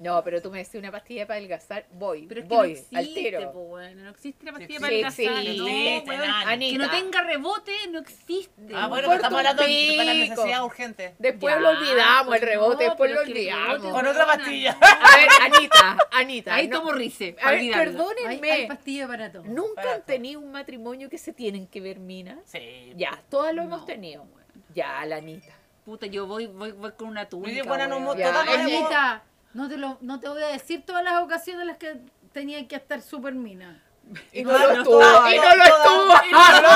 No, 0.01 0.25
pero 0.25 0.43
tú 0.43 0.51
me 0.51 0.59
decís 0.59 0.75
una 0.75 0.91
pastilla 0.91 1.25
para 1.27 1.39
adelgazar, 1.39 1.87
voy, 1.93 2.27
Pero 2.27 2.41
es 2.41 2.49
que 2.49 2.55
voy, 2.55 2.69
no 2.69 2.75
existe, 2.75 2.97
al 2.99 3.15
tiro. 3.15 3.53
po, 3.53 3.61
bueno, 3.61 4.03
no 4.03 4.11
existe 4.11 4.45
la 4.45 4.53
pastilla 4.53 4.75
Sí, 4.77 4.81
para 4.81 5.11
sí, 5.13 5.27
adelgazar. 5.27 5.43
sí, 5.45 5.59
no, 5.59 5.67
existe, 5.69 6.11
weón. 6.11 6.21
nada. 6.29 6.51
Anita, 6.51 6.73
Que 6.73 6.79
no 6.79 6.91
tenga 6.91 7.23
rebote 7.23 7.73
no 7.91 7.99
existe. 8.01 8.63
Ah, 8.75 8.89
bueno, 8.89 9.05
importa 9.05 9.15
estamos 9.15 9.39
hablando 9.39 9.63
de 9.63 9.93
para 9.97 10.05
la 10.05 10.15
necesidad 10.15 10.65
urgente. 10.65 11.15
Después 11.19 11.55
Ya, 11.55 11.61
lo 11.61 11.69
olvidamos, 11.71 12.27
pues 12.27 12.43
el 12.43 12.49
rebote, 12.49 12.73
no, 12.85 12.91
después 12.91 13.11
pero 13.13 13.23
lo 13.25 13.31
olvidamos. 13.31 13.93
Con 13.93 14.07
otra 14.07 14.27
pastilla. 14.27 14.77
A 14.81 15.17
ver, 15.17 15.29
Anita, 15.43 15.99
Anita. 16.11 16.55
Ahí 16.57 16.69
no- 16.69 16.79
tomo 16.81 16.93
rice. 16.93 17.37
A 17.41 17.51
ver, 17.53 17.59
olvidarlo. 17.61 17.83
Hay, 17.83 18.15
perdónenme. 18.17 18.51
hay 18.51 18.67
pastilla 18.67 19.07
para 19.07 19.31
todo. 19.33 19.45
¿Nunca 19.45 19.93
han 19.95 20.03
tenido 20.05 20.41
un 20.41 20.51
matrimonio 20.51 21.09
que 21.09 21.19
se 21.19 21.33
tienen 21.33 21.67
que 21.69 21.81
ver 21.81 22.01
minas? 22.01 22.39
Sí. 22.47 22.93
Ya, 22.97 23.23
todas 23.31 23.55
lo 23.55 23.63
hemos 23.63 23.87
tenido. 23.87 24.25
bueno. 24.25 24.45
Ya, 24.75 25.05
la 25.07 25.17
Anita. 25.17 25.53
Puta, 25.85 26.07
yo 26.07 26.27
voy, 26.27 26.47
voy, 26.47 26.73
voy 26.73 26.93
con 26.93 27.09
una 27.09 27.29
túnica. 27.29 27.53
Oye, 27.53 27.63
buena, 27.63 27.87
no 27.87 27.99
todas 28.15 28.49
Anita, 28.49 29.23
no 29.55 29.69
te, 29.69 29.77
lo, 29.77 29.99
no 30.01 30.21
te 30.21 30.29
voy 30.29 30.43
a 30.43 30.49
decir 30.49 30.85
todas 30.85 31.03
las 31.03 31.23
ocasiones 31.23 31.62
en 31.62 31.69
las 31.69 31.79
que 31.79 32.01
tenía 32.33 32.67
que 32.69 32.77
estar 32.77 33.01
súper 33.01 33.35
mina. 33.35 33.83
Y 34.33 34.45
no 34.45 34.53
lo 34.53 34.71
estuvo, 34.73 35.01
y 35.01 35.37
no 35.38 35.57
lo 35.57 35.64
estuvo. 35.64 36.14
no. 36.31 36.75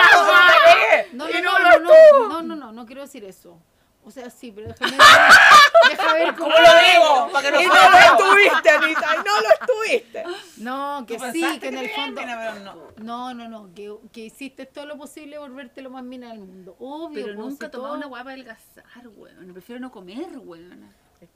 No, 1.12 1.28
no, 1.28 1.28
no 1.28 1.28
no, 1.28 1.28
no, 1.28 1.78
no, 1.78 2.28
no, 2.28 2.42
no, 2.42 2.56
no, 2.56 2.72
no 2.72 2.86
quiero 2.86 3.02
decir 3.02 3.24
eso. 3.24 3.60
O 4.04 4.10
sea, 4.10 4.30
sí, 4.30 4.52
pero 4.52 4.68
déjame 4.68 4.96
deja 5.90 6.12
ver 6.14 6.34
cómo 6.34 6.48
¿Cómo 6.50 6.56
lo 6.56 6.68
digo? 6.78 7.28
Para 7.30 7.44
que 7.50 7.52
no 7.52 7.60
Y 7.60 7.66
no 7.66 7.74
lo 7.74 7.98
estuviste, 7.98 8.70
Anita, 8.70 9.14
y 9.14 9.18
no 9.18 9.40
lo 9.40 9.48
estuviste. 9.60 10.24
No, 10.56 11.04
que 11.06 11.18
sí, 11.32 11.58
que 11.58 11.68
en 11.68 11.78
el 11.78 11.90
fondo. 11.90 12.20
mina, 12.22 12.54
no. 12.60 12.74
No, 12.96 13.34
no, 13.34 13.48
no, 13.48 13.74
que, 13.74 13.94
que 14.10 14.20
hiciste 14.20 14.64
todo 14.64 14.86
lo 14.86 14.96
posible 14.96 15.36
por 15.38 15.52
verte 15.52 15.82
lo 15.82 15.90
más 15.90 16.04
mina 16.04 16.28
del 16.30 16.38
mundo. 16.38 16.74
Obvio, 16.78 17.26
Pero 17.26 17.34
nunca 17.36 17.66
he 17.66 17.68
si 17.68 17.72
tomado 17.72 17.94
todo- 17.94 18.06
una 18.06 18.08
para 18.08 18.30
adelgazar, 18.30 19.08
weón. 19.14 19.52
Prefiero 19.52 19.78
no 19.80 19.90
comer, 19.90 20.38
weón. 20.38 20.88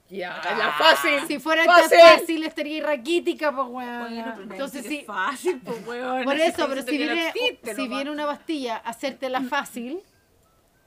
Ya, 0.09 0.39
Ah. 0.43 0.55
la 0.57 0.71
fácil. 0.73 1.27
Si 1.27 1.39
fuera 1.39 1.63
Fácil. 1.65 1.97
tan 1.97 2.19
fácil 2.19 2.43
estaría 2.43 2.83
raquítica, 2.85 3.51
pues 3.55 3.67
weón. 3.69 3.99
Bueno, 4.09 4.35
Entonces 4.53 4.81
es 4.85 4.89
sí. 4.89 5.03
fácil, 5.05 5.59
pues, 5.63 5.87
weón. 5.87 6.23
Por 6.23 6.35
Si 6.35 6.41
eso, 6.43 6.67
pero 6.69 6.81
si 6.83 6.97
viene, 6.97 7.27
existe 7.29 7.75
si 7.75 7.87
viene 7.87 8.11
una 8.11 8.25
pastilla 8.27 8.77
a 8.77 8.89
hacértela 8.89 9.41
fácil 9.41 10.01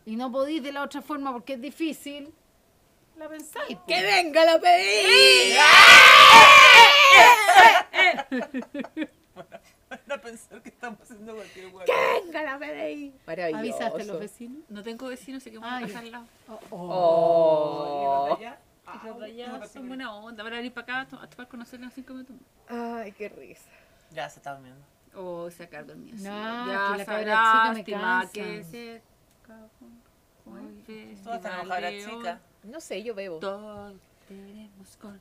y 0.05 0.15
no 0.17 0.31
podís 0.31 0.63
de 0.63 0.73
la 0.73 0.83
otra 0.83 1.03
forma 1.03 1.33
porque 1.33 1.55
es 1.55 1.61
difícil, 1.61 2.33
la 3.17 3.29
pensáis. 3.29 3.77
¡Que 3.87 4.03
venga 4.03 4.45
la 4.45 4.59
PDI! 4.61 5.57
No 10.07 10.21
pensar 10.21 10.63
que 10.63 10.69
estamos 10.71 11.01
haciendo 11.01 11.35
cualquier 11.35 11.69
hueá. 11.75 11.85
¡Que 11.85 11.93
venga 12.25 12.43
la 12.43 12.59
PDI! 12.59 13.15
Maravilloso. 13.27 13.59
¿Avisaste 13.61 14.03
a 14.03 14.05
los 14.05 14.21
vecinos? 14.21 14.63
No 14.69 14.83
tengo 14.83 15.07
vecinos, 15.09 15.43
así 15.43 15.51
que 15.51 15.59
voy 15.59 15.69
a 15.69 15.81
ya. 15.81 15.87
pasar 15.87 16.05
al 16.05 16.11
lado. 16.11 16.25
Oh. 16.71 18.39
Y 18.95 19.07
los 19.07 19.19
de 19.19 19.25
allá 19.27 19.67
son 19.67 19.89
buena 19.89 20.15
onda. 20.15 20.43
Van 20.45 20.53
a 20.53 20.57
venir 20.57 20.73
para 20.73 20.85
acá 20.85 21.01
a 21.01 21.09
to- 21.09 21.21
a 21.21 21.29
tomar 21.29 21.49
conocernos 21.49 21.93
cinco 21.93 22.13
minutos. 22.13 22.37
Ay, 22.69 23.13
qué 23.13 23.29
risa. 23.29 23.69
Ya 24.13 24.29
se 24.31 24.39
está 24.39 24.55
durmiendo. 24.55 24.81
O 25.15 25.51
sacar 25.51 25.87
dormido. 25.87 26.17
No, 26.19 26.67
ya, 26.67 26.93
que 26.93 26.99
la 26.99 27.05
cabra 27.05 27.23
chica 27.25 27.73
me 27.73 27.85
cansa. 27.85 28.33
que 28.33 28.65
se 28.65 29.03
de 31.91 32.05
hoy. 32.07 32.13
chicas. 32.19 32.41
No 32.65 32.81
sé, 32.81 33.03
yo 33.03 33.15
bebo. 33.15 33.39
Todos 33.39 33.95
tenemos 34.29 34.97
con 34.97 35.21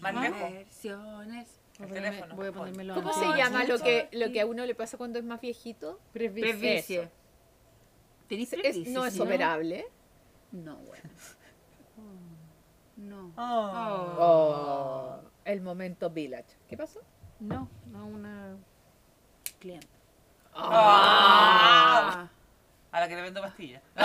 más 0.00 0.14
lejos. 0.14 0.48
diversiones. 0.48 1.48
El 1.78 1.92
teléfono. 1.92 2.34
Voy 2.36 2.46
a 2.48 2.52
ponérmelo 2.52 2.94
¿Cómo 2.94 3.12
se 3.12 3.26
llama 3.36 3.64
lo 3.64 3.78
que, 3.78 4.08
lo 4.12 4.32
que 4.32 4.40
a 4.40 4.46
uno 4.46 4.64
le 4.64 4.74
pasa 4.74 4.96
cuando 4.96 5.18
es 5.18 5.24
más 5.24 5.40
viejito? 5.40 6.00
Presbicie. 6.12 7.10
¿Tenís 8.28 8.52
Es- 8.52 8.60
presbicie? 8.60 8.92
no 8.94 9.04
es 9.04 9.20
operable. 9.20 9.86
No, 10.52 10.76
bueno. 10.76 11.04
No. 12.96 13.32
Oh. 13.36 14.16
Oh, 14.18 15.20
el 15.44 15.60
momento 15.60 16.10
Village. 16.10 16.56
¿Qué 16.68 16.76
pasó? 16.76 17.00
No, 17.40 17.68
no 17.86 18.06
una 18.06 18.56
cliente. 19.58 19.86
Ah. 20.54 22.28
A 22.92 23.00
la 23.00 23.08
que 23.08 23.16
le 23.16 23.22
vendo 23.22 23.42
pastillas. 23.42 23.82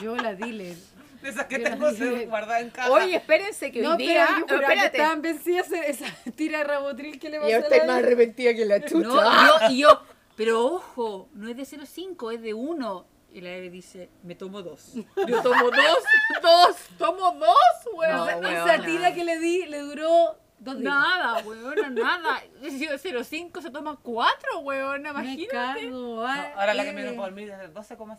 Yo 0.00 0.16
la 0.16 0.34
dealer. 0.34 0.76
De 1.22 1.28
esas 1.30 1.46
que 1.46 1.58
tengo 1.58 1.86
guardadas 2.28 2.62
en 2.62 2.70
caja. 2.70 2.90
Oye, 2.90 3.16
espérense 3.16 3.72
que 3.72 3.80
hoy 3.80 3.86
No, 3.86 3.96
día... 3.96 4.26
pero 4.28 4.38
yo 4.38 4.44
juraba 4.46 4.58
que 4.68 4.72
espérate. 4.74 4.96
estaban 4.98 5.22
vencidas 5.22 5.72
en 5.72 5.82
esa 5.84 6.06
tira 6.36 6.58
de 6.58 6.64
rabotril 6.64 7.18
que 7.18 7.28
le 7.30 7.36
Yo 7.38 7.42
a 7.42 7.48
estoy 7.60 7.78
la 7.80 7.86
más 7.86 7.96
Eli. 7.98 8.06
arrepentida 8.06 8.54
que 8.54 8.64
la 8.64 8.84
chucha. 8.84 9.08
No, 9.08 9.16
y 9.20 9.46
yo, 9.46 9.70
y 9.70 9.78
yo, 9.78 10.02
pero 10.36 10.64
ojo, 10.64 11.28
no 11.34 11.48
es 11.48 11.56
de 11.56 11.64
0,5, 11.64 12.34
es 12.34 12.42
de 12.42 12.54
1. 12.54 13.06
Y 13.30 13.40
la 13.42 13.50
Eve 13.50 13.68
dice, 13.70 14.08
me 14.22 14.34
tomo 14.34 14.62
dos. 14.62 14.94
Yo 14.94 15.42
tomo 15.42 15.64
dos, 15.70 16.04
dos, 16.42 16.76
tomo 16.98 17.32
dos, 17.32 17.94
weón. 17.94 18.40
No, 18.40 18.48
Esa- 18.48 18.82
tira 18.84 19.12
que 19.12 19.22
le 19.24 19.38
di 19.38 19.66
le 19.66 19.80
duró 19.80 20.38
dos 20.58 20.78
días. 20.78 20.90
Nada, 20.92 21.42
weón, 21.44 21.94
nada. 21.94 22.42
Si 22.62 22.86
de 22.86 22.94
0,5 22.98 23.60
se 23.60 23.70
toma 23.70 23.98
4, 24.02 24.60
weón, 24.60 25.02
Me 25.02 25.10
imagínate. 25.10 25.46
cago. 25.48 25.80
No, 25.90 26.26
ah, 26.26 26.52
ahora 26.56 26.72
la 26.74 26.84
que 26.84 26.92
me 26.92 27.02
dio 27.02 27.14
por 27.16 27.26
dormir 27.26 27.50
es 27.50 27.58
de 27.58 27.68
12,5. 27.72 28.16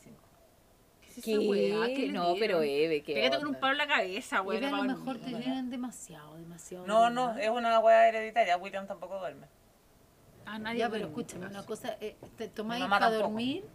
¿Qué 1.23 1.37
weá? 1.37 1.87
¿Qué 1.87 2.05
le 2.07 2.13
No, 2.13 2.21
dieron? 2.33 2.39
pero 2.39 2.61
Eve, 2.61 3.01
¿qué 3.03 3.15
Pégate 3.15 3.37
con 3.39 3.47
un 3.47 3.55
onda? 3.55 3.59
palo 3.59 3.71
en 3.73 3.77
la 3.79 3.87
cabeza, 3.87 4.41
weón. 4.41 4.63
a 4.63 4.69
lo 4.69 4.83
mejor 4.83 5.17
te 5.17 5.27
dieron 5.35 5.69
demasiado, 5.69 6.35
demasiado. 6.37 6.85
No, 6.87 7.09
no, 7.09 7.35
es 7.37 7.49
una 7.49 7.79
hueá 7.79 8.07
hereditaria. 8.07 8.55
William 8.57 8.85
tampoco 8.87 9.17
duerme. 9.19 9.47
Ah, 10.45 10.59
nadie 10.59 10.79
Ya, 10.79 10.87
duerme 10.87 11.07
pero 11.07 11.15
mi 11.15 11.21
escúchame, 11.23 11.47
una 11.51 11.65
cosa, 11.65 11.97
eh, 11.99 12.15
te 12.37 12.47
tomáis 12.47 12.85
para 12.85 13.07
tampoco. 13.07 13.23
dormir 13.23 13.65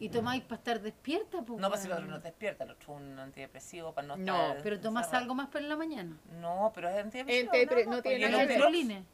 y 0.00 0.08
tomáis 0.08 0.42
para 0.42 0.56
estar 0.56 0.80
despierta, 0.80 1.42
pues. 1.42 1.60
No, 1.60 1.68
pues 1.68 1.82
si 1.82 1.90
otro 1.90 2.06
no 2.06 2.18
te 2.20 2.28
despierta, 2.28 2.64
el 2.64 2.70
otro 2.70 2.94
es 2.96 3.00
un 3.02 3.18
antidepresivo 3.18 3.92
para 3.94 4.08
no 4.08 4.16
No, 4.16 4.42
estar 4.48 4.62
Pero 4.62 4.80
tomas 4.80 5.04
encerrado. 5.04 5.22
algo 5.24 5.34
más 5.34 5.48
para 5.48 5.60
en 5.62 5.68
la 5.68 5.76
mañana. 5.76 6.16
No, 6.40 6.72
pero 6.74 6.88
es 6.88 7.04
antidepresivo. 7.04 7.52
Antidepre- 7.52 7.84
no, 7.84 7.90
no 7.90 7.96
no, 7.96 8.02
tiene. 8.70 9.04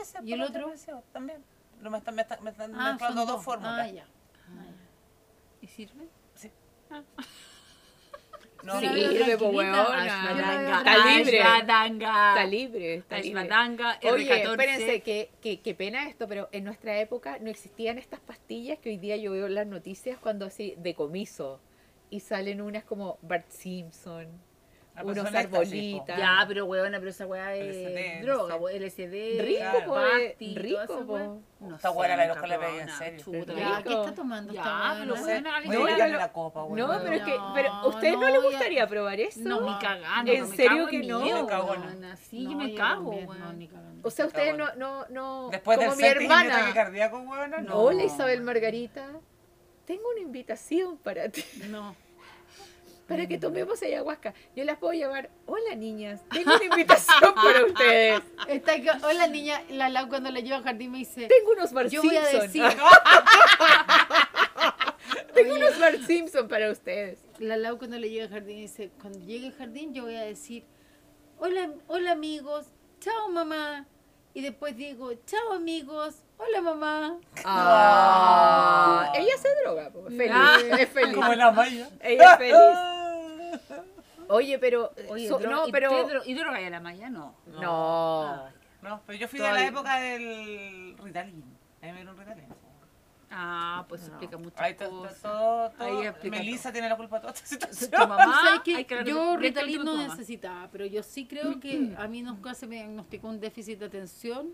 Ese 0.00 0.18
¿Y 0.22 0.32
el 0.34 0.42
otro? 0.42 0.66
antidepresivo 0.66 1.02
También. 1.12 1.42
Lo 1.80 1.90
me 1.90 1.98
están, 1.98 2.14
me 2.14 2.22
están, 2.22 2.42
me 2.44 2.50
están 2.50 2.74
Ah, 2.74 2.90
mezclando 2.92 3.20
son 3.22 3.26
dos 3.26 3.36
dos. 3.36 3.44
fórmulas. 3.44 3.80
Ah, 3.80 3.90
ya. 3.90 4.04
Ah, 4.48 4.64
¿Y 5.60 5.66
sirve? 5.66 6.08
Sí. 6.34 6.52
Ah. 6.90 7.02
No, 8.64 8.80
Sí, 8.80 8.86
sirve, 8.86 9.36
po, 9.38 9.50
tranquilita. 9.50 9.52
weona. 9.52 10.78
Está 10.78 11.16
libre. 11.18 11.38
Está 11.38 12.46
libre, 12.46 12.94
está 12.94 13.16
libre. 13.28 13.40
Oye, 14.02 14.24
R14. 14.28 14.50
espérense, 14.50 15.00
que, 15.02 15.30
que, 15.42 15.60
que 15.60 15.74
pena 15.74 16.08
esto, 16.08 16.26
pero 16.28 16.48
en 16.52 16.64
nuestra 16.64 16.98
época 16.98 17.38
no 17.40 17.50
existían 17.50 17.98
estas 17.98 18.20
pastillas 18.20 18.78
que 18.78 18.90
hoy 18.90 18.96
día 18.96 19.16
yo 19.16 19.32
veo 19.32 19.46
en 19.46 19.54
las 19.54 19.66
noticias 19.66 20.18
cuando 20.18 20.46
así 20.46 20.74
decomiso 20.78 21.60
y 22.10 22.20
salen 22.20 22.60
unas 22.60 22.84
como 22.84 23.18
Bart 23.22 23.48
Simpson, 23.48 24.26
pues 24.26 24.53
unos 25.02 25.30
po. 25.30 25.36
arbolitas. 25.36 26.18
Ya, 26.18 26.44
pero 26.46 26.66
weona, 26.66 26.98
pero 26.98 27.10
esa 27.10 27.26
weá 27.26 27.54
es 27.54 27.74
LSD, 27.76 28.22
droga, 28.24 28.58
no 28.58 28.66
sé. 28.68 28.76
LSD, 28.80 29.42
Rico, 29.42 29.64
eh, 29.64 29.82
toda 29.84 30.08
rico, 30.62 31.06
po. 31.06 31.12
weá. 31.14 31.24
No 31.60 31.76
Esta 31.76 31.90
sé, 31.90 31.96
weá 31.98 32.16
la 32.16 32.26
loca 32.26 32.46
le 32.46 32.54
probado 32.54 32.70
pegué 32.72 32.82
en 32.82 32.88
serio. 32.98 33.20
chuta. 33.24 33.52
Ya, 33.54 33.82
¿qué 33.82 33.92
está 33.94 34.14
tomando 34.14 34.52
Ya, 34.52 34.60
esta 34.60 34.96
pero 35.00 35.14
weona? 35.14 35.58
weona, 35.66 35.78
Voy 35.80 36.00
a 36.00 36.08
la 36.08 36.32
copa, 36.32 36.62
weón. 36.64 36.78
No, 36.78 37.00
pero 37.02 37.12
es 37.16 37.22
que, 37.22 37.36
No, 37.38 37.52
pero 37.54 37.68
¿a 37.72 37.86
usted 37.88 38.12
no, 38.12 38.20
no, 38.20 38.26
le 38.28 38.32
ya- 38.34 38.40
gustaría 38.40 38.86
probar 38.86 39.20
eso? 39.20 39.40
No, 39.42 39.60
Ni 39.62 39.78
cagando. 39.78 40.32
¿En 40.32 40.46
serio 40.48 40.86
que 40.86 40.98
no? 41.02 41.20
me 41.20 41.46
cago, 41.46 41.74
Sí, 42.30 42.44
No, 42.44 42.50
yo 42.52 42.58
me 42.58 42.74
cago, 42.74 43.10
weón. 43.10 43.58
no. 43.58 43.74
O 44.02 44.10
sea, 44.10 44.26
ustedes 44.26 44.56
no, 44.56 44.74
no, 44.76 45.06
no, 45.08 45.48
Después 45.50 45.78
como 45.78 45.96
mi 45.96 46.04
hermana. 46.04 46.72
cardíaco, 46.74 47.18
no. 47.62 47.78
Hola 47.80 48.04
Isabel 48.04 48.42
Margarita, 48.42 49.08
tengo 49.86 50.02
una 50.12 50.20
invitación 50.20 50.98
para 50.98 51.28
ti. 51.30 51.42
No. 51.70 51.96
Para 53.08 53.26
que 53.26 53.38
tomemos 53.38 53.82
ayahuasca. 53.82 54.32
Yo 54.56 54.64
las 54.64 54.78
puedo 54.78 54.92
llevar. 54.94 55.30
Hola 55.46 55.74
niñas, 55.74 56.22
tengo 56.30 56.54
una 56.54 56.64
invitación 56.64 57.34
para 57.34 57.64
ustedes. 57.66 58.22
Está 58.48 58.80
que- 58.80 58.90
hola 59.04 59.26
niña, 59.26 59.62
la 59.70 59.88
Lau 59.90 60.08
cuando 60.08 60.30
la 60.30 60.40
llevo 60.40 60.56
al 60.56 60.62
jardín 60.64 60.92
me 60.92 60.98
dice, 60.98 61.26
Tengo 61.28 61.52
unos 61.52 61.72
Bart 61.72 61.90
yo 61.90 62.02
voy 62.02 62.16
a 62.16 62.24
decir, 62.26 62.62
Tengo 65.34 65.54
unos 65.56 65.78
Bart 65.78 66.00
Simpson 66.06 66.48
para 66.48 66.70
ustedes. 66.70 67.18
la 67.38 67.56
Lau 67.56 67.76
cuando 67.78 67.98
le 67.98 68.08
llega 68.10 68.24
al 68.24 68.30
jardín 68.30 68.58
dice, 68.58 68.90
cuando 69.00 69.18
llegue 69.20 69.48
al 69.48 69.54
jardín 69.54 69.92
yo 69.92 70.04
voy 70.04 70.14
a 70.16 70.22
decir, 70.22 70.64
hola, 71.38 71.72
hola 71.88 72.12
amigos, 72.12 72.66
chao 73.00 73.28
mamá. 73.28 73.86
Y 74.32 74.40
después 74.42 74.76
digo, 74.76 75.12
chao 75.26 75.52
amigos, 75.52 76.23
hola 76.38 76.60
mamá. 76.62 77.18
Ah, 77.44 79.12
ella 79.14 79.36
se 79.40 79.48
droga, 79.62 79.90
po, 79.90 80.04
feliz, 80.04 80.30
Ah. 80.32 80.56
es 80.78 80.88
feliz. 80.88 81.14
Como 81.14 81.34
la 81.34 81.50
malla. 81.50 81.88
Ella 82.00 82.32
es 82.32 82.38
feliz. 82.38 82.54
Oye, 84.28 84.58
pero 84.58 84.92
Oye, 85.10 85.28
so- 85.28 85.38
dro- 85.38 85.50
no, 85.50 85.68
¿y 85.68 85.72
pero 85.72 85.90
¿Y 86.24 86.34
droga 86.34 86.60
ya 86.60 86.70
la 86.70 86.80
maya? 86.80 87.10
No. 87.10 87.34
no. 87.46 88.48
No, 88.82 89.00
pero 89.06 89.18
yo 89.18 89.28
fui 89.28 89.38
de 89.38 89.44
la 89.44 89.50
Todavía. 89.50 89.68
época 89.70 89.96
del 90.00 90.96
Ritalin. 91.02 91.42
A 91.82 91.86
mí 91.86 91.92
me 91.92 91.96
dieron 91.98 92.18
Ritalin. 92.18 92.44
Ah, 93.36 93.84
pues 93.88 94.06
explica 94.06 94.36
muchas 94.36 94.60
Ahí 94.60 94.74
todo, 94.74 95.08
todo, 95.20 95.72
explica 96.02 96.36
Melissa 96.36 96.70
tiene 96.72 96.88
la 96.88 96.96
culpa 96.96 97.16
de 97.16 97.20
toda 97.22 97.32
esta 97.34 97.46
situación. 97.46 97.90
Tu 97.90 97.98
mamá, 98.08 98.40
¿Sabes 98.44 98.60
qué? 98.64 98.76
hay 98.76 98.84
que 98.84 98.94
hablar 98.94 99.08
yo 99.08 99.36
Ritalin 99.36 99.84
no 99.84 99.90
tu 99.92 99.96
mamá. 99.96 100.08
necesitaba, 100.14 100.68
pero 100.70 100.86
yo 100.86 101.02
sí 101.02 101.26
creo 101.26 101.58
que 101.58 101.94
a 101.98 102.06
mí 102.06 102.22
nunca 102.22 102.54
se 102.54 102.66
me 102.66 102.76
diagnosticó 102.76 103.28
un 103.28 103.40
déficit 103.40 103.78
de 103.80 103.86
atención 103.86 104.50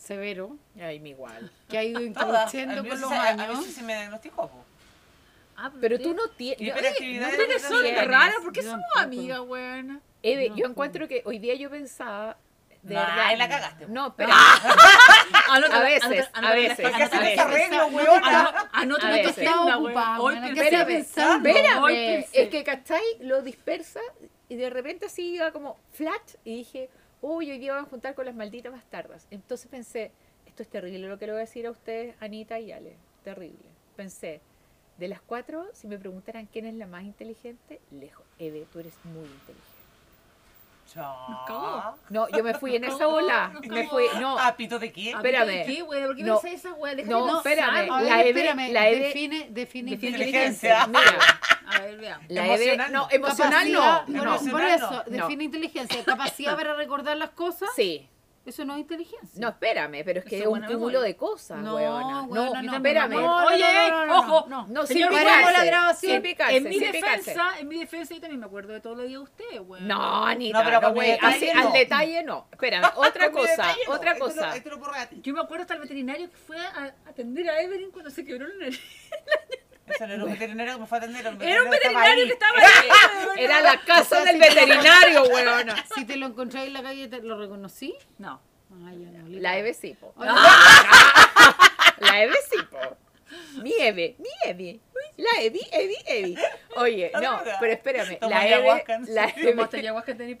severo, 0.00 0.56
Ay, 0.80 0.98
mi 1.00 1.10
igual. 1.10 1.50
que 1.68 1.78
ha 1.78 1.84
ido 1.84 2.00
increciendo 2.00 2.80
A 2.80 2.84
con 2.88 3.00
los 3.00 3.10
se- 3.10 3.16
a 3.16 3.22
años. 3.28 3.64
sí 3.64 3.72
se 3.72 3.82
me 3.82 3.94
diagnosticó. 3.94 4.48
po. 4.48 4.64
Ah, 5.56 5.70
Pero 5.80 5.98
tú 6.00 6.14
no 6.14 6.26
tienes. 6.28 6.60
Hiperactividad 6.60 7.30
Ustedes 7.30 7.62
de- 7.62 7.68
son 7.68 7.82
tienes. 7.82 8.06
raras, 8.08 8.36
¿por 8.42 8.52
qué 8.52 8.62
Yo 8.62 8.70
somos 8.70 8.86
amigas, 8.96 9.40
weón? 9.40 10.00
Eve, 10.22 10.48
No, 10.50 10.56
yo 10.56 10.62
pues. 10.62 10.70
encuentro 10.70 11.08
que 11.08 11.22
hoy 11.26 11.38
día 11.38 11.54
yo 11.54 11.68
pensaba. 11.70 12.36
De 12.82 12.94
No, 12.94 13.00
verdad. 13.02 13.26
ahí 13.26 13.36
la 13.36 13.46
cagaste. 13.48 13.86
No, 13.88 14.06
espera. 14.06 14.34
Anota- 15.50 15.76
A 15.76 15.80
veces, 15.82 16.02
anota- 16.04 16.30
a 16.32 16.38
anota- 16.38 16.54
veces, 16.54 16.86
anota- 16.86 16.90
¿Por 16.90 16.96
qué 16.96 17.02
haces 17.02 17.12
a 17.14 17.16
ese 17.16 17.24
veces. 17.24 17.38
arreglo, 17.40 17.76
No, 17.78 17.86
weón? 17.88 18.24
Ano- 18.24 18.52
Anota 18.72 19.06
A 19.06 19.10
veces. 19.10 19.30
agenda, 19.32 19.50
Estaba 19.50 19.64
weón. 19.78 19.84
ocupada, 19.86 20.20
Hoy 20.20 21.94
pensé. 21.94 22.42
es 22.42 22.48
que 22.48 22.64
¿cachai? 22.64 23.02
Lo 23.20 23.42
dispersa 23.42 24.00
y 24.48 24.56
de 24.56 24.70
repente 24.70 25.06
así 25.06 25.34
iba 25.34 25.50
como 25.52 25.78
flat 25.92 26.22
y 26.44 26.56
dije, 26.56 26.88
uy, 27.22 27.50
hoy 27.50 27.58
día 27.58 27.74
van 27.74 27.84
a 27.84 27.88
juntar 27.88 28.14
con 28.14 28.26
las 28.26 28.34
malditas 28.34 28.72
bastardas. 28.72 29.26
Entonces 29.30 29.68
pensé, 29.68 30.10
esto 30.46 30.62
es 30.62 30.68
terrible 30.68 31.08
lo 31.08 31.18
que 31.18 31.26
le 31.26 31.32
voy 31.32 31.40
a 31.40 31.44
decir 31.44 31.66
a 31.66 31.70
ustedes, 31.70 32.14
Anita 32.20 32.58
y 32.60 32.72
Ale, 32.72 32.96
terrible. 33.24 33.58
Pensé, 33.96 34.40
de 34.98 35.08
las 35.08 35.20
cuatro, 35.22 35.66
si 35.72 35.86
me 35.86 35.98
preguntaran 35.98 36.46
quién 36.46 36.66
es 36.66 36.74
la 36.74 36.86
más 36.86 37.04
inteligente, 37.04 37.80
lejos. 37.90 38.26
Eve, 38.38 38.66
tú 38.72 38.80
eres 38.80 38.94
muy 39.04 39.24
inteligente. 39.24 39.69
No, 40.96 42.28
yo 42.28 42.42
me 42.44 42.54
fui 42.54 42.76
en 42.76 42.84
esa 42.84 43.06
bola. 43.06 43.52
Me 43.68 43.86
fui, 43.88 44.04
no, 44.20 44.38
¿A 44.38 44.56
pito 44.56 44.78
de 44.78 44.92
qué? 44.92 45.10
Espérame. 45.10 45.64
¿Qué? 45.66 45.84
¿Por 45.84 46.16
qué 46.16 46.22
No. 46.22 46.40
pensás 46.40 46.60
esa 46.60 46.74
weón? 46.74 46.96
No, 47.06 47.38
espérame. 47.38 47.86
La 48.02 48.20
Eve- 48.22 48.28
espérame, 48.30 48.72
la 48.72 48.88
Eve- 48.88 49.00
define, 49.06 49.46
define 49.50 49.90
inteligencia. 49.92 50.86
mira, 50.86 51.02
A 51.66 51.80
ver, 51.80 51.96
veamos. 51.98 52.26
la 52.28 52.46
Eve, 52.46 52.54
Emocional 52.74 52.92
no, 52.92 53.08
emocional 53.10 53.72
no. 53.72 54.50
Por- 54.50 54.62
eso, 54.64 55.04
no. 55.06 55.16
define 55.22 55.44
inteligencia. 55.44 56.04
Capacidad 56.04 56.56
para 56.56 56.74
recordar 56.74 57.16
las 57.16 57.30
cosas, 57.30 57.68
Sí. 57.76 58.08
Eso 58.50 58.64
no 58.64 58.74
es 58.74 58.80
inteligencia. 58.80 59.40
No, 59.40 59.48
espérame, 59.48 60.02
pero 60.04 60.20
es 60.20 60.24
que 60.26 60.38
Eso 60.40 60.54
es 60.56 60.62
un 60.62 60.66
cúmulo 60.68 61.00
de 61.00 61.16
cosas, 61.16 61.58
No, 61.60 61.74
weona. 61.76 62.22
weona, 62.24 62.52
No, 62.52 62.62
no, 62.62 62.76
espérame. 62.76 63.10
no, 63.10 63.20
no, 63.20 63.46
Oye, 63.46 63.64
no, 63.90 63.90
no, 63.90 64.06
no, 64.06 64.18
ojo. 64.18 64.48
no. 64.48 64.66
No, 64.68 64.86
sin 64.86 64.96
Señor, 64.98 65.10
picarse. 65.10 65.52
la 65.52 65.64
grabación. 65.64 66.12
Sin 66.12 66.22
picarse, 66.22 66.56
En 66.56 66.64
mi 66.64 66.78
sin 66.78 66.92
picarse. 66.92 67.16
defensa, 67.30 67.58
en 67.58 67.68
mi 67.68 67.78
defensa 67.78 68.14
yo 68.14 68.20
también 68.20 68.40
me 68.40 68.46
acuerdo 68.46 68.72
de 68.72 68.80
todo 68.80 68.94
lo 68.96 69.02
de 69.02 69.18
usted, 69.18 69.60
weón. 69.60 69.88
No, 69.88 70.24
Anita, 70.26 70.58
No, 70.58 70.64
pero 70.80 70.92
güey, 70.92 71.12
detalle 71.12 71.50
así, 71.50 71.56
no. 71.58 71.66
al 71.66 71.72
detalle 71.72 72.22
no. 72.22 72.46
Espérame, 72.52 72.84
otra 72.96 73.30
cosa, 73.30 73.74
otra 73.88 74.18
cosa. 74.18 74.52
Yo 75.22 75.32
me 75.34 75.40
acuerdo 75.40 75.62
hasta 75.62 75.74
el 75.74 75.80
veterinario 75.80 76.30
que 76.30 76.36
fue 76.36 76.58
a 76.58 76.94
atender 77.08 77.48
a 77.48 77.60
Evelyn 77.62 77.90
cuando 77.90 78.10
se 78.10 78.24
quebró 78.24 78.46
la 78.46 78.54
nariz. 78.56 78.80
No 79.98 80.06
era 80.14 80.24
un 80.24 80.30
veterinario 80.32 80.74
que 80.74 80.80
me 80.80 80.86
fue 80.86 80.98
a 80.98 81.00
atender. 81.00 81.20
Era 81.26 81.30
un 81.32 81.40
estaba 81.40 81.70
veterinario 81.70 82.22
ahí. 82.22 82.26
que 82.26 82.32
estaba 82.32 82.58
ahí. 82.58 82.88
Era 83.44 83.60
la 83.60 83.80
casa 83.80 84.00
O 84.20 84.22
sea, 84.22 84.32
del 84.32 84.34
si 84.34 84.40
te 84.40 84.48
lo- 84.54 84.54
veterinario, 84.66 85.22
weona. 85.34 85.84
Si 85.94 86.04
te 86.04 86.16
lo 86.16 86.26
encontré 86.26 86.64
en 86.64 86.72
la 86.72 86.82
calle, 86.82 87.08
¿te 87.08 87.20
lo 87.22 87.38
reconocí? 87.38 87.94
No. 88.18 88.40
Ya 88.70 89.10
no. 89.10 89.28
La 89.40 89.58
Eve 89.58 89.74
sí, 89.74 89.94
po. 89.98 90.14
La 91.98 92.22
Eve 92.22 92.34
sí, 92.50 92.56
po. 92.70 92.96
Mi 93.62 93.72
Eve, 93.78 94.16
mi 94.18 94.28
Eve. 94.44 94.80
La 95.16 95.42
Evi, 95.42 95.60
Evi, 95.72 95.96
Evi. 96.06 96.36
Oye, 96.76 97.12
no, 97.20 97.40
pero 97.60 97.72
espérame. 97.72 98.18
toma 98.18 98.30
La 98.36 98.46
Eve, 98.46 98.54
ayahuasca, 98.54 98.94
¿en 98.94 99.14
la 99.14 99.24
Eve, 99.28 99.54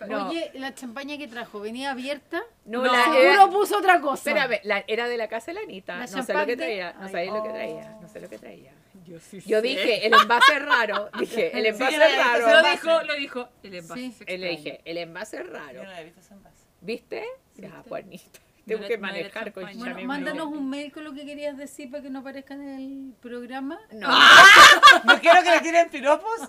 No. 0.08 0.28
Oye, 0.28 0.50
la 0.54 0.74
champaña 0.74 1.18
que 1.18 1.28
trajo, 1.28 1.60
¿venía 1.60 1.90
abierta? 1.90 2.42
no, 2.64 2.82
No, 2.82 2.92
la 2.92 3.04
Seguro 3.12 3.50
puso 3.50 3.78
otra 3.78 4.00
cosa. 4.00 4.30
espérame, 4.30 4.60
la, 4.64 4.82
era 4.86 5.06
de 5.08 5.16
la 5.18 5.28
casa 5.28 5.46
de 5.46 5.54
la 5.54 5.60
Anita. 5.60 5.96
La 5.98 6.06
no 6.06 6.22
sé 6.22 6.32
lo 6.32 6.46
que 6.46 6.56
traía, 6.56 6.92
no 6.94 7.04
Ay, 7.06 7.12
sabéis 7.12 7.32
lo 7.32 7.42
que 7.42 7.48
traía, 7.50 7.96
no 8.00 8.08
sé 8.08 8.20
lo 8.20 8.28
que 8.30 8.38
traía. 8.38 8.72
Yo 9.10 9.18
sí 9.18 9.40
Yo 9.44 9.56
sé. 9.60 9.62
dije, 9.66 10.06
el 10.06 10.14
envase 10.14 10.52
es 10.56 10.62
raro. 10.64 11.10
Dije, 11.18 11.58
el 11.58 11.66
envase 11.72 11.96
era 11.96 12.08
es 12.08 12.16
raro. 12.16 12.40
Lo 12.48 12.56
envase. 12.58 12.70
dijo, 12.70 13.02
lo 13.02 13.14
dijo. 13.16 13.48
El 13.64 13.74
envase 13.74 14.00
Sí. 14.00 14.12
se 14.24 14.38
le 14.38 14.48
dije, 14.50 14.80
el 14.84 14.98
envase 14.98 15.36
es 15.38 15.46
Yo 15.46 15.52
raro. 15.52 15.82
no 15.82 15.90
había 15.90 16.02
visto 16.04 16.20
ese 16.20 16.34
envase. 16.34 16.56
¿Viste? 16.80 17.24
Ya, 17.56 17.68
¿Viste? 17.68 17.88
cuernito. 17.88 18.38
Tengo 18.66 18.82
No 18.82 18.88
que 18.88 18.96
no 18.98 19.02
manejar 19.02 19.52
con. 19.52 19.64
Bueno, 19.64 19.84
Chame 19.84 20.04
mándanos 20.04 20.46
un 20.46 20.70
mail 20.70 20.92
con 20.92 21.02
lo 21.02 21.12
que 21.12 21.24
querías 21.24 21.56
decir 21.56 21.90
para 21.90 22.04
que 22.04 22.10
no 22.10 22.20
aparezca 22.20 22.54
en 22.54 22.68
el 22.68 23.14
programa. 23.20 23.80
No, 23.90 24.08
No 25.04 25.20
quiero 25.20 25.42
que 25.42 25.50
le 25.50 25.60
tiren 25.60 25.90
piropos. 25.90 26.40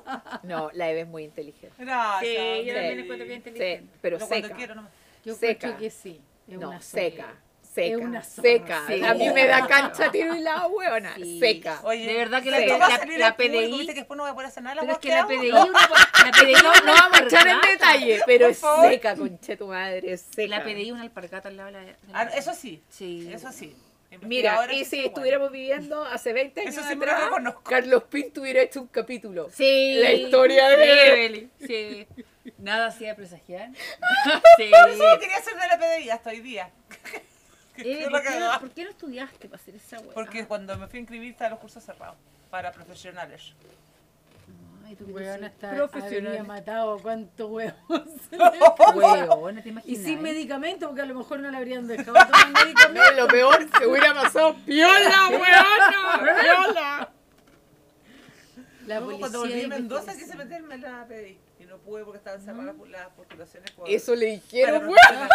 no, 0.43 0.69
la 0.73 0.89
Eve 0.91 1.01
es 1.01 1.07
muy 1.07 1.23
inteligente. 1.23 1.73
Gracias. 1.79 2.21
Sí, 2.21 2.65
yo 2.65 2.73
también 2.75 2.95
Sí. 2.95 3.01
encuentro 3.01 3.27
bien 3.27 3.41
Sí, 3.43 3.49
inteligente. 3.49 3.93
pero 4.01 4.17
Pero 4.19 4.27
seca. 4.29 4.55
quiero 4.55 4.75
nomás. 4.75 4.91
Yo 5.25 5.33
Seca. 5.33 5.67
creo 5.69 5.77
que 5.79 5.89
sí. 5.89 6.21
Es 6.47 6.59
No, 6.59 6.79
seca. 6.81 7.33
Seca, 7.73 7.95
Es 7.95 8.01
una 8.01 8.21
zorra, 8.21 8.41
seca. 8.49 8.83
sí. 8.87 9.01
A 9.01 9.13
mí 9.13 9.29
me 9.29 9.47
da 9.47 9.65
cancha, 9.65 10.11
tiro 10.11 10.35
y 10.35 10.41
la 10.41 10.67
huevona. 10.67 11.15
Sí. 11.15 11.39
Seca. 11.39 11.79
Oye, 11.83 12.05
De 12.05 12.13
verdad 12.15 12.43
que 12.43 12.51
la- 12.51 12.59
la- 12.59 12.77
la- 12.77 12.87
la 12.89 12.99
público, 12.99 13.37
PDI 13.37 13.77
¿viste 13.77 13.93
que 13.93 13.99
después 14.01 14.17
no 14.17 14.23
voy 14.23 14.31
a 14.31 14.33
poder 14.33 14.47
hacer 14.49 14.63
nada. 14.63 14.81
Pero 14.81 14.91
es 14.93 14.99
que 14.99 15.09
la. 15.09 15.25
PDI, 15.27 15.51
una, 15.51 15.61
la 15.61 16.31
PDI 16.43 16.53
No, 16.53 16.73
no 16.85 16.93
vamos 16.93 17.19
a 17.21 17.23
echar 17.23 17.47
en 17.47 17.61
detalle, 17.61 18.21
pero 18.25 18.47
es 18.47 18.61
seca, 18.81 19.15
conche 19.15 19.55
tu 19.55 19.67
madre, 19.67 20.11
es 20.11 20.21
seca. 20.35 20.57
La 20.57 20.63
PDI 20.65 20.91
una 20.91 21.01
alpargata 21.03 21.47
al 21.47 21.55
lado 21.57 21.67
de 21.67 21.71
la... 21.73 21.79
de 21.85 21.95
Ah, 22.13 22.23
eso 22.35 22.53
sí. 22.53 22.81
Sí. 22.89 23.29
Eso 23.31 23.51
sí. 23.53 23.73
Mira, 24.23 24.67
y 24.73 24.79
sí 24.79 24.85
si 24.85 25.05
estuviéramos 25.05 25.49
viviendo 25.53 26.03
hace 26.03 26.33
20 26.33 26.59
años 26.59 26.75
Eso 26.75 26.85
sí 26.85 26.93
atrás. 26.93 27.31
Carlos 27.63 28.03
Pinto 28.09 28.41
hubiera 28.41 28.61
hecho 28.61 28.81
un 28.81 28.87
capítulo. 28.87 29.49
Sí. 29.53 29.93
La 30.01 30.11
historia 30.11 30.69
sí, 30.71 30.75
de- 30.75 31.07
Evelyn, 31.07 31.51
Sí. 31.65 32.07
Nada 32.57 32.87
hacía 32.87 33.15
presagiar. 33.15 33.69
Sí. 34.57 34.65
Sí, 34.65 35.03
quería 35.21 35.41
ser 35.41 35.53
de 35.55 35.67
la 35.69 35.77
PDI 35.79 36.09
hasta 36.09 36.31
hoy 36.31 36.41
día. 36.41 36.69
Qué 37.83 38.07
¿por, 38.09 38.21
qué 38.23 38.39
no, 38.39 38.59
por 38.59 38.69
qué 38.71 38.83
no 38.83 38.89
estudiaste 38.91 39.47
para 39.49 39.61
hacer 39.61 39.75
esa 39.75 39.99
hueá? 39.99 40.13
Porque 40.13 40.45
cuando 40.45 40.77
me 40.77 40.87
fui 40.87 40.97
a 40.97 41.01
inscribir 41.01 41.31
estaban 41.31 41.51
los 41.51 41.59
cursos 41.59 41.83
cerrados 41.83 42.15
para 42.49 42.71
profesionales. 42.71 43.53
Ay, 44.85 44.97
Weón, 44.99 45.21
eres 45.21 45.51
hasta 45.53 45.73
profesional. 45.75 46.47
matado 46.47 46.99
cuántos 46.99 47.49
huevos. 47.49 47.75
Hueona, 48.95 49.61
¿te 49.61 49.69
y 49.69 49.71
imaginas? 49.71 50.03
sin 50.03 50.21
medicamento, 50.21 50.87
porque 50.87 51.01
a 51.01 51.05
lo 51.05 51.15
mejor 51.15 51.39
no 51.39 51.49
le 51.49 51.57
habrían 51.57 51.87
dejado 51.87 52.13
tomar 52.25 52.49
medicamento. 52.65 53.11
No, 53.11 53.21
lo 53.21 53.27
peor, 53.27 53.67
se 53.77 53.87
hubiera 53.87 54.13
pasado 54.13 54.55
piola, 54.65 55.29
weona, 55.29 56.41
piola. 56.41 57.09
La 58.87 58.99
Luego, 58.99 59.19
cuando 59.19 59.39
volví 59.39 59.53
a 59.53 59.63
y 59.63 59.67
Mendoza 59.67 60.13
quise 60.13 60.35
meterme 60.35 60.77
la 60.79 61.05
PDI. 61.07 61.37
Y 61.59 61.65
no 61.65 61.77
pude 61.77 62.03
porque 62.03 62.17
estaban 62.17 62.41
cerradas 62.41 62.75
las 62.89 63.07
postulaciones. 63.09 63.69
por- 63.71 63.87
Eso 63.89 64.15
le 64.15 64.25
dijeron, 64.25 64.81
para 64.81 64.87
weón. 64.87 65.29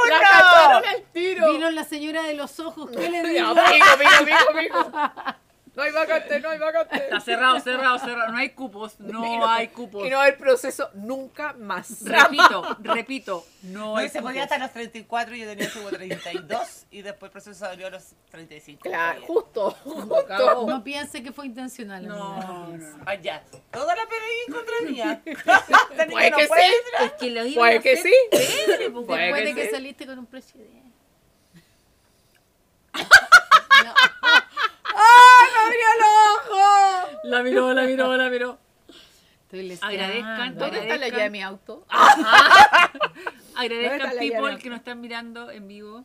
Profesionales. 0.00 0.10
La 0.10 0.20
cacharon 0.20 0.84
al 0.86 1.02
tiro. 1.12 1.52
Vino 1.52 1.70
la 1.70 1.84
señora 1.84 2.22
de 2.24 2.34
los 2.34 2.60
ojos, 2.60 2.90
¿qué 2.90 3.08
le 3.10 3.22
digo? 3.28 3.54
pico, 3.54 3.86
pico, 3.98 4.24
pico, 4.24 4.58
pico. 4.58 4.90
No 5.74 5.82
hay 5.84 5.92
vacante, 5.92 6.40
no 6.40 6.48
hay 6.50 6.58
vacante. 6.58 6.96
Está 6.96 7.20
cerrado, 7.20 7.60
cerrado, 7.60 7.98
cerrado. 8.00 8.32
No 8.32 8.38
hay 8.38 8.50
cupos. 8.50 8.98
No 8.98 9.48
hay 9.48 9.68
cupos. 9.68 10.04
Y 10.06 10.10
no 10.10 10.18
hay 10.20 10.32
proceso 10.32 10.90
nunca 10.94 11.52
más. 11.54 12.02
Repito, 12.04 12.76
repito. 12.80 13.46
No 13.62 13.80
No, 13.80 13.96
hay 13.96 14.08
se 14.08 14.20
podía 14.20 14.42
cupos. 14.42 14.52
hasta 14.52 14.58
los 14.64 14.72
34 14.72 15.34
y 15.36 15.40
yo 15.40 15.46
tenía 15.46 15.72
como 15.72 15.88
32 15.90 16.86
y 16.90 17.02
después 17.02 17.28
el 17.28 17.32
proceso 17.32 17.58
salió 17.66 17.86
a 17.86 17.90
los 17.90 18.14
35. 18.30 18.80
Claro, 18.82 19.20
justo, 19.26 19.70
justo. 19.84 20.66
No 20.66 20.82
piense 20.82 21.22
que 21.22 21.32
fue 21.32 21.46
intencional. 21.46 22.06
No, 22.06 22.76
no. 22.76 22.98
Allá. 23.06 23.42
Toda 23.70 23.94
la 23.94 24.02
PDI 24.06 24.46
en 24.48 24.52
contra 24.52 24.74
mía. 24.90 25.22
Puede 26.10 26.30
no 26.30 26.36
que 26.36 26.46
sí. 26.46 26.52
entrar. 26.52 27.04
Es 27.04 27.12
que 27.12 27.30
lo 27.30 27.46
iban 27.46 27.54
Puede 27.54 27.76
a 27.76 27.80
que 27.80 27.96
sí. 27.96 28.12
Pedre, 28.30 28.90
po, 28.90 29.06
Puede 29.06 29.22
Después 29.22 29.42
que 29.42 29.48
de 29.48 29.54
que 29.54 29.64
sí. 29.66 29.70
saliste 29.70 30.06
con 30.06 30.18
un 30.18 30.26
presidente. 30.26 30.89
La 37.24 37.42
miró, 37.42 37.72
la 37.74 37.82
miró, 37.82 38.16
la 38.16 38.28
miró. 38.30 38.58
Estoy. 39.52 39.78
Agradezcan, 39.80 40.56
¿Dónde 40.58 40.78
está 40.78 40.96
la 40.96 41.06
agradezcan. 41.06 41.10
llave 41.10 41.22
de 41.24 41.30
mi 41.30 41.42
auto? 41.42 41.84
¿Dónde 41.90 42.28
Agradezcan 43.56 44.18
people 44.18 44.58
que 44.58 44.70
nos 44.70 44.78
están 44.78 45.00
mirando 45.00 45.50
en 45.50 45.66
vivo. 45.68 46.04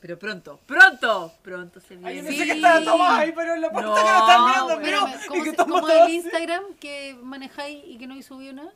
Pero 0.00 0.18
pronto, 0.18 0.60
pronto, 0.66 1.32
pronto 1.42 1.80
se 1.80 1.94
Ay, 1.94 2.00
viene. 2.00 2.16
yo 2.16 2.24
pensé 2.28 2.44
que 2.44 2.52
estaba 2.52 2.84
Tomás 2.84 3.18
ahí, 3.18 3.32
pero 3.34 3.54
en 3.54 3.60
la 3.60 3.70
puerta 3.70 3.88
No, 3.90 3.94
que 3.96 4.02
lo 4.02 4.18
están 4.18 4.44
mirando 4.46 4.78
vivo. 4.78 5.00
¿cómo, 5.28 5.44
Y 5.44 5.50
que 5.50 5.56
cómo 5.56 5.88
el 5.90 5.98
así. 6.02 6.14
Instagram 6.16 6.62
que 6.80 7.16
manejáis 7.22 7.82
y 7.86 7.98
que 7.98 8.06
no 8.06 8.16
hizo 8.16 8.34
subido 8.34 8.52
nada? 8.52 8.72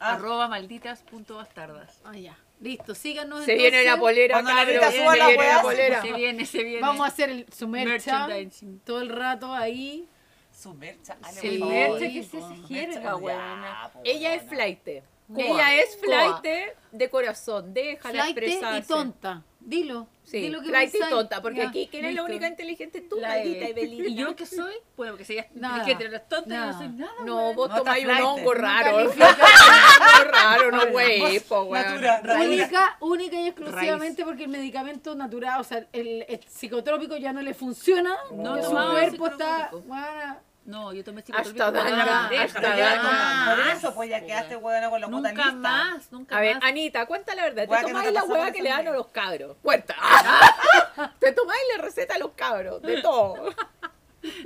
Ah, 0.00 0.14
Arroba 0.14 0.48
malditas.bastardas. 0.48 2.00
Ah, 2.04 2.16
ya. 2.16 2.36
Listo, 2.60 2.94
síganos. 2.94 3.44
Se 3.44 3.54
viene 3.54 3.84
la 3.84 3.92
entonces. 3.94 4.00
polera, 4.00 4.34
Cuando 4.42 4.52
la 4.52 4.90
Se 4.90 4.98
suba 4.98 5.16
la 5.16 5.26
viene 5.28 5.46
la 5.48 5.62
polera. 5.62 6.02
Se 6.02 6.12
viene, 6.12 6.46
se 6.46 6.62
viene. 6.64 6.80
Vamos 6.80 7.04
a 7.04 7.08
hacer 7.08 7.30
el, 7.30 7.46
su 7.52 7.68
mercha 7.68 8.26
merchandising. 8.26 8.80
todo 8.80 9.00
el 9.00 9.10
rato 9.10 9.52
ahí. 9.52 10.08
Su 10.54 10.72
mercha. 10.74 11.16
Ale, 11.22 11.40
Sí, 11.40 11.58
por 11.58 11.68
mercha, 11.68 11.88
favor. 11.94 11.98
¿qué 11.98 12.18
es 12.20 12.32
Mercha, 12.32 12.66
jerga, 12.68 13.16
weona? 13.16 13.90
po, 13.92 14.00
Ella 14.04 14.34
es 14.34 14.42
flight. 14.44 14.88
Ella 15.36 15.74
es 15.80 15.96
flight 15.98 16.46
de 16.92 17.10
corazón. 17.10 17.74
Déjala 17.74 18.22
Flight 18.24 18.36
y 18.36 18.40
expresarse. 18.44 18.88
tonta. 18.88 19.42
Dilo. 19.64 20.08
Sí, 20.24 20.40
Dilo 20.40 20.62
que 20.62 20.68
flight 20.68 20.94
y 20.94 20.98
tonta. 21.10 21.42
Porque 21.42 21.58
Ya, 21.60 21.68
aquí, 21.68 21.86
¿quién 21.90 22.04
es 22.06 22.14
la 22.14 22.22
única 22.22 22.46
inteligente? 22.48 23.00
Tú, 23.02 23.16
La 23.18 23.28
maldita 23.28 23.66
Eve. 23.66 23.70
Evelina. 23.82 24.08
¿Y 24.08 24.14
yo 24.14 24.34
qué 24.36 24.46
soy? 24.46 24.74
Bueno, 24.96 25.12
porque 25.12 25.24
seas 25.24 25.46
Nada. 25.54 25.78
inteligente, 25.78 26.04
eres 26.16 26.28
tonta, 26.28 26.48
yo 26.48 26.54
Nada. 26.56 26.72
no 26.72 26.78
soy 26.78 26.88
nada. 26.88 27.12
No, 27.24 27.54
vos 27.54 27.68
No, 27.68 27.76
tomáis 27.76 28.06
un 28.06 28.10
hongo 28.12 28.54
raro. 28.54 28.96
Un 28.96 29.02
hongo 29.06 30.30
raro, 30.32 30.70
no 30.70 30.86
güey, 30.90 31.40
po, 31.40 31.68
ra- 31.74 32.40
Única, 32.40 32.96
única 33.00 33.36
y 33.40 33.48
exclusivamente 33.48 34.24
porque 34.24 34.44
el 34.44 34.50
medicamento 34.50 35.14
natural, 35.14 35.60
o 35.60 35.64
sea, 35.64 35.86
el, 35.92 36.24
el 36.28 36.40
psicotrópico 36.48 37.16
ya 37.16 37.32
no 37.32 37.42
le 37.42 37.52
funciona. 37.54 38.14
No 38.32 38.62
su 38.62 38.70
cuerpo 38.70 39.26
está. 39.28 39.70
No, 40.64 40.92
yo 40.94 41.04
tomé 41.04 41.20
psicotrópico. 41.22 41.62
Hasta 41.62 43.54
Por 43.56 43.66
eso, 43.68 43.94
pues 43.94 44.08
ya 44.08 44.24
quedaste 44.24 44.56
huevona 44.56 44.88
con 44.88 45.00
puta 45.10 45.32
Nunca 45.32 45.52
más, 45.52 46.10
nunca 46.10 46.36
A 46.36 46.40
ver, 46.40 46.54
más. 46.56 46.64
Anita, 46.64 47.04
cuenta 47.06 47.34
la 47.34 47.42
verdad. 47.42 47.66
Hueá 47.68 47.80
¿Te 47.80 47.86
que 47.86 47.92
no 47.92 47.98
tomáis 47.98 48.08
te 48.08 48.12
la 48.14 48.20
pasó 48.22 48.32
hueá 48.32 48.52
que 48.52 48.62
le 48.62 48.68
dan 48.70 48.88
a 48.88 48.90
los 48.92 49.06
cabros? 49.08 49.56
Cuenta. 49.62 49.94
Te 51.18 51.32
tomáis 51.32 51.60
la 51.76 51.82
receta 51.82 52.14
a 52.14 52.18
los 52.18 52.30
cabros, 52.32 52.80
de 52.80 53.02
todo. 53.02 53.52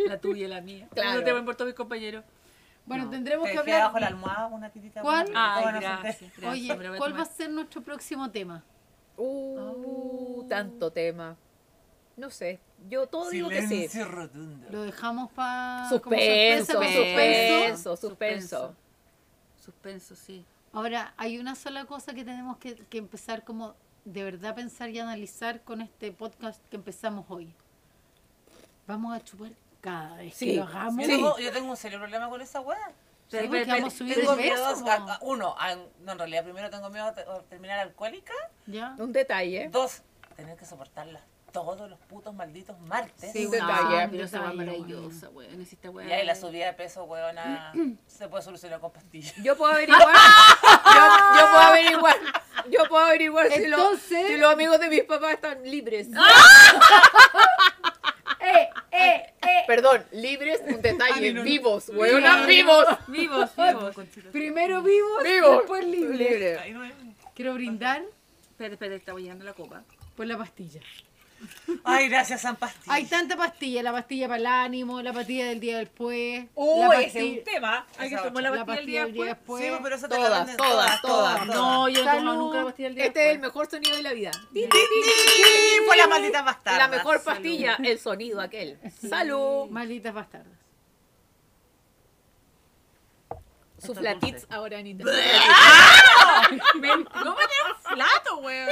La 0.06 0.18
tuya 0.18 0.46
y 0.46 0.48
la 0.48 0.60
mía. 0.60 0.88
Claro. 0.92 1.18
No 1.20 1.24
te 1.24 1.30
importó 1.30 1.64
mis 1.64 1.74
compañeros. 1.74 2.24
Bueno, 2.84 3.04
No. 3.04 3.10
tendremos 3.10 3.46
Te 3.48 3.54
que 3.54 3.62
queda 3.62 3.84
bajo 3.84 3.96
hablar. 3.96 4.00
la 4.10 4.16
almohada 4.16 4.46
una 4.46 4.70
titita. 4.70 5.02
¿Cuál? 5.02 5.30
Ay, 5.36 5.64
gracias, 5.80 6.02
gracias. 6.02 6.32
Oye, 6.52 6.74
me 6.74 6.82
la 6.84 6.90
voy 6.90 6.96
a 6.96 6.98
¿cuál 6.98 7.12
va 7.12 7.16
a 7.20 7.24
tomar. 7.24 7.36
ser 7.36 7.50
nuestro 7.50 7.82
próximo 7.82 8.28
tema? 8.30 8.64
Uh, 9.16 10.46
tanto 10.48 10.90
tema. 10.90 11.36
No 12.18 12.30
sé, 12.30 12.58
yo 12.88 13.06
todo 13.06 13.30
digo 13.30 13.48
que 13.48 13.62
sí. 13.62 13.68
Silencio 13.68 14.04
rotundo. 14.06 14.66
Lo 14.70 14.82
dejamos 14.82 15.30
para. 15.32 15.88
Suspenso, 15.88 16.72
suspenso. 16.72 16.92
suspenso, 17.02 17.96
suspenso. 17.96 18.76
Suspenso, 19.64 20.16
sí. 20.16 20.44
Ahora, 20.72 21.14
hay 21.16 21.38
una 21.38 21.54
sola 21.54 21.84
cosa 21.84 22.14
que 22.14 22.24
tenemos 22.24 22.58
que, 22.58 22.74
que 22.74 22.98
empezar 22.98 23.44
como 23.44 23.74
de 24.04 24.24
verdad 24.24 24.54
pensar 24.56 24.90
y 24.90 24.98
analizar 24.98 25.62
con 25.62 25.80
este 25.80 26.10
podcast 26.10 26.60
que 26.70 26.76
empezamos 26.76 27.24
hoy. 27.28 27.54
Vamos 28.88 29.14
a 29.16 29.22
chupar 29.22 29.52
cada 29.80 30.16
vez 30.16 30.34
Sí, 30.34 30.46
que 30.46 30.56
lo 30.56 30.64
hagamos. 30.64 31.06
Yo, 31.06 31.08
tengo, 31.14 31.38
yo 31.38 31.52
tengo 31.52 31.70
un 31.70 31.76
serio 31.76 31.98
problema 32.00 32.28
con 32.28 32.40
esa 32.40 32.60
weá. 32.60 32.78
Sí, 33.28 33.36
Pero, 33.36 33.48
porque 33.48 33.60
pero, 33.64 33.72
vamos 33.76 33.94
a 33.94 33.96
subir 33.96 34.14
Tengo 34.16 34.34
de 34.36 34.42
miedo, 34.42 34.64
a- 34.66 34.94
a- 35.14 35.18
uno, 35.22 35.54
a- 35.58 35.76
no, 36.00 36.12
en 36.12 36.18
realidad 36.18 36.42
primero 36.44 36.68
tengo 36.70 36.88
miedo 36.90 37.04
a 37.06 37.14
terminar 37.42 37.78
alcohólica. 37.78 38.32
¿Ya? 38.66 38.96
Un 38.98 39.12
detalle. 39.12 39.68
Dos, 39.68 40.02
tener 40.34 40.56
que 40.56 40.64
soportarla 40.64 41.20
todos 41.64 41.90
los 41.90 41.98
putos 42.00 42.34
malditos 42.34 42.78
martes. 42.80 43.32
Sí, 43.32 43.44
Un 43.44 43.50
bueno, 43.50 43.66
detalle. 43.66 44.04
un 44.04 44.10
pero 44.10 44.24
detalle, 44.24 44.54
maravillosa, 44.56 45.28
weón. 45.30 45.66
Y 46.08 46.12
ahí 46.12 46.24
la 46.26 46.34
subida 46.34 46.66
de 46.66 46.72
peso, 46.74 47.04
weona, 47.04 47.72
se 48.06 48.28
puede 48.28 48.42
solucionar 48.42 48.80
con 48.80 48.92
pastillas. 48.92 49.34
Yo 49.42 49.56
puedo 49.56 49.72
averiguar. 49.72 50.02
yo, 50.84 51.40
yo 51.40 51.50
puedo 51.50 51.58
averiguar. 51.64 52.16
Yo 52.70 52.88
puedo 52.88 53.04
averiguar 53.04 53.50
si, 53.52 53.66
los- 53.66 53.80
Entonces- 53.80 54.26
si 54.28 54.36
los 54.36 54.52
amigos 54.52 54.78
de 54.80 54.88
mis 54.88 55.04
papás 55.04 55.32
están 55.34 55.62
libres. 55.62 56.08
¡Eh, 58.40 58.68
eh, 58.92 59.34
eh! 59.42 59.64
Perdón, 59.66 60.04
libres, 60.12 60.60
un 60.66 60.80
detalle, 60.80 61.12
Ay, 61.28 61.32
no, 61.32 61.40
no. 61.40 61.44
vivos, 61.44 61.88
weonas, 61.90 62.46
vivos. 62.46 62.86
Vivos, 63.08 63.50
vivos. 63.56 63.94
Primero 64.32 64.82
vivos, 64.82 65.22
Vivos. 65.22 65.58
después 65.58 65.84
libres. 65.84 66.60
Quiero 67.34 67.54
brindar 67.54 68.02
Espérate, 68.50 68.74
espérate, 68.74 68.96
estaba 68.96 69.18
llenando 69.20 69.44
la 69.44 69.52
copa. 69.52 69.82
por 70.16 70.26
la 70.26 70.36
pastilla. 70.36 70.80
Ay, 71.84 72.08
gracias, 72.08 72.40
San 72.40 72.56
Pastillas. 72.56 72.88
Hay 72.88 73.04
tanta 73.06 73.36
pastilla, 73.36 73.82
la 73.82 73.92
pastilla 73.92 74.26
para 74.26 74.38
el 74.40 74.46
ánimo, 74.46 75.00
la 75.02 75.12
pastilla 75.12 75.46
del 75.46 75.60
día 75.60 75.78
después. 75.78 76.46
Uy, 76.54 76.80
la 76.88 77.00
ese 77.00 77.18
es 77.32 77.38
un 77.38 77.44
tema. 77.44 77.86
Hay 77.98 78.08
que 78.08 78.14
Esa 78.16 78.24
tomar 78.24 78.42
la 78.42 78.50
la 78.50 78.64
pastilla 78.64 79.02
el 79.02 79.12
día 79.12 79.24
después. 79.24 79.60
después. 79.60 79.64
Sí, 79.64 79.80
pero 79.82 79.94
eso 79.96 80.08
te 80.08 80.14
Todas, 80.16 80.30
la 80.30 80.38
venden 80.38 80.56
todas, 80.56 81.00
todas. 81.02 81.46
No, 81.46 81.88
yo 81.88 82.04
no 82.04 82.12
tomo 82.12 82.32
nunca 82.34 82.58
la 82.58 82.64
pastilla 82.64 82.88
del 82.88 82.94
día 82.96 83.04
Este 83.06 83.20
es 83.20 83.26
el 83.26 83.40
después. 83.40 83.48
mejor 83.54 83.70
sonido 83.70 83.96
de 83.96 84.02
la 84.02 84.12
vida. 84.12 84.30
Sí, 84.52 84.68
fue 85.86 85.96
la 85.96 86.06
maldita 86.08 86.42
bastarda. 86.42 86.78
La 86.78 86.88
mejor 86.88 87.22
pastilla, 87.22 87.76
el 87.82 87.98
sonido 87.98 88.40
aquel. 88.40 88.78
Salud. 89.08 89.68
Malditas 89.70 90.12
bastardas. 90.14 90.52
Su 93.80 93.94
flatits 93.94 94.44
ahora, 94.50 94.78
Anita. 94.78 95.04
Me- 96.74 96.88
No 96.88 97.36
me 97.36 97.42
des 97.42 97.76
flato, 97.84 98.38
weón. 98.38 98.68